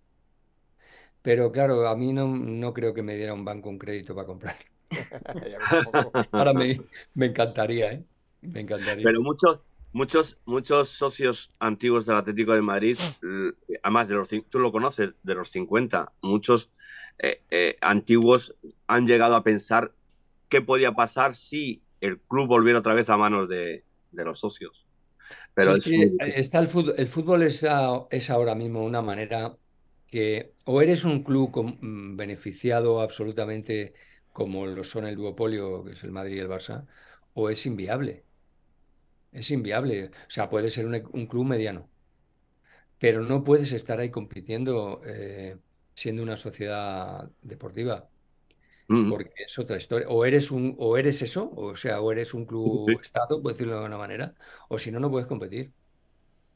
[1.22, 4.26] Pero claro, a mí no, no creo que me diera un banco un crédito para
[4.26, 4.73] comprarlo.
[6.32, 6.80] Ahora me,
[7.16, 8.04] encantaría, ¿eh?
[8.42, 9.04] Me encantaría.
[9.04, 9.60] Pero muchos,
[9.92, 12.98] muchos, muchos socios antiguos del Atlético de Madrid,
[13.82, 16.70] además de los, tú lo conoces, de los 50, muchos
[17.18, 18.56] eh, eh, antiguos
[18.86, 19.92] han llegado a pensar
[20.48, 24.86] qué podía pasar si el club volviera otra vez a manos de, los socios.
[25.54, 27.66] Pero está el fútbol, el fútbol es,
[28.10, 29.56] es ahora mismo una manera
[30.06, 33.94] que o eres un club mm, beneficiado absolutamente
[34.34, 36.86] como lo son el duopolio, que es el Madrid y el Barça,
[37.34, 38.24] o es inviable.
[39.32, 40.06] Es inviable.
[40.06, 41.88] O sea, puede ser un, club mediano,
[42.98, 45.56] pero no puedes estar ahí compitiendo eh,
[45.94, 48.08] siendo una sociedad deportiva.
[48.88, 49.08] Mm.
[49.08, 50.08] Porque es otra historia.
[50.08, 53.74] O eres un, o eres eso, o sea, o eres un club estado, por decirlo
[53.74, 54.34] de alguna manera,
[54.68, 55.70] o si no, no puedes competir.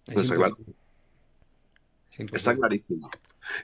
[0.04, 0.30] Pues
[2.32, 3.10] está clarísimo.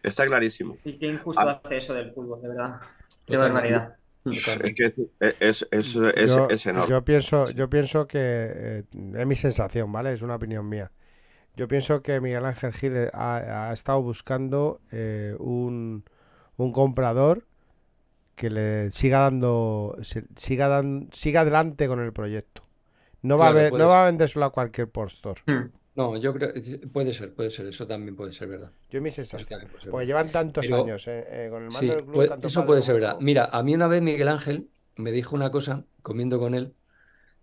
[0.04, 0.78] Está clarísimo.
[0.84, 1.60] Y qué injusto ah.
[1.64, 2.80] hace eso del fútbol, de verdad.
[3.26, 3.96] Qué barbaridad.
[4.24, 4.94] Es que
[5.70, 6.88] es, enorme.
[6.88, 8.82] Yo pienso, yo pienso que eh,
[9.16, 10.12] es mi sensación, ¿vale?
[10.12, 10.90] Es una opinión mía.
[11.56, 16.04] Yo pienso que Miguel Ángel Gil ha, estado buscando eh, un,
[16.56, 17.46] un, comprador
[18.34, 19.96] que le siga dando,
[20.36, 22.62] siga dando, siga adelante con el proyecto.
[23.22, 25.38] No va, a, ver, no va a vendérselo a cualquier postor.
[25.46, 25.70] Hmm.
[25.96, 26.52] No, yo creo
[26.92, 28.72] puede ser, puede ser, eso también puede ser verdad.
[28.90, 29.68] Yo me sensación.
[29.90, 32.38] Porque llevan tantos años eh, eh, con el mando del club.
[32.42, 33.18] eso puede ser verdad.
[33.20, 36.74] Mira, a mí una vez Miguel Ángel me dijo una cosa, comiendo con él,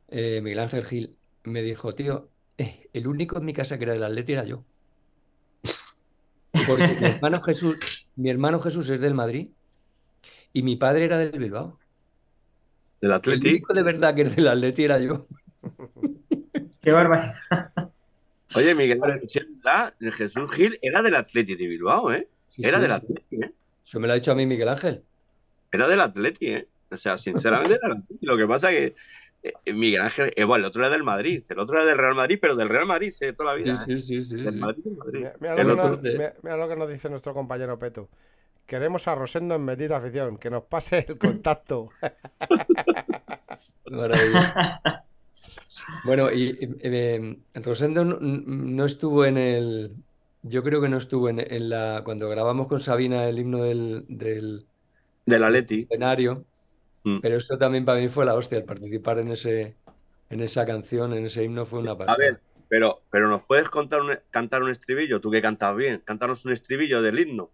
[0.09, 2.27] eh, Miguel Ángel Gil, me dijo, tío,
[2.57, 4.65] el único en mi casa que era del Atleti era yo.
[6.67, 9.47] Porque mi hermano Jesús, mi hermano Jesús es del Madrid
[10.51, 11.79] y mi padre era del Bilbao.
[12.99, 13.47] ¿Del Atleti?
[13.47, 15.25] El único de verdad que es del Atleti era yo.
[16.81, 17.33] Qué barbaridad.
[18.55, 18.99] Oye, Miguel,
[19.99, 22.27] el Jesús Gil era del Atleti de Bilbao, ¿eh?
[22.57, 23.51] era del Atleti, ¿eh?
[23.85, 25.03] Eso me lo ha dicho a mí Miguel Ángel.
[25.71, 26.67] Era del Atleti, ¿eh?
[26.89, 28.25] O sea, sinceramente era del Atleti.
[28.25, 28.95] Lo que pasa es que
[29.43, 32.15] eh, Miguel Ángel, eh, bueno, el otro era del Madrid, el otro era del Real
[32.15, 33.75] Madrid, pero del Real Madrid de toda la vida.
[33.75, 34.35] Sí, sí, sí.
[34.35, 35.27] Del Madrid, Madrid.
[35.39, 35.55] Mira,
[36.57, 38.09] lo que nos, dice nuestro compañero Peto.
[38.65, 41.89] Queremos a Rosendo en Metida Afición, que nos pase el contacto.
[43.89, 45.03] Maravilla.
[46.03, 49.91] Bueno, y, eh, Rosendo no, estuvo en el.
[50.43, 52.01] Yo creo que no estuvo en, la.
[52.03, 54.05] Cuando grabamos con Sabina el himno del.
[54.07, 54.65] Del,
[55.25, 55.81] del Atleti.
[55.81, 56.45] Escenario.
[57.03, 57.19] Mm.
[57.19, 59.75] Pero esto también para mí fue la hostia, el participar en ese
[60.31, 62.13] en esa canción, en ese himno fue una pasada.
[62.13, 62.39] A ver,
[62.69, 65.19] pero, pero ¿nos puedes contar un, cantar un estribillo?
[65.19, 67.51] Tú que cantas bien, cantarnos un estribillo del himno.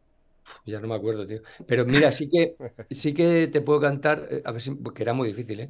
[0.65, 1.41] Ya no me acuerdo, tío.
[1.65, 2.53] Pero mira, sí que
[2.91, 5.69] sí que te puedo cantar, eh, a ver si, porque era muy difícil, ¿eh?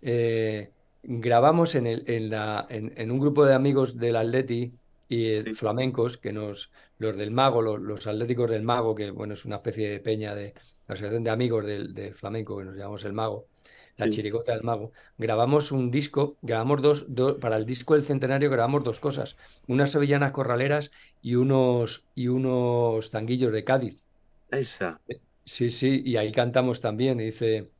[0.00, 0.70] eh
[1.06, 4.72] grabamos en, el, en, la, en, un grupo de amigos del Atleti
[5.08, 9.56] y flamencos, que nos, los del Mago, los, atléticos del Mago, que bueno, es una
[9.56, 10.52] especie de peña de
[10.88, 13.46] la asociación de amigos del, flamenco, que nos llamamos el Mago,
[13.96, 18.50] la chirigota del Mago, grabamos un disco, grabamos dos, dos, para el disco del centenario
[18.50, 19.36] grabamos dos cosas,
[19.68, 20.90] unas sevillanas corraleras
[21.22, 24.06] y unos, y unos tanguillos de Cádiz.
[24.50, 25.00] Esa.
[25.44, 27.75] Sí, sí, y ahí cantamos también, y dice...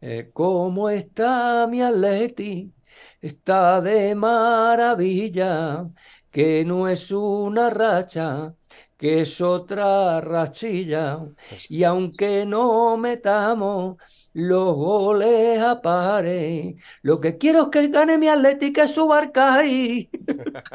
[0.00, 2.72] Eh, ¿Cómo está mi Atleti?
[3.20, 5.88] Está de maravilla,
[6.30, 8.54] que no es una racha,
[8.96, 11.20] que es otra rachilla.
[11.68, 13.96] Y aunque no metamos
[14.32, 20.10] los goles a pares, lo que quiero es que gane mi Atleti, que suba ahí.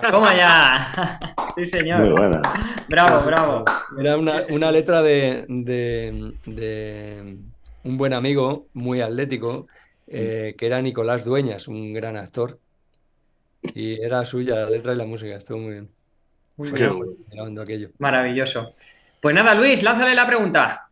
[0.02, 1.20] Toma ya.
[1.56, 2.00] Sí, señor.
[2.00, 2.42] Muy buena.
[2.88, 3.66] Bravo, bravo.
[4.00, 6.42] Era una, una letra de, de
[7.84, 9.68] un buen amigo, muy atlético,
[10.08, 12.60] eh, que era Nicolás Dueñas, un gran actor.
[13.76, 15.90] Y era suya la letra y la música, estuvo muy bien.
[16.58, 17.60] Muy bien.
[17.60, 17.90] aquello.
[17.98, 18.76] Maravilloso.
[19.22, 20.90] Pues nada, Luis, lánzale la pregunta.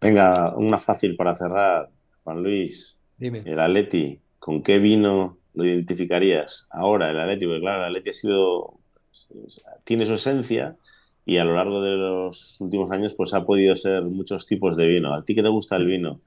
[0.00, 1.88] Venga, una fácil para cerrar.
[2.24, 3.42] Juan Luis, Dime.
[3.44, 7.46] el Atleti, ¿con qué vino lo identificarías ahora el Atleti?
[7.46, 8.74] Porque claro, el Atleti ha sido,
[9.84, 10.76] tiene su esencia,
[11.28, 14.86] y a lo largo de los últimos años pues ha podido ser muchos tipos de
[14.86, 15.14] vino.
[15.14, 16.22] ¿A ti que te gusta el vino?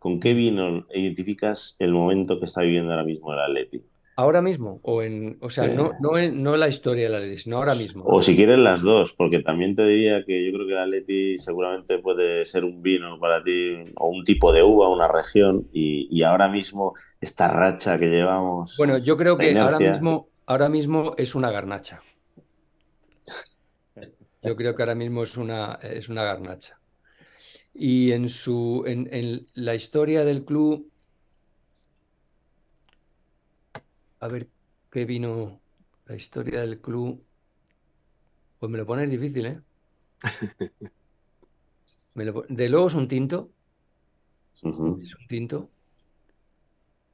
[0.00, 3.80] ¿Con qué vino identificas el momento que está viviendo ahora mismo el Atleti?
[4.16, 7.76] Ahora mismo, o en, o sea, no, no, no la historia del Atleti, sino ahora
[7.76, 8.02] mismo.
[8.04, 11.38] O si quieres las dos, porque también te diría que yo creo que el Atleti
[11.38, 16.22] seguramente puede ser un vino para ti, o un tipo de uva, una región, y,
[16.24, 18.74] ahora mismo esta racha que llevamos.
[18.76, 22.02] Bueno, yo creo que ahora mismo, ahora mismo es una garnacha.
[24.42, 26.78] Yo creo que ahora mismo es una, es una garnacha.
[27.74, 30.90] Y en, su, en, la historia del club,
[34.20, 34.48] a ver
[34.90, 35.60] qué vino
[36.06, 37.22] la historia del club,
[38.58, 39.60] pues me lo pones difícil, ¿eh?
[42.48, 43.50] de luego es un tinto.
[44.54, 45.70] Es un tinto.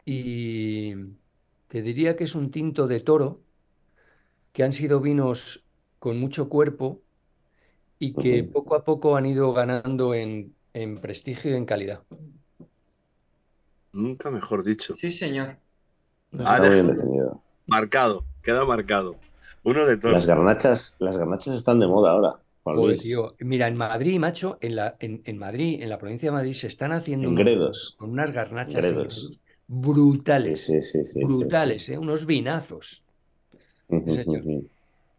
[0.05, 0.95] Y
[1.69, 3.41] te diría que es un tinto de toro,
[4.53, 5.65] que han sido vinos
[5.99, 7.03] con mucho cuerpo,
[7.99, 10.55] y que poco a poco han ido ganando en,
[11.01, 12.03] prestigio y en calidad.
[13.93, 14.93] Nunca mejor dicho.
[14.95, 15.57] Sí, señor.
[16.41, 16.61] Ah,
[17.67, 18.25] marcado.
[18.43, 19.17] queda marcado.
[19.63, 20.13] Uno de todos.
[20.13, 22.37] Las garnachas, las garnachas están de moda ahora.
[23.41, 26.93] mira, en Madrid, macho, en, la, en, Madrid, en la provincia de Madrid, se están
[26.93, 28.85] haciendo unos, con unas garnachas
[29.67, 30.65] brutales.
[30.65, 31.99] Sí, sí, sí, brutales, ¿eh?
[31.99, 33.03] unos vinazos.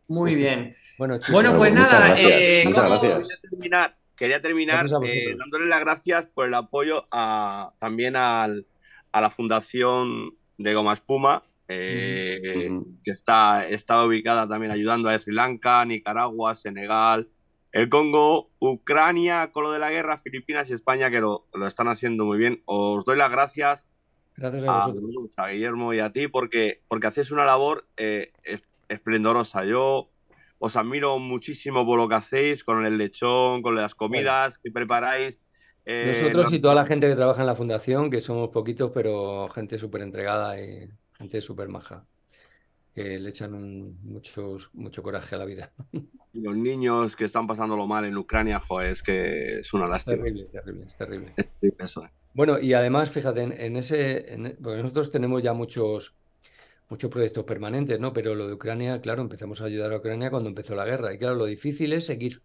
[0.08, 0.76] Muy bien.
[0.98, 1.20] Bueno,
[1.56, 2.64] pues nada, eh.
[2.64, 8.66] Quería terminar, quería terminar eh, dándole las gracias por el apoyo a, también al,
[9.12, 12.70] a la Fundación de Goma Espuma, eh,
[13.04, 17.28] que está, está ubicada también ayudando a Sri Lanka, Nicaragua, Senegal,
[17.74, 22.26] el Congo, Ucrania con lo de la guerra, Filipinas y España, que lo, están haciendo
[22.26, 22.62] muy bien.
[22.66, 23.88] Os doy las gracias,
[24.38, 24.64] gracias
[25.38, 28.32] a, a, Guillermo y a ti porque, porque hacéis una labor eh,
[28.90, 29.64] esplendorosa.
[29.66, 30.10] Yo
[30.60, 35.40] os admiro muchísimo por lo que hacéis con el lechón, con las comidas que preparáis.
[35.86, 39.48] Eh, Nosotros y toda la gente que trabaja en la fundación, que somos poquitos, pero
[39.50, 42.06] gente súper entregada y gente súper maja,
[42.94, 45.72] que le echan un, mucho coraje a la vida.
[46.34, 50.18] Y los niños que están pasándolo mal en Ucrania, joder, es que es una lástima.
[50.18, 51.34] Es terrible, terrible, es terrible.
[52.38, 56.16] Bueno, y además, fíjate, en, ese, porque nosotros tenemos ya muchos,
[56.90, 58.14] muchos proyectos permanentes, ¿no?
[58.14, 61.14] Pero lo de Ucrania, claro, empezamos a ayudar a Ucrania cuando empezó la guerra.
[61.14, 62.42] Y claro, lo difícil es seguir,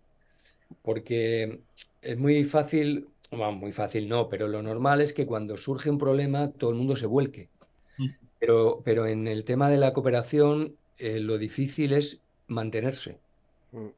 [0.82, 1.60] porque
[2.00, 5.98] es muy fácil, bueno, muy fácil no, pero lo normal es que cuando surge un
[5.98, 7.48] problema todo el mundo se vuelque.
[7.98, 8.08] Mm.
[8.40, 13.18] Pero, pero en el tema de la cooperación, eh, lo difícil es mantenerse.
[13.70, 13.88] Mm.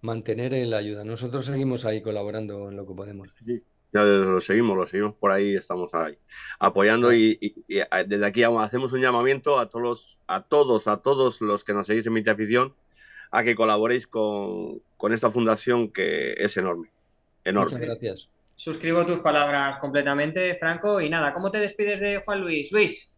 [0.00, 1.04] Mantener la ayuda.
[1.04, 3.28] Nosotros seguimos ahí colaborando en lo que podemos.
[3.44, 3.62] Sí.
[3.92, 6.18] Ya lo seguimos, lo seguimos por ahí, estamos ahí
[6.58, 7.64] apoyando y,
[8.06, 12.06] desde aquí hacemos un llamamiento a todos, a todos, a todos los que nos seguís
[12.06, 12.74] en mi afición
[13.30, 16.88] a que colaboréis con, esta fundación que es enorme.
[17.44, 17.72] enorme.
[17.72, 18.28] Muchas gracias.
[18.54, 21.00] Suscribo tus palabras completamente, Franco.
[21.00, 22.72] Y nada, ¿cómo te despides de Juan Luis?
[22.72, 23.16] Luis.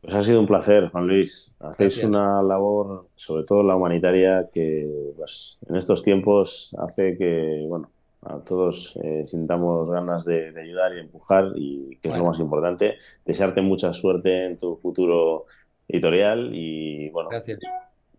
[0.00, 1.54] Pues ha sido un placer, Juan Luis.
[1.60, 7.90] Hacéis una labor, sobre todo la humanitaria, que pues, en estos tiempos hace que, bueno,
[8.22, 12.96] a todos eh, sintamos ganas de, ayudar y empujar y que es lo más importante.
[13.24, 15.46] Desearte mucha suerte en tu futuro
[15.88, 17.30] editorial y bueno,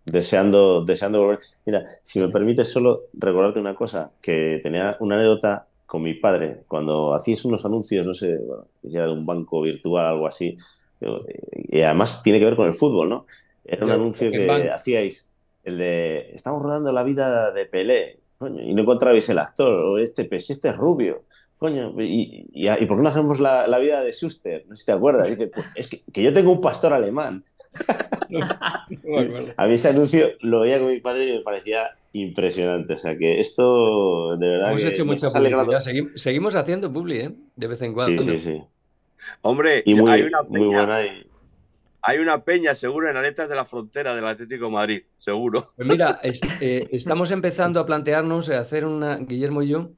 [0.06, 1.40] deseando deseando volver.
[1.66, 6.62] Mira, si me permites solo recordarte una cosa, que tenía una anécdota con mi padre
[6.68, 10.58] cuando hacías unos anuncios, no sé, bueno, era de un banco virtual, algo así,
[11.54, 13.26] y además tiene que ver con el fútbol, ¿no?
[13.64, 15.32] Era un anuncio que hacíais,
[15.64, 20.26] el de estamos rodando la vida de Pelé y no encontrabais el actor, o este
[20.26, 21.24] pez, este es rubio,
[21.58, 24.66] coño, y, y, por qué no hacemos la, la, vida de Schuster?
[24.68, 27.44] No sé si te acuerdas, dice, pues, es que, que, yo tengo un pastor alemán.
[29.58, 33.18] a mí ese anuncio lo veía con mi padre y me parecía impresionante, o sea
[33.18, 37.32] que esto de verdad Hemos que hecho mucha publicidad, seguimos, seguimos haciendo publi, ¿eh?
[37.56, 38.22] De vez en cuando.
[38.22, 38.62] Sí, sí, sí.
[39.42, 41.26] Hombre, y muy, hay una muy buena y
[42.06, 45.72] hay una peña seguro en Aletas de la Frontera del Atlético Madrid, seguro.
[45.78, 46.20] Pues mira,
[46.60, 49.92] eh, estamos empezando a plantearnos hacer una, Guillermo y yo,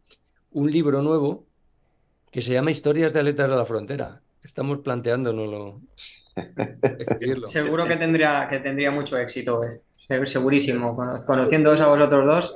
[0.51, 1.47] un libro nuevo
[2.31, 4.21] que se llama Historias de Aletas de la Frontera.
[4.43, 5.81] Estamos planteándonoslo.
[7.45, 9.81] Seguro que tendría, que tendría mucho éxito, eh.
[10.25, 10.95] segurísimo.
[11.25, 12.53] Conociéndoos a vosotros dos.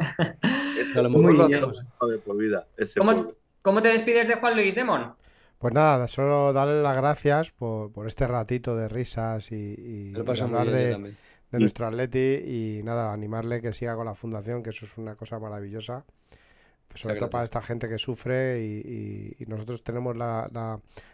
[2.98, 5.14] ¿Cómo, ¿Cómo, te despides de Juan Luis Demón?
[5.60, 11.14] Pues nada, solo darle las gracias por, por este ratito de risas y, hablar de,
[11.52, 15.38] nuestro atleti y nada, animarle que siga con la fundación, que eso es una cosa
[15.38, 16.06] maravillosa.
[16.96, 20.50] sobre todo para esta gente que sufre y, nosotros tenemos la,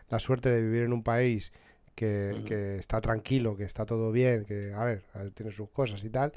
[0.09, 1.51] la, suerte de vivir en un país
[1.95, 5.01] que, que, está tranquilo, que está todo bien, que a ver,
[5.33, 6.31] tiene sus cosas y tal.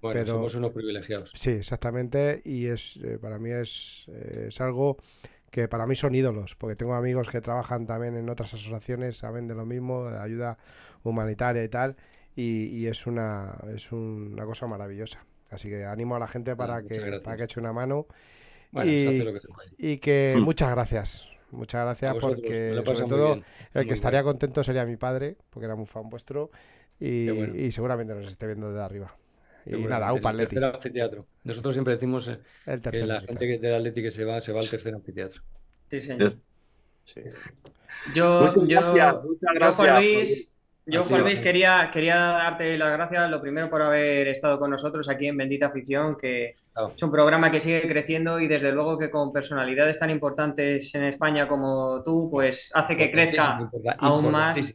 [0.00, 1.30] Bueno, pero, somos unos privilegiados.
[1.34, 2.40] Sí, exactamente.
[2.42, 4.96] Y es eh, para mí es, es algo
[5.50, 9.48] que para mí son ídolos, porque tengo amigos que trabajan también en otras asociaciones, saben
[9.48, 10.58] de lo mismo, de ayuda
[11.02, 11.96] humanitaria y tal,
[12.36, 15.26] y, es, una, es una cosa maravillosa.
[15.50, 18.06] Así que animo a la gente para, que, para que eche una mano.
[18.72, 20.42] y, que, hmm.
[20.42, 21.26] muchas gracias.
[21.50, 23.42] Muchas gracias porque sobre todo
[23.74, 26.50] el que estaría contento sería mi padre, porque era muy fan vuestro
[27.00, 29.16] y, seguramente nos esté viendo desde arriba.
[29.66, 31.26] Y nada, un tercer anfiteatro.
[31.44, 32.38] Nosotros siempre decimos eh,
[32.90, 35.42] que la gente que del Atleti que se va, se va al tercer anfiteatro.
[35.90, 36.32] Sí, señor.
[38.14, 39.70] Yo, muchas yo, gracias, muchas gracias.
[39.70, 40.54] Yo, Juan Luis,
[40.86, 45.08] yo, Juan Luis, quería, quería darte las gracias, lo primero por haber estado con nosotros
[45.08, 46.56] aquí en Bendita Afición, que
[46.96, 51.04] es un programa que sigue creciendo y desde luego que con personalidades tan importantes en
[51.04, 54.74] España como tú, pues hace que crezca aún más.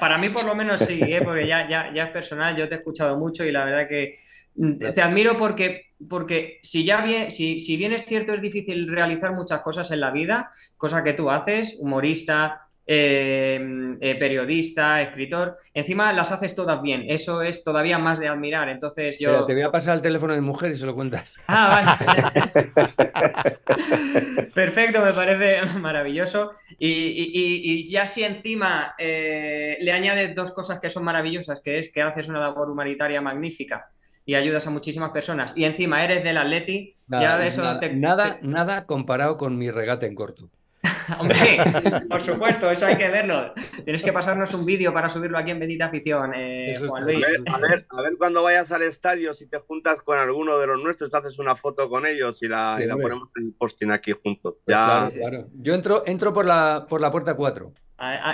[0.00, 1.20] para mí por lo menos sí, ¿eh?
[1.22, 4.14] porque ya, ya, ya es personal, yo te he escuchado mucho y la verdad que
[4.54, 8.88] mm, te admiro porque, porque si ya bien, si, si bien es cierto es difícil
[8.88, 15.58] realizar muchas cosas en la vida, cosa que tú haces, humorista, eh, eh, periodista, escritor.
[15.74, 17.04] Encima las haces todas bien.
[17.06, 18.70] Eso es todavía más de admirar.
[18.70, 19.44] Entonces yo.
[19.44, 21.24] te voy a pasar el teléfono de mujer y se lo cuentas.
[21.46, 22.78] Ah, vale.
[24.54, 26.52] Perfecto, me parece maravilloso.
[26.78, 32.00] Y, ya si encima eh, le añades dos cosas que son maravillosas, que es que
[32.02, 33.90] haces una labor humanitaria magnífica
[34.24, 35.52] y ayudas a muchísimas personas.
[35.56, 37.62] Y encima eres del Atleti, nada, eso
[37.94, 40.50] nada, nada comparado con mi regate en corto.
[41.18, 41.36] Hombre,
[42.10, 43.52] por supuesto, eso hay que verlo.
[43.84, 47.24] Tienes que pasarnos un vídeo para subirlo aquí en Bendita Afición, eh, Juan Luis.
[47.52, 50.82] A ver, a ver, cuando vayas al estadio, si te juntas con alguno de los
[50.82, 54.56] nuestros, te haces una foto con ellos y la, ponemos en el posting aquí juntos.
[54.64, 55.10] Pues ya...
[55.54, 57.72] Yo entro, entro por, la, por la puerta 4.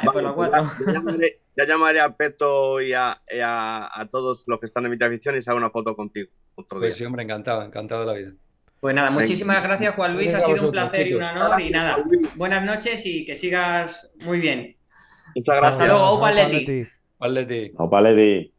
[0.05, 0.63] por la 4.
[1.57, 3.21] Ya, llamaré, a Peto y a,
[4.11, 6.31] todos los que están en Bendita Afición y se haga una foto contigo.
[6.69, 8.33] pues sí, hombre, encantado, encantado de la vida.
[8.85, 12.05] Pues nada, muchísimas gracias Juan Luis, ha sido un placer y un honor y nada,
[12.37, 14.77] buenas noches y que sigas muy bien.
[15.35, 15.81] Muchas gracias.
[15.81, 16.87] Hasta luego, Opa Leti.
[17.79, 18.53] Opa Leti.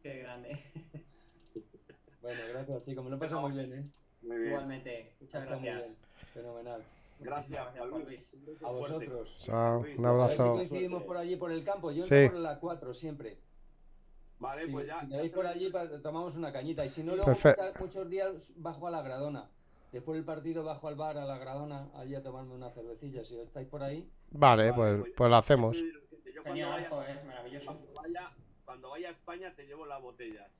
[0.00, 0.62] Qué grande.
[2.22, 3.84] Bueno, gracias chicos, me lo he pasado muy bien, ¿eh?
[4.22, 4.50] Muy bien.
[4.50, 5.84] Igualmente, muchas gracias.
[6.32, 6.84] Fenomenal.
[7.18, 8.30] Gracias, Juan Luis.
[8.62, 9.40] A vosotros.
[9.42, 10.52] Chao, un abrazo.
[10.52, 13.38] Coincidimos por allí por el campo, yo entro por la 4 siempre.
[14.40, 15.00] Vale, pues ya.
[15.00, 16.84] Si me veis por allí, tomamos una cañita.
[16.84, 17.32] Y si no, luego
[17.80, 19.50] muchos días bajo a la Gradona.
[19.92, 23.24] Después del partido bajo al bar a la Gradona, allí a tomarme una cervecilla.
[23.24, 24.08] Si estáis por ahí.
[24.30, 25.76] Vale, pues, pues, pues, lo hacemos.
[26.42, 27.78] cuando, vaya, maravilloso.
[28.64, 30.50] Cuando, vaya, a España te llevo las botellas.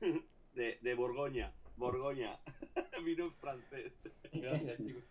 [0.54, 1.52] De, de Borgoña.
[1.76, 2.38] Borgoña.
[3.04, 3.92] Vino francés.
[4.32, 5.02] Gracias, chicos.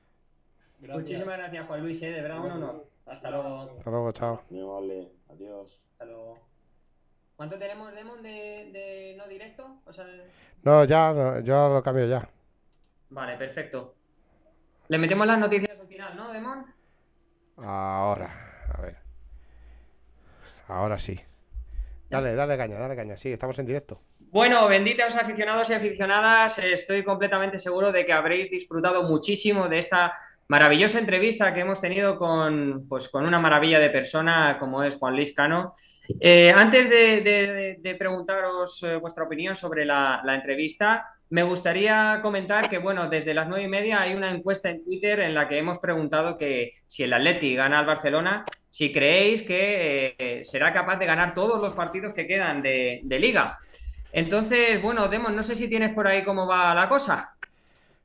[0.79, 2.01] Muchísimas gracias, Juan Luis.
[2.01, 2.11] ¿eh?
[2.11, 2.87] De verdad, un honor.
[3.05, 3.77] Hasta luego.
[3.77, 4.41] Hasta luego, chao.
[4.49, 5.11] Muy vale.
[5.29, 5.79] Adiós.
[5.91, 6.39] Hasta luego.
[7.35, 9.81] ¿Cuánto tenemos, Lemon, de, de no directo?
[9.85, 10.05] O sea...
[10.63, 12.27] No, ya, yo lo cambio ya.
[13.09, 13.95] Vale, perfecto.
[14.87, 16.65] Le metemos las noticias al final, ¿no, Demon?
[17.57, 18.29] Ahora,
[18.73, 18.95] a ver.
[20.67, 21.19] Ahora sí.
[22.09, 23.17] Dale, dale caña, dale caña.
[23.17, 24.01] Sí, estamos en directo.
[24.19, 26.59] Bueno, benditos aficionados y aficionadas.
[26.59, 30.13] Estoy completamente seguro de que habréis disfrutado muchísimo de esta
[30.47, 35.15] maravillosa entrevista que hemos tenido con, pues, con una maravilla de persona como es Juan
[35.15, 35.73] Luis Cano.
[36.19, 43.09] Eh, antes de, preguntaros eh, vuestra opinión sobre la, entrevista, me gustaría comentar que, bueno,
[43.09, 46.37] desde las nueve y media hay una encuesta en Twitter en la que hemos preguntado
[46.37, 51.33] que si el Atleti gana al Barcelona, si creéis que eh, será capaz de ganar
[51.33, 53.57] todos los partidos que quedan de, liga.
[54.11, 57.35] Entonces, bueno, Demon, no sé si tienes por ahí cómo va la cosa.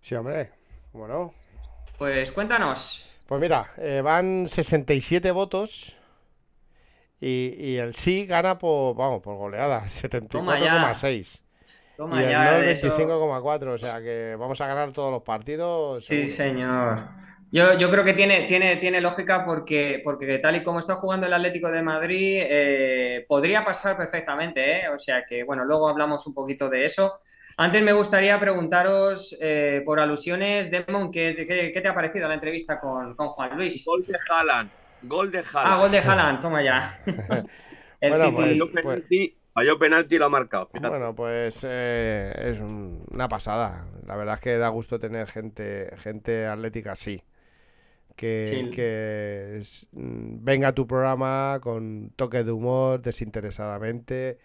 [0.00, 0.50] Sí, hombre.
[0.92, 1.30] Bueno.
[1.98, 3.08] Pues cuéntanos.
[3.28, 3.72] Pues mira,
[4.02, 5.96] van 67 votos
[7.20, 11.42] y, el sí gana por, vamos, por goleada, 74,6.
[11.98, 13.68] Y el no 25,4.
[13.68, 16.04] O sea que vamos a ganar todos los partidos.
[16.04, 17.20] Sí, señor.
[17.52, 21.26] Yo, yo, creo que tiene, tiene, tiene lógica porque, porque tal y como está jugando
[21.26, 24.82] el Atlético de Madrid, eh, podría pasar perfectamente.
[24.82, 24.88] ¿eh?
[24.88, 27.20] O sea que, bueno, luego hablamos un poquito de eso.
[27.58, 31.34] Antes me gustaría preguntaros eh, por alusiones, Demon, ¿qué,
[31.74, 33.84] ¿qué, te ha parecido la entrevista con, con Juan Luis?
[33.84, 34.70] Gol de Haaland.
[35.02, 35.72] Gol de Haaland.
[35.72, 36.98] Ah, gol de Haaland, toma ya.
[38.00, 40.68] el bueno, pues, penalti, falló penalti y lo ha marcado.
[40.80, 43.86] Bueno, pues eh, es una pasada.
[44.06, 47.22] La verdad es que da gusto tener gente, gente atlética así.
[48.16, 49.62] Que,
[49.92, 54.38] mm, venga a tu programa con toque de humor, desinteresadamente,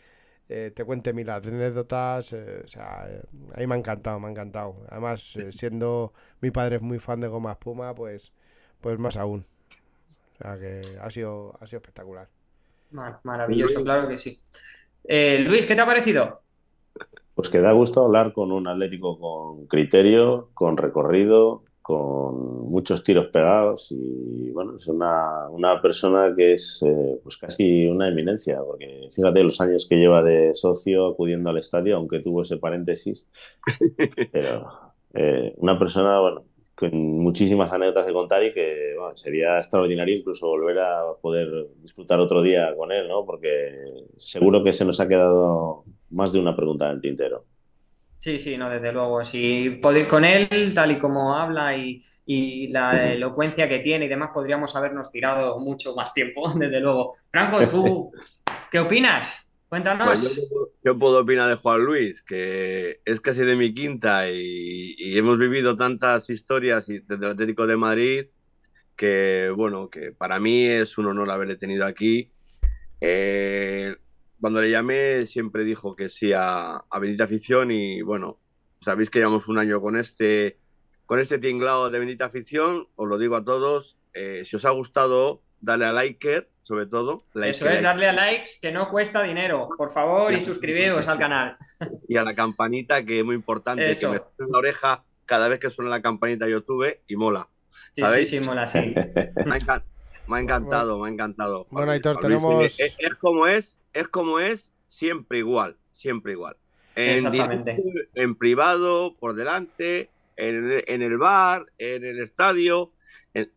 [0.48, 2.32] eh, te cuente mil anécdotas.
[2.32, 4.86] Eh, o sea, a mí me ha encantado, me ha encantado.
[4.90, 8.32] Además, siendo mi padre es muy fan de Goma Espuma, pues,
[8.80, 9.46] pues más aún.
[10.36, 12.28] O sea que ha sido, ha sido espectacular.
[13.24, 14.40] Maravilloso, claro que sí.
[15.04, 16.42] Eh, Luis, ¿qué te ha parecido?
[17.34, 23.28] Pues que da gusto hablar con un Atlético con criterio, con recorrido, con muchos tiros
[23.28, 25.48] pegados y bueno, es una,
[25.84, 30.56] persona que es eh, pues casi una eminencia, porque fíjate los años que lleva de
[30.56, 33.30] socio acudiendo al estadio, aunque tuvo ese paréntesis,
[34.32, 34.68] pero
[35.14, 36.46] eh, una persona, bueno,
[36.76, 42.42] con muchísimas anécdotas que contar y que sería extraordinario incluso volver a poder disfrutar otro
[42.42, 43.26] día con él, ¿no?
[43.26, 43.74] Porque
[44.18, 47.46] seguro que se nos ha quedado más de una pregunta en el tintero.
[48.18, 49.24] Sí, sí, no, desde luego.
[49.24, 54.10] Si poder con él, tal y como habla y, y la elocuencia que tiene y
[54.10, 57.16] demás, podríamos habernos tirado mucho más tiempo, desde luego.
[57.30, 58.12] Franco, ¿tú
[58.72, 59.45] qué opinas?
[59.70, 60.08] Cuéntanos.
[60.08, 60.42] Pues
[60.84, 65.76] yo, puedo opinar de Juan Luis, que es casi de mi quinta y, hemos vivido
[65.76, 68.26] tantas historias desde el Atlético de Madrid
[68.96, 72.32] que, bueno, que para mí es un honor haberle tenido aquí.
[73.02, 73.96] Eh,
[74.40, 78.40] cuando le llamé siempre dijo que sí a, a Benita Afición y, bueno,
[78.80, 80.60] sabéis que llevamos un año con este
[81.06, 84.72] con este tinglado de bendita afición, os lo digo a todos, eh, si os ha
[84.72, 87.26] gustado, dale a like, sobre todo.
[87.44, 91.58] Eso es, darle a likes, que no cuesta dinero, por favor, y suscribiros al canal.
[92.08, 95.60] Y a la campanita, que es muy importante, que me en la oreja cada vez
[95.60, 97.50] que suena la campanita YouTube y mola.
[97.96, 98.80] Sí, sí, sí, mola, sí.
[100.28, 101.68] Me ha, encantado, me ha encantado.
[101.70, 102.80] Bueno, Aitor, tenemos...
[102.80, 106.58] Es, como es, es como es, siempre igual, siempre igual.
[106.96, 107.32] En,
[108.16, 112.92] en privado, por delante, en, el bar, en el estadio.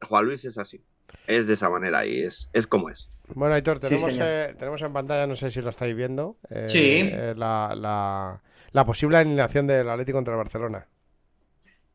[0.02, 0.82] Juan Luis es así.
[1.26, 3.10] Es de esa manera y es, es como es.
[3.35, 7.10] Bueno, Aitor, tenemos, eh, tenemos en pantalla, no sé si lo estáis viendo, eh, sí.
[7.12, 8.40] Eh, la,
[8.72, 10.86] la, posible alineación del Atlético contra el Barcelona.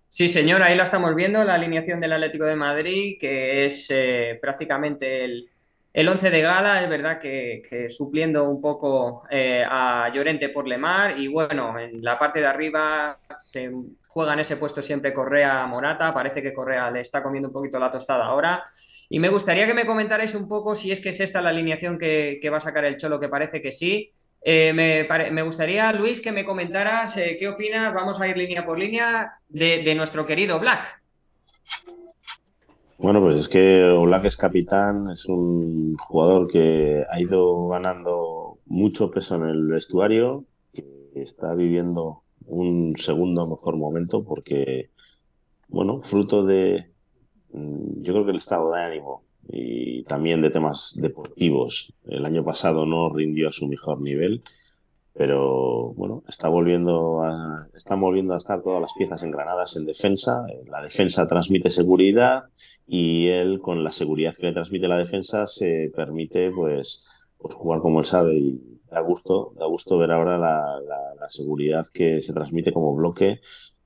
[0.07, 3.91] Sí, señor, ahí la estamos viendo, la alineación del Atlético de Madrid, que es
[4.40, 5.49] prácticamente el,
[5.91, 11.27] el 11 de gala, es verdad que, supliendo un poco a Llorente por Lemar y
[11.30, 13.72] bueno, en la parte de arriba se
[14.07, 17.80] juega en ese puesto siempre Correa Morata, parece que Correa le está comiendo un poquito
[17.80, 18.64] la tostada ahora.
[19.09, 21.97] Y me gustaría que me comentarais un poco si es que es esta la alineación
[21.97, 24.11] que, va a sacar el Cholo, que parece que sí.
[24.45, 28.77] Eh, me, gustaría, Luis, que me comentaras eh, qué opinas, vamos a ir línea por
[28.77, 31.01] línea, de, nuestro querido Black.
[32.97, 39.11] Bueno, pues es que Black es capitán, es un jugador que ha ido ganando mucho
[39.11, 40.84] peso en el vestuario, que
[41.15, 44.89] está viviendo un segundo mejor momento porque,
[45.69, 46.93] bueno, fruto de,
[47.53, 51.93] yo creo que el estado de ánimo y también de temas deportivos.
[52.05, 54.43] El año pasado no rindió a su mejor nivel,
[55.13, 60.45] pero bueno, está volviendo a, están volviendo a estar todas las piezas engranadas en defensa.
[60.65, 62.41] La defensa transmite seguridad
[62.88, 67.05] y él, con la seguridad que le transmite la defensa, se permite pues,
[67.38, 70.80] pues jugar como él sabe y da gusto, da gusto ver ahora la,
[71.30, 73.39] seguridad que se transmite como bloque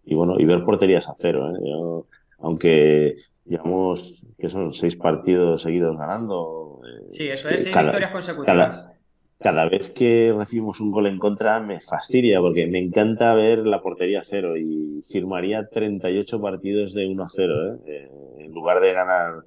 [0.03, 1.53] y bueno, y ver porterías a cero.
[1.55, 2.17] ¿eh?
[2.39, 3.15] aunque
[3.47, 6.81] llevamos que son seis partidos seguidos ganando.
[6.83, 8.91] Eh, sí, eso es, seis victorias consecutivas.
[9.39, 13.81] Cada, vez que recibimos un gol en contra me fastidia porque me encanta ver la
[13.81, 18.09] portería cero y firmaría 38 partidos de 1 a 0 ¿eh?
[18.39, 19.43] en lugar de ganar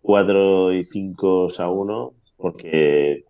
[0.00, 3.24] 4 y 5 a 1 porque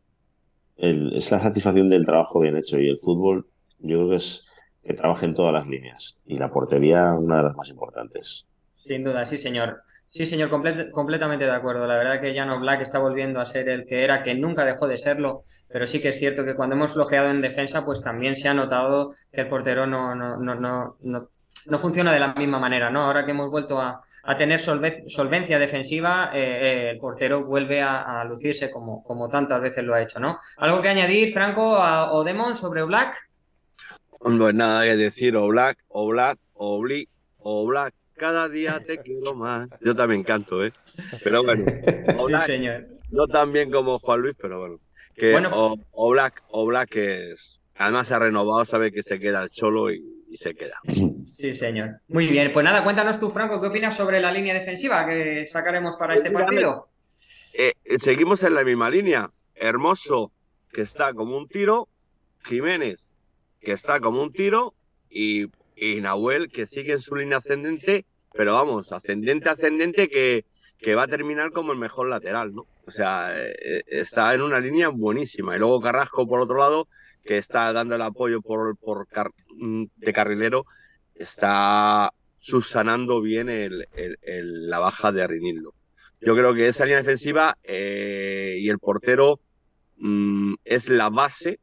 [0.77, 3.47] es la satisfacción del trabajo bien hecho y el fútbol
[3.79, 4.47] yo creo que es
[4.83, 8.47] que trabaje en todas las líneas y la portería una de las más importantes.
[8.75, 9.83] Sin duda, sí señor.
[10.13, 11.87] Sí señor, completamente de acuerdo.
[11.87, 14.87] La verdad que Jano Black está volviendo a ser el que era, que nunca dejó
[14.87, 18.37] de serlo, pero sí que es cierto que cuando hemos flojeado en defensa, pues también
[18.37, 21.29] se ha notado que el portero no, no, no, no,
[21.67, 23.07] no funciona de la misma manera, ¿no?
[23.07, 28.23] Ahora que hemos vuelto a, a tener solvencia defensiva, eh, eh, el portero vuelve a,
[28.25, 30.39] lucirse como, como, tantas veces lo ha hecho, ¿no?
[30.59, 33.17] ¿Algo que añadir, Franco, a, o Demon sobre Black?
[34.19, 39.69] Pues nada que decir, o Black, o Black, o o cada día te quiero más.
[39.81, 40.73] Yo también canto, ¿eh?
[41.25, 41.65] Pero bueno,
[42.45, 42.87] sí, señor.
[43.11, 44.79] no tan bien como Juan Luis, pero bueno.
[45.15, 47.61] Que o, Black, o Black es...
[47.75, 50.81] Además se ha renovado, sabe que se queda el cholo y y se queda.
[51.27, 52.01] Sí, señor.
[52.09, 55.97] Muy bien, pues nada, cuéntanos tú, Franco, ¿qué opinas sobre la línea defensiva que sacaremos
[55.97, 56.89] para este partido?
[57.59, 59.27] Eh, seguimos en la misma línea.
[59.55, 60.33] Hermoso,
[60.73, 61.87] que está como un tiro.
[62.45, 63.11] Jiménez,
[63.61, 64.75] que está como un tiro.
[65.11, 65.49] Y,
[66.01, 68.07] Nahuel, que sigue en su línea ascendente.
[68.35, 70.45] Pero vamos, ascendente, ascendente, que,
[70.79, 72.67] que va a terminar como el mejor lateral, ¿no?
[72.87, 75.55] O sea, eh, está en una línea buenísima.
[75.55, 76.89] Y luego Carrasco, por otro lado,
[77.25, 79.07] que está dando el apoyo por, por
[79.57, 80.67] mm, de carrilero,
[81.15, 83.87] está subsanando bien el,
[84.23, 85.75] la baja de Arinildo.
[86.21, 89.41] Yo creo que esa línea defensiva eh, y el portero
[89.97, 91.61] mm, es la base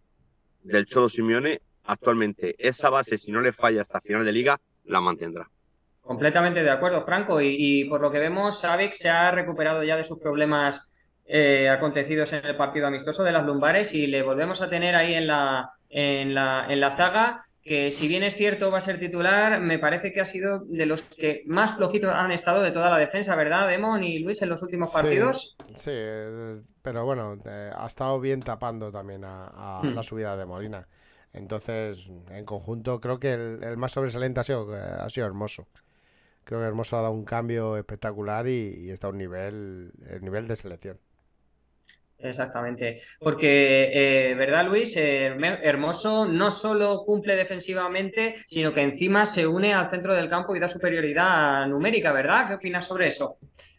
[0.64, 2.56] del Cholo Simeone actualmente.
[2.58, 5.50] Esa base, si no le falla hasta final de liga, la mantendrá.
[6.02, 7.42] Completamente de acuerdo, Franco.
[7.42, 10.92] Y, y por lo que vemos, Savic se ha recuperado ya de sus problemas
[11.26, 15.14] eh, acontecidos en el partido amistoso de las lumbares y le volvemos a tener ahí
[15.14, 19.00] en la, en la, en la zaga que si bien es cierto va a ser
[19.00, 22.90] titular, me parece que ha sido de los que más flojitos han estado de toda
[22.90, 25.56] la defensa, ¿verdad, Demon y Luis, en los últimos partidos?
[25.76, 25.92] Sí,
[26.82, 29.94] pero bueno, eh, ha estado bien tapando también a, hmm.
[29.94, 30.88] la subida de Molina.
[31.32, 35.68] Entonces, en conjunto, creo que el, más sobresaliente ha sido, ha sido Hermoso.
[36.50, 40.48] Creo que Hermoso ha dado un cambio espectacular y, está a un nivel, el nivel
[40.48, 40.98] de selección.
[42.18, 44.98] Exactamente, porque, eh, ¿verdad, Luis?
[44.98, 45.28] Eh,
[45.62, 50.60] Hermoso no solo cumple defensivamente, sino que encima se une al centro del campo y
[50.60, 52.48] da superioridad numérica, ¿verdad?
[52.48, 53.38] ¿Qué opinas sobre eso?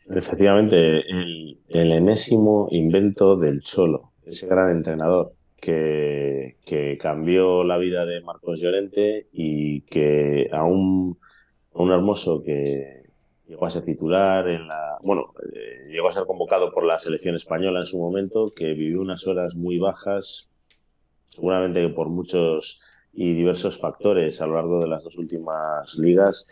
[0.08, 8.20] Efectivamente, el, enésimo invento del Cholo, ese gran entrenador que, que cambió la vida de
[8.20, 11.18] Marcos Llorente y que aún
[11.72, 13.04] un hermoso que
[13.46, 17.34] llegó a ser titular en la, bueno, eh, llegó a ser convocado por la selección
[17.34, 20.50] española en su momento, que vivió unas horas muy bajas,
[21.28, 22.80] seguramente por muchos
[23.12, 26.46] y diversos factores a lo largo de las dos últimas ligas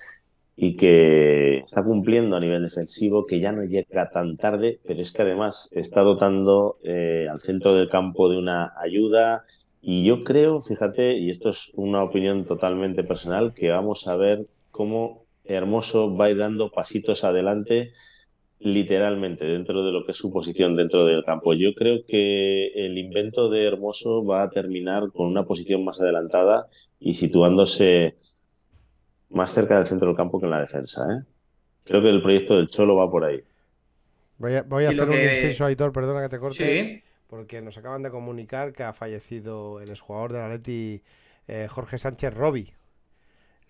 [0.60, 5.12] y que está cumpliendo a nivel defensivo, que ya no llega tan tarde, pero es
[5.12, 9.44] que además está dotando eh, al centro del campo de una ayuda.
[9.80, 14.48] Y yo creo, fíjate, y esto es una opinión totalmente personal, que vamos a ver
[14.78, 17.92] cómo Hermoso va a ir dando pasitos adelante
[18.60, 21.52] literalmente dentro de lo que es su posición dentro del campo.
[21.52, 26.68] Yo creo que el invento de Hermoso va a terminar con una posición más adelantada
[27.00, 28.14] y situándose
[29.30, 31.04] más cerca del centro del campo que en la defensa.
[31.12, 31.24] ¿eh?
[31.82, 33.42] Creo que el proyecto del Cholo va por ahí.
[34.38, 37.02] Voy a, hacer un inciso, Aitor, perdona que te corte.
[37.26, 41.02] Porque nos acaban de comunicar que ha fallecido el exjugador de la Leti,
[41.48, 42.77] eh, Jorge Sánchez Robi.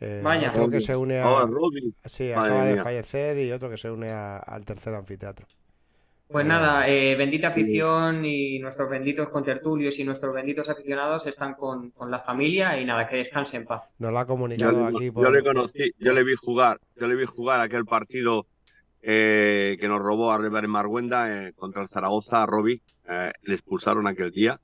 [0.00, 0.50] Eh, Vaya.
[0.50, 1.28] Otro que se une a.
[1.28, 1.70] Oh,
[2.04, 5.46] sí, acaba de fallecer y otro que se une al tercer anfiteatro.
[6.28, 11.90] Pues nada, eh, bendita afición y nuestros benditos contertulios y nuestros benditos aficionados están con,
[12.06, 13.94] la familia y nada, que descanse en paz.
[13.98, 15.10] Nos lo ha comunicado aquí.
[15.10, 18.46] Yo le conocí, yo le vi jugar, yo le vi jugar aquel partido
[19.00, 24.06] eh, que nos robó a River en Marguenda contra el Zaragoza, a Robbie, le expulsaron
[24.06, 24.60] aquel día.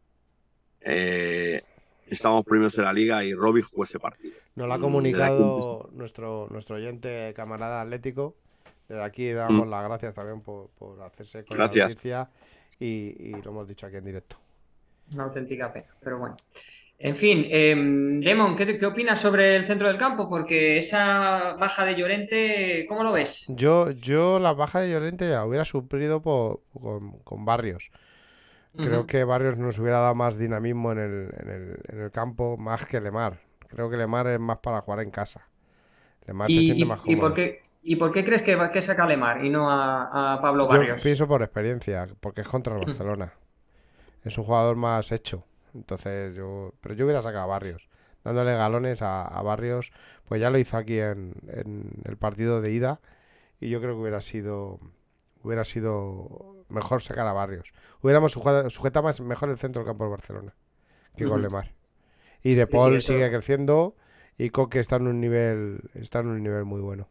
[2.14, 4.34] Estábamos primeros en la liga y Robbie jugó ese partido.
[4.54, 8.34] Nos lo ha mm, comunicado nuestro, nuestro oyente camarada atlético.
[8.88, 9.70] Desde aquí damos mm.
[9.70, 10.70] las gracias también por,
[11.02, 12.28] hacerse con la noticia
[12.78, 14.36] y, lo hemos dicho aquí en directo.
[15.12, 16.36] Una auténtica pena, pero bueno.
[16.98, 20.28] En fin, eh, Demon, ¿qué, ¿qué, opinas sobre el centro del campo?
[20.28, 23.46] Porque esa baja de Llorente, ¿cómo lo ves?
[23.48, 27.90] Yo, yo la baja de Llorente la hubiera sufrido con, Barrios.
[28.76, 32.56] Creo que Barrios nos hubiera dado más dinamismo en el, en el, en el campo
[32.56, 33.38] más que Lemar.
[33.68, 35.48] Creo que Lemar es más para jugar en casa.
[36.26, 37.16] Lemar se siente más cómodo.
[37.16, 40.38] ¿y por, qué, ¿Y por qué crees que, que saca a Lemar y no a,
[40.40, 40.98] Pablo Barrios?
[40.98, 42.86] Yo pienso por experiencia, porque es contra el mm.
[42.86, 43.32] Barcelona.
[44.22, 45.44] Es un jugador más hecho.
[45.74, 46.72] Entonces yo.
[46.80, 47.88] Pero yo hubiera sacado a Barrios.
[48.24, 49.92] Dándole galones a, Barrios.
[50.24, 51.34] Pues ya lo hizo aquí en,
[52.04, 53.00] el partido de ida.
[53.60, 54.80] Y yo creo que hubiera sido.
[55.42, 57.72] Hubiera sido mejor sacar a Barrios.
[58.02, 60.54] Hubiéramos sujetado más, mejor el centro del campo del Barcelona
[61.16, 61.72] que con Lemar.
[62.42, 63.96] Y De Paul sigue creciendo
[64.36, 67.08] y Coque está en un nivel, está en un nivel muy bueno.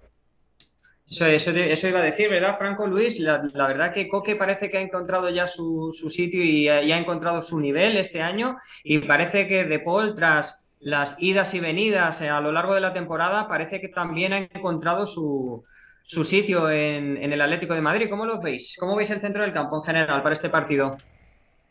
[1.09, 1.51] Eso, eso,
[1.87, 3.19] iba a decir, ¿verdad, Franco Luis?
[3.19, 7.59] La, verdad que Coque parece que ha encontrado ya su, sitio y ha, encontrado su
[7.59, 8.57] nivel este año.
[8.83, 12.93] Y parece que De Paul, tras las idas y venidas a lo largo de la
[12.93, 15.63] temporada, parece que también ha encontrado su,
[16.03, 18.07] sitio en, el Atlético de Madrid.
[18.09, 18.75] ¿Cómo lo veis?
[18.79, 20.97] ¿Cómo veis el centro del campo en general para este partido?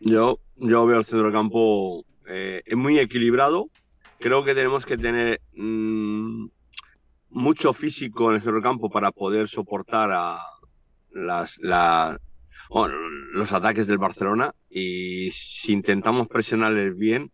[0.00, 3.68] Yo, yo veo el centro del campo eh, muy equilibrado.
[4.18, 6.46] Creo que tenemos que tener mm,
[7.30, 10.38] mucho físico en el centrocampo para poder soportar
[11.10, 11.58] los
[13.52, 14.54] ataques del Barcelona.
[14.70, 17.30] Y si intentamos presionarles bien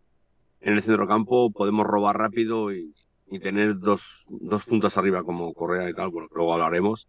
[0.61, 2.93] en el centrocampo, podemos robar rápido y,
[3.37, 6.09] tener dos, dos puntas arriba como Correa y tal.
[6.09, 7.07] Bueno, luego hablaremos.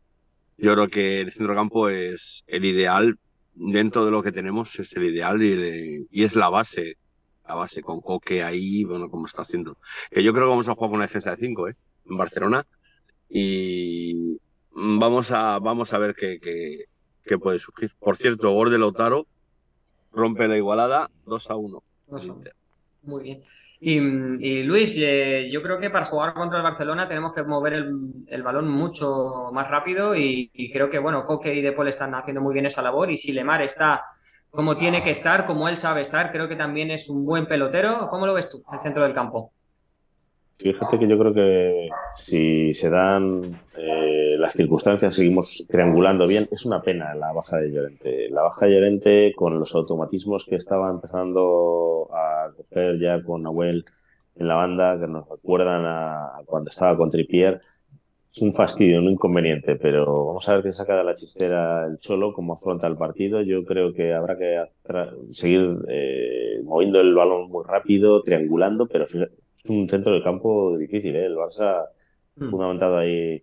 [0.59, 3.18] Yo creo que el centrocampo es el ideal
[3.55, 6.97] dentro de lo que tenemos es el ideal y, y, es la base
[7.44, 9.76] a base con Coque ahí, bueno, como está haciendo.
[10.10, 11.76] Que yo creo que vamos a jugar con una defensa de 5, ¿eh?
[12.09, 12.66] En Barcelona.
[13.28, 14.38] Y
[14.72, 17.92] vamos a, vamos a ver qué, qué, puede surgir.
[17.98, 19.26] Por cierto, gol de Lautaro
[20.12, 21.82] rompe la igualada 2 a 1.
[23.02, 23.42] Muy bien.
[23.82, 27.73] Y, Luis, eh, yo creo que para jugar contra el Barcelona tenemos que mover
[28.28, 32.52] el, balón mucho más rápido y, creo que, bueno, Coque y Depol están haciendo muy
[32.52, 34.05] bien esa labor y si Lemar está
[34.51, 36.32] como tiene que estar, como él sabe estar.
[36.32, 38.09] Creo que también es un buen pelotero.
[38.11, 39.52] ¿Cómo lo ves tú, el centro del campo?
[40.59, 46.48] Fíjate que yo creo que si se dan eh, las circunstancias, seguimos triangulando bien.
[46.51, 48.28] Es una pena la baja de Llorente.
[48.28, 53.85] La baja de Llorente con los automatismos que estaba empezando a coger ya con Nahuel
[54.36, 57.60] en la banda, que nos recuerdan a cuando estaba con Tripier
[58.32, 61.98] es un fastidio, un inconveniente, pero vamos a ver qué saca de la chistera el
[61.98, 63.43] Cholo, cómo afronta el partido.
[63.43, 64.62] Yo creo que habrá que
[65.31, 69.16] seguir eh, moviendo el balón muy rápido, triangulando, pero es
[69.68, 71.16] un centro del campo difícil.
[71.16, 71.27] ¿eh?
[71.27, 71.86] El Barça
[72.36, 72.48] mm.
[72.48, 73.43] fundamentado ahí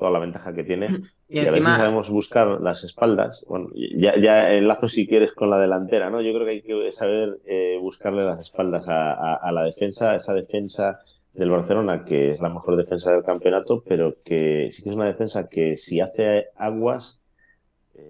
[0.00, 0.88] toda la ventaja que tiene.
[1.28, 3.46] Y, a ver si sabemos buscar las espaldas.
[3.48, 6.20] Bueno, ya, ya enlazo si quieres con la delantera, ¿no?
[6.20, 10.98] Yo creo que hay que saber eh, buscarle las espaldas a la defensa, esa defensa
[11.32, 15.06] del Barcelona, que es la mejor defensa del campeonato, pero que sí que es una
[15.06, 17.22] defensa que si hace aguas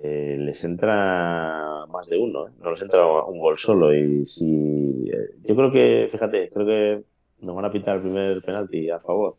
[0.02, 2.50] eh, les entra más de uno, ¿eh?
[2.60, 3.94] no les entra un gol solo.
[3.94, 7.02] Y si eh, yo creo que, fíjate, creo que
[7.40, 9.36] nos van a pitar el primer penalti a favor.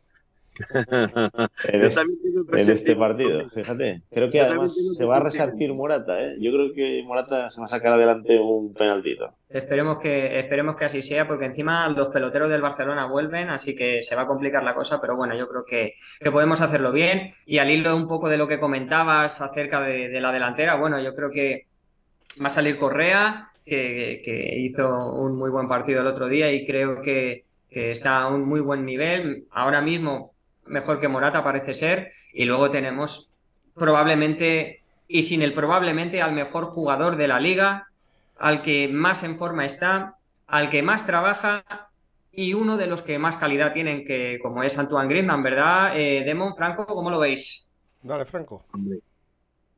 [1.64, 4.02] En, este, partido, fíjate.
[4.12, 6.36] Creo que además se va a resarcir Morata, ¿eh?
[6.40, 9.34] Yo creo que Morata se va a sacar adelante un penaltito.
[9.50, 14.04] Esperemos que, esperemos que así sea, porque encima los peloteros del Barcelona vuelven, así que
[14.04, 15.96] se va a complicar la cosa, pero bueno, yo creo que,
[16.32, 17.34] podemos hacerlo bien.
[17.46, 21.16] Y al hilo un poco de lo que comentabas acerca de, la delantera, bueno, yo
[21.16, 21.68] creo que
[22.44, 26.66] va a salir Correa, que, que hizo un muy buen partido el otro día y
[26.66, 29.48] creo que que está a un muy buen nivel.
[29.50, 30.34] Ahora mismo
[30.66, 32.12] mejor que Morata parece ser.
[32.34, 33.34] Y luego tenemos
[33.76, 37.88] probablemente, y sin el probablemente, al mejor jugador de la liga,
[38.38, 40.16] al que más en forma está,
[40.48, 41.64] al que más trabaja
[42.32, 45.98] y uno de los que más calidad tienen, que como es Antoine Griezmann, ¿verdad?
[45.98, 47.72] Eh, Demon, Franco, ¿cómo lo veis?
[48.02, 48.66] Dale, Franco.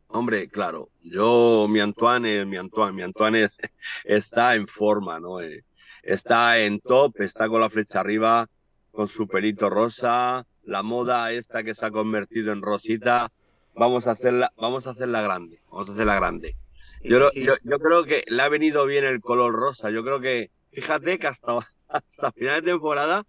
[0.10, 0.48] Hombre.
[0.48, 3.50] claro, yo, mi Antoine, mi Antoine, mi Antoine
[4.04, 5.42] está en forma, ¿no?
[5.42, 5.64] Eh,
[6.04, 8.48] está en top, está con la flecha arriba,
[8.92, 13.32] con su pelito rosa, la moda esta que se ha convertido en rosita,
[13.76, 16.56] vamos a hacerla, vamos a hacerla grande, vamos a hacerla grande.
[17.04, 19.90] Yo, yo, creo que le ha venido bien el color rosa.
[19.90, 21.60] Yo creo que, fíjate que hasta,
[21.90, 23.26] hasta final de temporada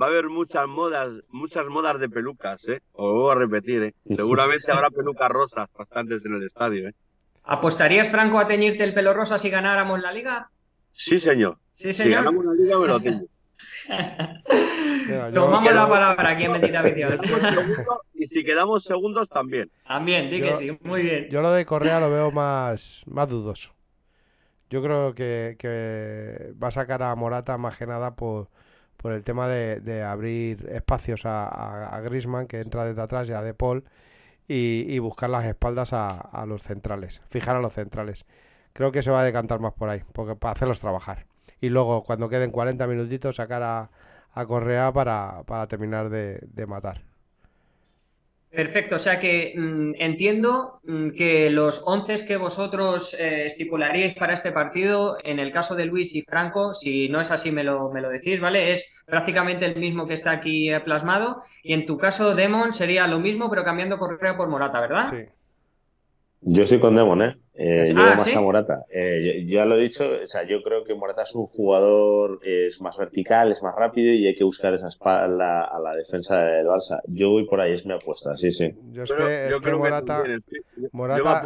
[0.00, 2.82] va a haber muchas modas, muchas modas de pelucas, ¿eh?
[2.92, 3.94] Os voy a repetir, ¿eh?
[4.04, 6.94] Seguramente habrá pelucas rosas bastantes en el estadio, ¿eh?
[7.44, 10.50] ¿Apostarías, Franco, a teñirte el pelo rosa si ganáramos la liga?
[10.92, 11.58] Sí, señor.
[11.74, 12.10] Sí, señor.
[12.10, 13.26] Si ganamos la liga, me lo tengo.
[15.34, 17.20] Tomamos la palabra aquí en Bendita Visión.
[18.14, 19.70] y si quedamos segundos, también.
[19.86, 21.28] También, di que sí, muy bien.
[21.30, 23.72] Yo lo de Correa lo veo más, más dudoso.
[24.70, 28.48] Yo creo que, va a sacar a Morata más que nada por,
[28.96, 33.42] por el tema de, abrir espacios a, a, Grisman, que entra desde atrás, y a
[33.42, 33.84] De Paul,
[34.48, 38.24] y, buscar las espaldas a, a los centrales, fijar a los centrales.
[38.72, 41.26] Creo que se va a decantar más por ahí, porque para hacerlos trabajar
[41.64, 43.90] y luego cuando queden 40 minutitos sacar a,
[44.46, 47.02] Correa para, terminar de, matar.
[48.50, 54.34] Perfecto, o sea que mm, entiendo mm, que los 11 que vosotros eh, estipularíais para
[54.34, 57.90] este partido, en el caso de Luis y Franco, si no es así me lo,
[57.90, 58.72] me lo decís, ¿vale?
[58.72, 61.42] Es prácticamente el mismo que está aquí eh, plasmado.
[61.64, 65.10] Y en tu caso, Demon, sería lo mismo, pero cambiando Correa por Morata, ¿verdad?
[65.10, 65.26] Sí.
[66.46, 67.38] Yo estoy con Demon, ¿eh?
[67.54, 68.84] eh yo ah, más a Morata.
[68.90, 72.80] Eh, ya lo he dicho, o sea, yo creo que Morata es un jugador, es
[72.82, 76.66] más vertical, es más rápido y hay que buscar esa espalda a la defensa del
[76.66, 77.00] Barça.
[77.06, 78.74] Yo voy por ahí, es mi apuesta, sí, sí.
[78.92, 80.22] Yo es que, es que Morata,
[80.92, 81.42] Morata,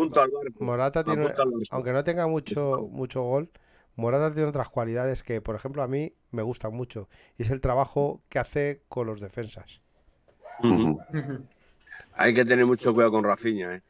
[0.58, 1.28] Morata tiene,
[1.70, 3.50] aunque no tenga mucho, mucho gol,
[3.94, 7.60] Morata tiene otras cualidades que, por ejemplo, a mí me gustan mucho y es el
[7.60, 9.80] trabajo que hace con los defensas.
[12.14, 13.82] Hay que tener mucho cuidado con Rafinha, ¿eh?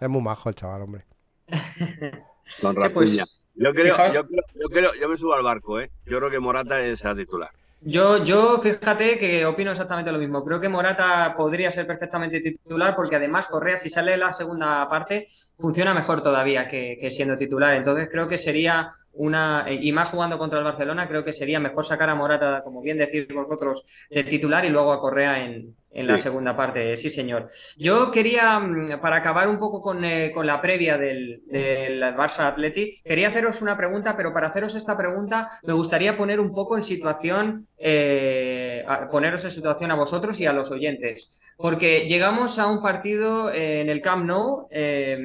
[0.00, 1.04] Es muy majo el chaval, hombre.
[2.60, 4.24] Con pues, yo, creo, yo,
[4.70, 5.90] creo, yo, me subo al barco, ¿eh?
[6.06, 7.50] Yo creo que Morata es el titular.
[7.80, 10.44] Yo, yo, fíjate que opino exactamente lo mismo.
[10.44, 15.28] Creo que Morata podría ser perfectamente titular porque además Correa, si sale la segunda parte,
[15.58, 17.74] funciona mejor todavía que, que siendo titular.
[17.74, 21.84] Entonces creo que sería una, y más jugando contra el Barcelona, creo que sería mejor
[21.84, 26.06] sacar a Morata, como bien decís vosotros, de titular y luego a Correa en, en
[26.06, 27.48] la segunda parte, sí señor.
[27.76, 32.46] Yo quería, mm, para acabar un poco con, eh, con la previa del, del, Barça
[32.46, 36.76] Atleti, quería haceros una pregunta, pero para haceros esta pregunta me gustaría poner un poco
[36.76, 42.66] en situación, eh, poneros en situación a vosotros y a los oyentes, porque llegamos a
[42.66, 45.18] un partido en el Camp Nou, eh,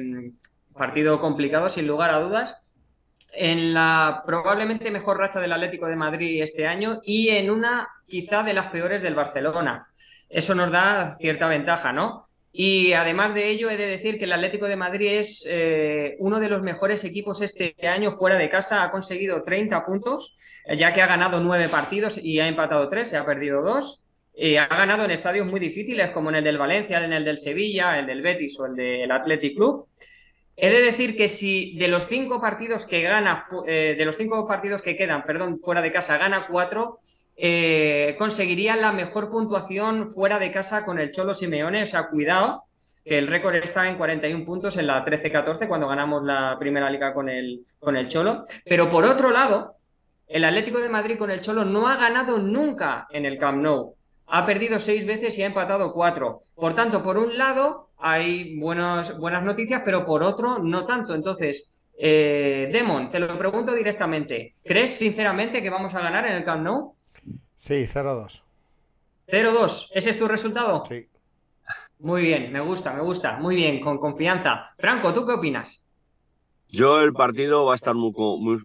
[0.74, 2.56] partido complicado sin lugar a dudas,
[3.36, 8.42] en la probablemente mejor racha del Atlético de Madrid este año y en una quizá
[8.42, 9.88] de las peores del Barcelona.
[10.28, 12.28] Eso nos da cierta ventaja, ¿no?
[12.56, 16.38] Y además de ello, he de decir que el Atlético de Madrid es eh, uno
[16.38, 18.84] de los mejores equipos este año fuera de casa.
[18.84, 20.36] Ha conseguido 30 puntos,
[20.76, 24.04] ya que ha ganado 9 partidos y ha empatado 3, se ha perdido 2.
[24.36, 27.40] Y ha ganado en estadios muy difíciles, como en el del Valencia, en el del
[27.40, 29.88] Sevilla, el del Betis o el del Athletic Club.
[30.56, 34.46] He de decir que si de los cinco partidos que gana, eh, de los cinco
[34.46, 37.00] partidos que quedan, perdón, fuera de casa, gana cuatro,
[37.36, 41.82] eh, conseguiría la mejor puntuación fuera de casa con el Cholo Simeone.
[41.82, 42.64] O sea, cuidado,
[43.04, 47.12] que el récord está en 41 puntos en la 13-14 cuando ganamos la primera liga
[47.12, 48.44] con el, con el Cholo.
[48.64, 49.76] Pero por otro lado,
[50.26, 53.94] el Atlético de Madrid con el Cholo no ha ganado nunca en el Camp Nou.
[54.26, 56.40] Ha perdido seis veces y ha empatado cuatro.
[56.54, 59.12] Por tanto, por un lado, hay buenas
[59.42, 61.14] noticias, pero por otro, no tanto.
[61.14, 64.54] Entonces, eh, Demon, te lo pregunto directamente.
[64.64, 66.94] ¿Crees sinceramente que vamos a ganar en el Camp Nou?
[67.64, 68.42] Sí, 0-2.
[69.26, 70.84] 0-2, ¿ese es tu resultado?
[70.86, 71.08] Sí.
[71.98, 73.38] Muy bien, me gusta, me gusta.
[73.38, 74.74] Muy bien, con confianza.
[74.76, 75.82] Franco, ¿tú qué opinas?
[76.68, 78.12] Yo el partido va a estar muy,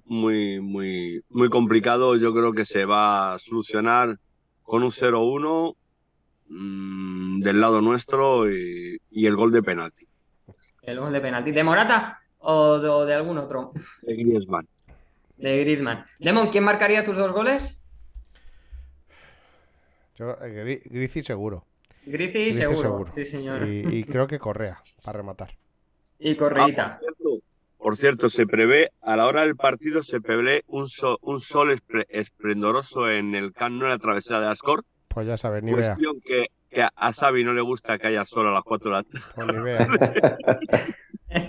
[0.03, 2.17] muy, muy, muy complicado.
[2.17, 4.17] Yo creo que se va a solucionar
[4.63, 5.76] con un 0-1
[6.49, 10.09] mm, del lado nuestro y, el gol de penalti.
[10.81, 11.51] El gol de penalti.
[11.53, 13.71] ¿De Morata o de, algún otro?
[14.01, 14.67] De Griezmann.
[15.38, 16.03] De Griezmann.
[16.17, 17.78] Lemon, ¿quién marcaría tus dos goles?
[20.19, 20.79] Yo, eh,
[21.23, 21.65] seguro.
[22.05, 23.11] Griezmann seguro.
[23.15, 23.65] Sí, señor.
[23.67, 25.55] Y, creo que Correa, para rematar.
[26.19, 26.99] Y Correita.
[27.01, 27.09] Ah,
[27.77, 30.87] por cierto, se prevé, a la hora del partido, se prevé un,
[31.21, 34.83] un sol esplendoroso en el Camp en la travesera de Ascor.
[35.07, 38.47] Pues ya sabes, ni Cuestión que, que, a Xavi no le gusta que haya sol
[38.47, 39.23] a las 4 de la tarde.
[41.29, 41.45] Pues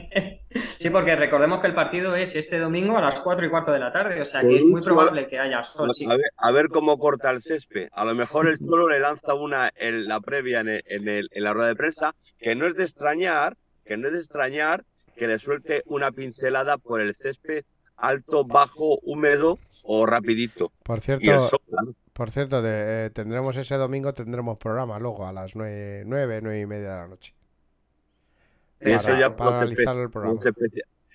[0.78, 3.78] sí, porque recordemos que el partido es este domingo a las 4 y cuarto de
[3.78, 5.91] la tarde, o sea que es muy probable que haya sol.
[6.37, 7.89] A, ver, cómo corta el césped.
[7.93, 11.69] A lo mejor el solo le lanza una en la previa en, en la rueda
[11.69, 14.85] de prensa, que no es de extrañar, que no es de extrañar
[15.16, 17.65] que le suelte una pincelada por el césped
[18.01, 20.73] alto, bajo, húmedo o rapidito.
[20.82, 21.61] Por cierto,
[22.12, 26.66] por cierto eh, tendremos ese domingo, tendremos programa luego a las nueve, nueve, nueve y
[26.66, 27.35] media de la noche.
[28.81, 30.39] Eso ya para analizar el programa.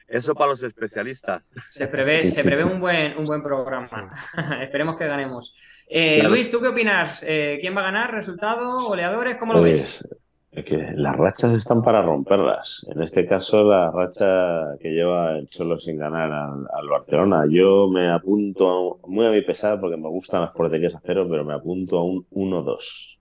[0.08, 1.52] Eso para los especialistas.
[1.72, 4.14] Se prevé, se prevé un buen, un buen programa.
[4.62, 5.56] Esperemos que ganemos.
[5.88, 7.24] Eh, Luis, ¿tú qué opinas?
[7.28, 8.14] Eh, ¿Quién va a ganar?
[8.14, 8.88] ¿Resultado?
[8.88, 9.38] ¿Goleadores?
[9.38, 10.08] ¿Cómo lo ves?
[10.56, 12.86] Pues, que las rachas están para romperlas.
[12.90, 17.44] En este caso, la racha que lleva el Cholo sin ganar al, Barcelona.
[17.50, 21.44] Yo me apunto, muy a mi pesar, porque me gustan las porterías a cero, pero
[21.44, 23.20] me apunto a un 1-2.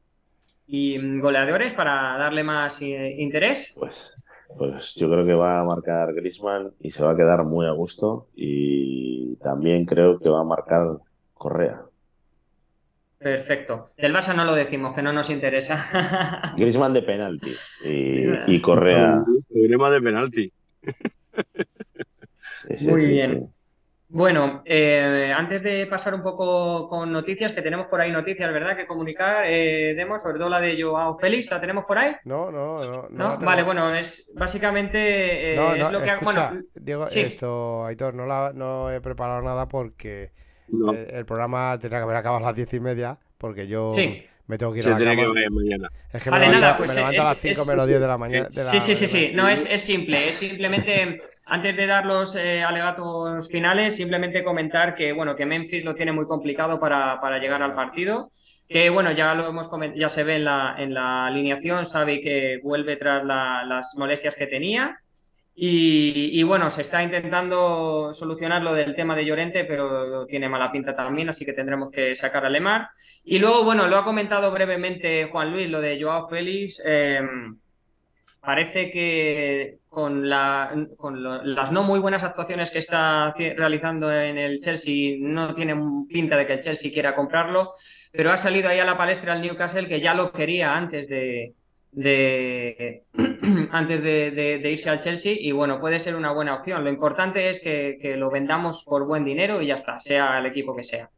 [0.67, 3.75] ¿Y mm, goleadores para darle más eh, interés?
[3.79, 4.17] Pues,
[4.57, 7.73] pues yo creo que va a marcar Grisman y se va a quedar muy a
[7.73, 8.29] gusto.
[8.35, 10.99] Y también creo que va a marcar
[11.35, 11.83] Correa.
[13.19, 13.87] Perfecto.
[13.97, 16.53] Del Barça no lo decimos, que no nos interesa.
[16.59, 17.53] Griezmann de penalti
[17.83, 19.19] y, Correa.
[19.49, 20.53] Griezmann de penalti.
[22.87, 23.54] Muy bien.
[24.15, 28.77] Bueno, eh, antes de pasar un poco con noticias, que tenemos por ahí noticias, ¿verdad?
[28.77, 32.15] Que comunicar, eh, demos, sobre todo la de Joao Félix, ¿la tenemos por ahí?
[32.25, 33.09] No, no, no.
[33.11, 33.39] ¿No?
[33.39, 38.89] vale, bueno, es básicamente eh, es lo que bueno, Diego, esto, Aitor, no, la, no
[38.89, 40.31] he preparado nada porque
[40.69, 43.93] eh, el programa tendría que haber acabado a las diez y media, porque yo
[44.47, 45.23] me tengo que ir a la cama.
[46.13, 48.47] Es que me, levanto, pues a las 5 menos 10 de la mañana.
[48.51, 49.33] sí, sí, sí, sí.
[49.35, 50.29] No, es, es, simple.
[50.29, 55.85] Es simplemente, antes de dar los eh, alegatos finales, simplemente comentar que, bueno, que Memphis
[55.85, 58.31] lo tiene muy complicado para, para llegar al partido.
[58.69, 62.61] Que bueno, ya lo hemos ya se ve en la, en la alineación, sabe que
[62.63, 64.99] vuelve tras las molestias que tenía.
[65.57, 70.97] Y, bueno, se está intentando solucionar lo del tema de Llorente, pero tiene mala pinta
[70.97, 72.89] también, así que tendremos que sacar a Lemar.
[73.25, 76.83] Y luego, bueno, lo ha comentado brevemente Juan Luis, lo de Joao Félix.
[76.85, 77.57] Em,
[78.45, 81.23] parece que con, la, con
[81.55, 85.77] las no muy buenas actuaciones que está realizando en el Chelsea, no tiene
[86.09, 87.73] pinta de que el Chelsea quiera comprarlo,
[88.13, 91.55] pero ha salido ahí a la palestra el Newcastle que ya lo quería antes de,
[91.93, 93.05] de
[93.71, 96.85] antes de, irse al Chelsea y bueno, puede ser una buena opción.
[96.85, 100.75] Lo importante es que, lo vendamos por buen dinero y ya está, sea el equipo
[100.75, 101.11] que sea.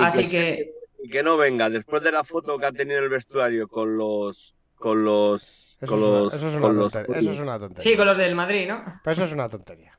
[0.00, 0.72] Así que,
[1.10, 1.22] que...
[1.22, 4.54] no venga, después de la foto que ha tenido el vestuario con los...
[4.74, 7.82] Con los eso, con es, eso es una tontería.
[7.82, 8.84] Sí, con los del Madrid, ¿no?
[9.02, 9.98] Pero eso es una tontería.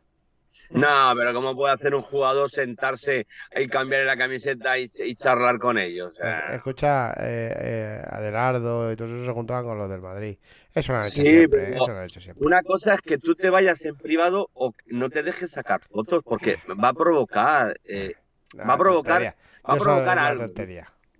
[0.71, 5.77] No, pero ¿cómo puede hacer un jugador sentarse y cambiar la camiseta y, charlar con
[5.77, 6.19] ellos?
[6.51, 10.37] Escucha, eh, eh, Adelardo y todos esos se juntaban con los del Madrid.
[10.73, 12.45] Eso lo han hecho, siempre, eso lo han hecho siempre.
[12.45, 16.21] Una cosa es que tú te vayas en privado o no te dejes sacar fotos
[16.23, 17.79] porque va a provocar.
[17.85, 18.13] Eh,
[18.57, 19.35] va a provocar.
[19.67, 20.45] Va a provocar algo.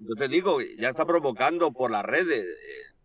[0.02, 2.45] Yo te digo, ya está provocando por las redes.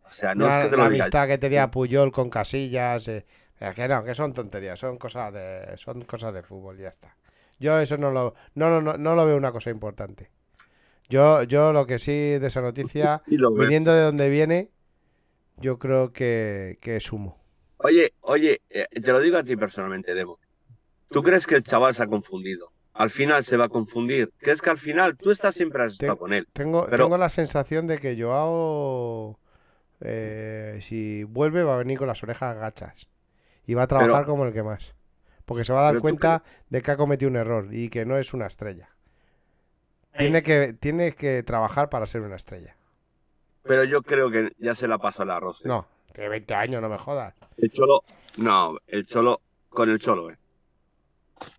[0.05, 3.05] O sea, no es que te la amistad que tenía Puyol con Casillas.
[3.05, 7.17] que no, que son tonterías, son cosas de, son cosas de fútbol, ya está.
[7.59, 10.31] Yo eso no lo, no, no, no lo veo una cosa importante.
[11.09, 13.21] Yo, yo lo que sí de esa noticia,
[13.59, 14.71] viniendo de donde viene,
[15.59, 17.39] yo creo que, es humo.
[17.79, 20.39] Oye, oye, eh, te lo digo a ti personalmente, Demo.
[21.11, 22.73] ¿Tú crees que el chaval se ha confundido?
[22.95, 24.33] Al final se va a confundir.
[24.39, 26.49] ¿Crees que al final tú estás siempre has estado con él?
[26.53, 29.39] Tengo, tengo la sensación de que Joao,
[30.05, 33.09] eh, si vuelve, va a venir con las orejas gachas.
[33.67, 34.95] Y va a trabajar como el que más.
[35.45, 38.17] Porque se va a dar cuenta de que ha cometido un error y que no
[38.19, 38.91] es una estrella.
[40.17, 42.77] Tiene que, tiene que trabajar para ser una estrella.
[43.63, 45.65] Pero yo creo que ya se la pasa la arroz.
[45.65, 47.35] No, tiene 20 años, no me jodas.
[47.57, 48.05] El Cholo,
[48.37, 50.37] no, el Cholo, con el Cholo, eh.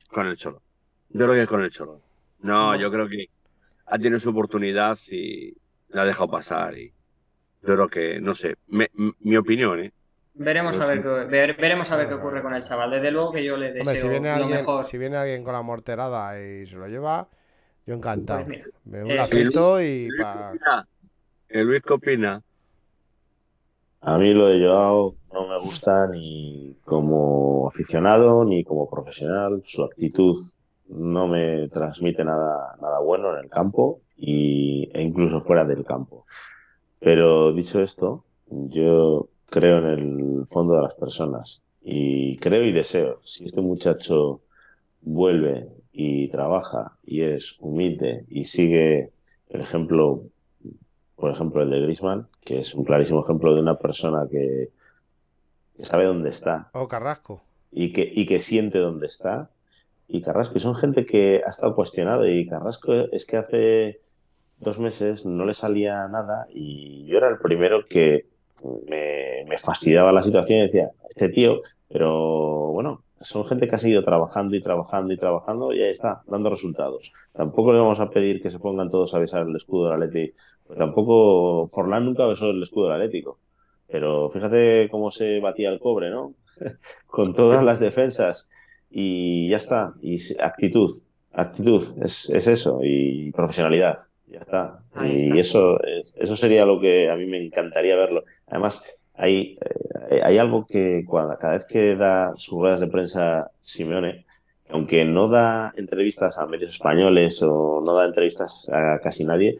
[0.10, 0.62] Con el Cholo.
[1.10, 2.02] Yo creo que es con el Cholo.
[2.40, 3.30] No, yo creo que
[3.88, 5.58] ha tenido su oportunidad y
[5.90, 6.78] la ha dejado pasar.
[6.78, 6.94] Y
[7.66, 9.92] yo creo que, no sé, mi opinión, ¿eh?
[10.38, 12.92] Veremos a, ver qué, veremos a ver qué ocurre con el chaval.
[12.92, 14.84] Desde luego que yo le deseo si viene alguien, mejor.
[14.84, 17.30] Si viene alguien con la morterada y se lo lleva,
[17.86, 18.44] yo encantado.
[18.46, 22.42] Pues Me un y Luis, Luis, ¿qué opina?
[24.02, 29.62] A mí lo de Joao no me gusta ni como aficionado ni como profesional.
[29.64, 30.36] Su actitud
[30.90, 36.26] no me transmite nada, nada bueno en el campo y, e incluso fuera del campo.
[37.00, 43.20] Pero dicho esto, yo creo en el fondo de las personas y creo y deseo,
[43.24, 44.42] si este muchacho
[45.02, 49.12] vuelve y trabaja y es humilde y sigue
[49.50, 50.24] el ejemplo,
[51.16, 54.72] por ejemplo, el de Grisman, que es un clarísimo ejemplo de una persona que,
[55.80, 56.70] sabe dónde está.
[56.74, 57.44] O Carrasco.
[57.72, 59.52] Y que, y que siente dónde está.
[60.08, 62.28] Y Carrasco, y son gente que ha estado cuestionado.
[62.28, 64.02] Y Carrasco es que hace
[64.60, 68.26] dos meses no le salía nada y yo era el primero que
[68.88, 73.80] me, me fastidiaba la situación y decía, este tío, pero bueno, son gente que ha
[73.80, 77.11] seguido trabajando y trabajando y trabajando y ahí está, dando resultados.
[77.34, 80.38] Tampoco le vamos a pedir que se pongan todos a besar el escudo del Atlético.
[80.77, 83.40] tampoco Forlán nunca besó el escudo del Atlético.
[83.88, 86.34] Pero fíjate cómo se batía el cobre, ¿no?
[87.07, 88.49] Con todas las defensas.
[88.90, 89.94] Y ya está.
[90.02, 90.91] Y actitud.
[91.32, 91.84] Actitud.
[92.02, 92.80] Es, es eso.
[92.84, 93.98] Y profesionalidad.
[94.36, 94.80] Ya está.
[95.06, 98.26] y eso, eso sería lo que a mí me encantaría verlo.
[98.48, 99.57] Además, hay,
[100.12, 104.26] eh, hay algo que cuando, cada vez que da sus ruedas de prensa Simeone,
[104.70, 109.56] aunque no da entrevistas a medios españoles o no da entrevistas a casi nadie,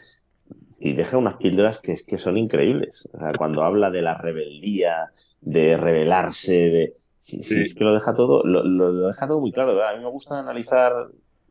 [0.78, 3.08] y deja unas píldoras que, que son increíbles.
[3.14, 6.94] O sea, cuando habla de la rebeldía, de rebelarse, de...
[7.18, 9.82] Si, es que lo deja todo, lo, lo, deja todo muy claro.
[9.84, 10.92] A mí me gusta analizar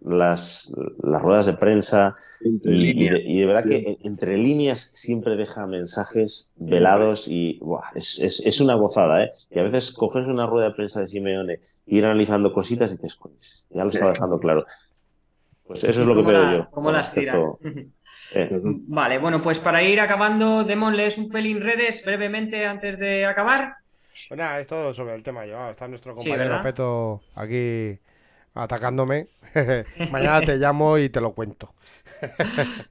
[0.05, 0.73] las,
[1.03, 2.15] las ruedas de prensa
[2.63, 7.61] y, de, verdad que entre líneas siempre deja mensajes velados y
[7.95, 9.31] es, es, es, una gozada, ¿eh?
[9.51, 13.17] Y a veces coges una rueda de prensa de Simeone, ir analizando cositas y dices,
[13.17, 14.65] pues ya lo está dejando claro.
[15.67, 16.71] Pues eso es lo que veo yo.
[16.71, 17.39] ¿Cómo las tira?
[18.35, 18.49] Eh.
[18.63, 23.75] Vale, bueno, pues para ir acabando, Demon, ¿lees un pelín redes brevemente antes de acabar?
[24.29, 25.45] Pues nada, es todo sobre el tema.
[25.45, 27.99] Yo, está nuestro compañero Peto aquí
[28.55, 29.29] atacándome.
[30.11, 31.75] Mañana te llamo y te lo cuento.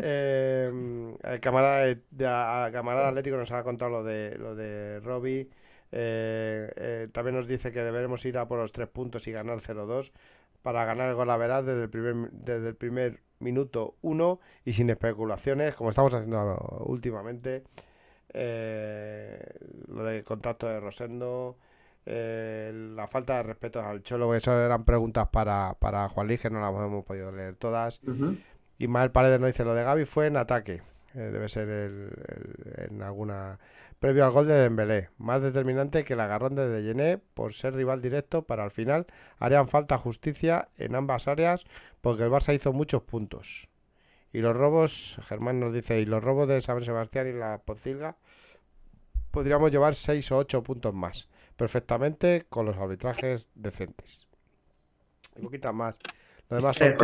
[0.00, 0.70] eh,
[1.22, 1.96] el camarada,
[2.72, 5.48] camarada Atlético nos ha contado lo de lo de Robbie.
[5.90, 9.58] Eh, eh, también nos dice que deberemos ir a por los tres puntos y ganar
[9.60, 10.12] 0-2
[10.62, 14.90] para ganar el gol a desde el primer, desde el primer minuto 1 y sin
[14.90, 17.64] especulaciones, como estamos haciendo últimamente.
[18.34, 19.40] Eh,
[19.86, 21.56] lo del contacto de Rosendo,
[22.06, 26.60] eh, la falta de respeto al Cholo, eso eran preguntas para, para Juan Lige, no
[26.60, 28.00] las hemos podido leer todas.
[28.78, 30.82] Y Mael Paredes nos dice, lo de Gaby fue en ataque,
[31.14, 31.68] eh, debe ser
[32.88, 33.58] en alguna...
[33.98, 38.00] Previo al gol de Dembélé, más determinante que el agarrón de Deyené por ser rival
[38.00, 39.08] directo para al final.
[39.38, 41.64] Harían falta justicia en ambas áreas
[42.00, 43.68] porque el Barça hizo muchos puntos.
[44.32, 48.16] Y los robos, Germán nos dice, y los robos de San Sebastián y la Pocilga
[49.32, 51.28] podríamos llevar 6 o 8 puntos más
[51.58, 54.26] perfectamente con los arbitrajes decentes.
[55.36, 55.98] Un poquito más.
[56.48, 56.94] Lo demás son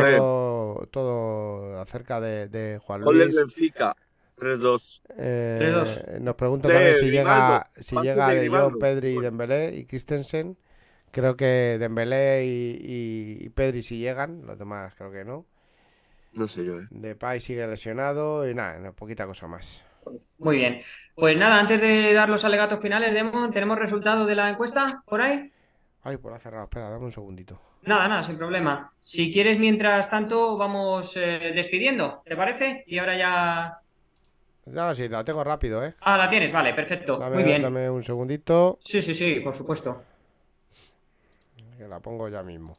[0.91, 3.35] todo, acerca de, Juan Luis.
[3.35, 3.95] Benfica,
[4.37, 5.01] 3-2.
[5.17, 10.57] Eh, nos preguntan también si llega, si llega de John, Pedri y Dembélé y Christensen.
[11.11, 15.45] Creo que Dembélé y, y, Pedri si llegan, los demás creo que no.
[16.33, 16.87] No sé yo, eh.
[16.89, 19.83] Depay sigue lesionado y nada, una poquita cosa más.
[20.45, 20.79] Muy bien.
[21.15, 23.11] Pues nada, antes de dar los alegatos finales,
[23.51, 25.51] ¿tenemos resultado de la encuesta por ahí?
[26.03, 26.65] Ay, por la cerrado.
[26.65, 27.59] Espera, dame un segundito.
[27.81, 28.93] Nada, nada, sin problema.
[29.01, 32.83] Si quieres, mientras tanto, vamos eh, despidiendo, ¿te parece?
[32.85, 33.79] Y ahora ya.
[34.67, 35.95] No, sí, la tengo rápido, ¿eh?
[36.01, 37.19] Ah, la tienes, vale, perfecto.
[37.19, 37.63] Muy bien.
[37.63, 38.77] Dame un segundito.
[38.83, 40.03] Sí, sí, sí, por supuesto.
[41.75, 42.77] Que la pongo ya mismo.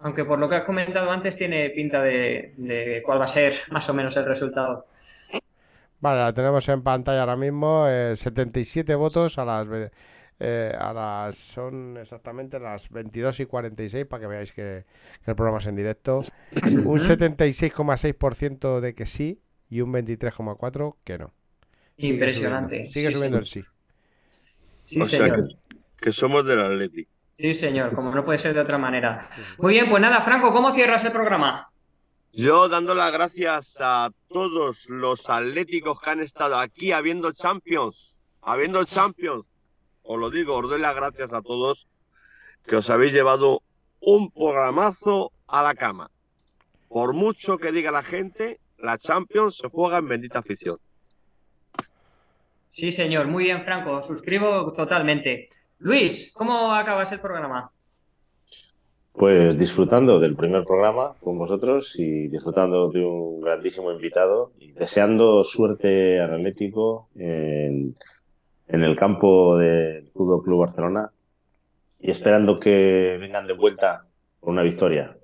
[0.00, 3.88] Aunque por lo que has comentado antes tiene pinta de, cuál va a ser más
[3.88, 4.86] o menos el resultado.
[6.00, 7.86] Vale, la tenemos en pantalla ahora mismo.
[7.86, 9.66] 77 eh, votos a las,
[10.38, 11.36] eh, a las.
[11.36, 14.84] Son exactamente las 22 y 46 para que veáis que,
[15.26, 16.22] el programa es en directo.
[16.62, 21.32] un 76,6% de que sí y un 23,4% que no.
[21.96, 22.88] Impresionante.
[22.88, 23.64] Sigue subiendo el sí.
[24.80, 25.48] Sí, señor.
[26.00, 27.10] que, somos del Atlético.
[27.38, 29.30] Sí, señor, como no puede ser de otra manera.
[29.58, 31.70] Muy bien, pues nada, Franco, ¿cómo cierras el programa?
[32.32, 38.84] Yo dando las gracias a todos los atléticos que han estado aquí habiendo Champions, habiendo
[38.84, 39.48] Champions.
[40.02, 41.86] Os lo digo, os doy las gracias a todos
[42.66, 43.62] que os habéis llevado
[44.00, 46.10] un programazo a la cama.
[46.88, 50.78] Por mucho que diga la gente, la Champions se juega en bendita afición.
[52.72, 55.50] Sí, señor, muy bien, Franco, suscribo totalmente.
[55.78, 57.70] Luis, ¿cómo acabas el programa?
[59.12, 65.42] Pues disfrutando del primer programa con vosotros y disfrutando de un grandísimo invitado y deseando
[65.44, 67.94] suerte al Atlético en,
[68.68, 71.10] en el campo del Fútbol Club Barcelona
[72.00, 74.04] y esperando que vengan de vuelta
[74.40, 75.16] con una victoria.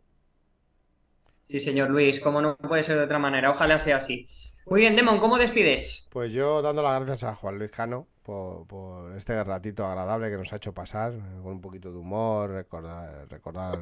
[1.47, 4.27] Sí, señor Luis, como no puede ser de otra manera, ojalá sea así.
[4.67, 6.09] Muy bien, Demon, ¿cómo despides?
[6.11, 10.53] Pues yo dando las gracias a Juan Luis Cano por, este ratito agradable que nos
[10.55, 11.13] ha hecho pasar,
[11.43, 13.75] con un poquito de humor, recordar, recordar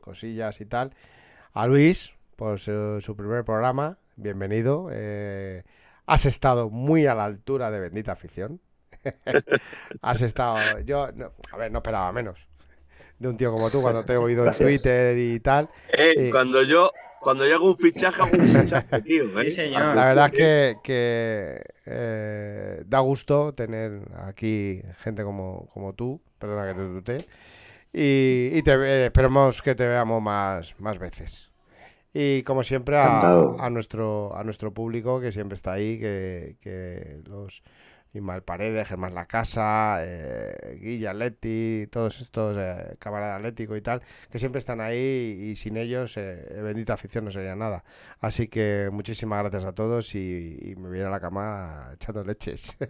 [0.00, 0.94] cosillas y tal.
[1.52, 4.88] A Luis, por su, primer programa, bienvenido.
[4.90, 5.64] Eh,
[6.06, 8.58] has estado muy a la altura de Bendita Afición.
[10.00, 11.10] has estado, yo,
[11.52, 12.48] a ver, no esperaba menos
[13.18, 15.68] de un tío como tú cuando te he oído en Twitter y tal.
[15.92, 16.90] Eh, cuando yo
[17.22, 19.40] cuando llega un fichaje, hago un fichaje, tío.
[19.40, 19.70] ¿eh?
[19.70, 26.74] La verdad es que, eh, da gusto tener aquí gente como, como tú, perdona que
[26.74, 27.26] te tutee,
[27.92, 31.50] y, y te, eh, esperemos que te veamos más, más veces.
[32.12, 33.20] Y como siempre a,
[33.58, 37.62] a, nuestro, a nuestro público que siempre está ahí, que, que los
[38.14, 44.02] Ismael Paredes, Germán La Casa, eh, Guilla Leti, todos estos eh, camaradas atlético y tal,
[44.30, 47.84] que siempre están ahí y sin ellos, eh, bendita afición no sería nada.
[48.20, 52.76] Así que muchísimas gracias a todos y, me voy a la cama echando leches.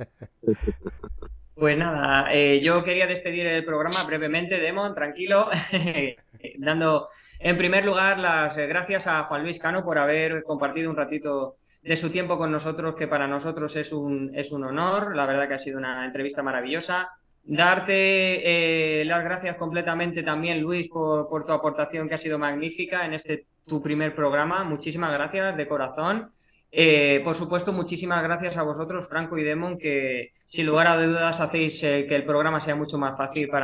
[1.55, 5.51] Pues nada, eh, yo quería despedir el programa brevemente, Demon, tranquilo,
[6.59, 7.09] dando
[7.39, 11.97] en primer lugar las gracias a Juan Luis Cano por haber compartido un ratito de
[11.97, 15.17] su tiempo con nosotros, que para nosotros es un, es un honor.
[15.17, 17.11] La verdad que ha sido una entrevista maravillosa.
[17.45, 23.15] Darte eh, las gracias completamente también, Luis, por, tu aportación que ha sido magnífica en
[23.15, 24.63] este tu primer programa.
[24.63, 26.33] Muchísimas gracias de corazón.
[26.71, 31.41] Eh, por supuesto, muchísimas gracias a vosotros, Franco y Demon, que sin lugar a dudas
[31.41, 33.61] hacéis eh, que el programa sea mucho más fácil para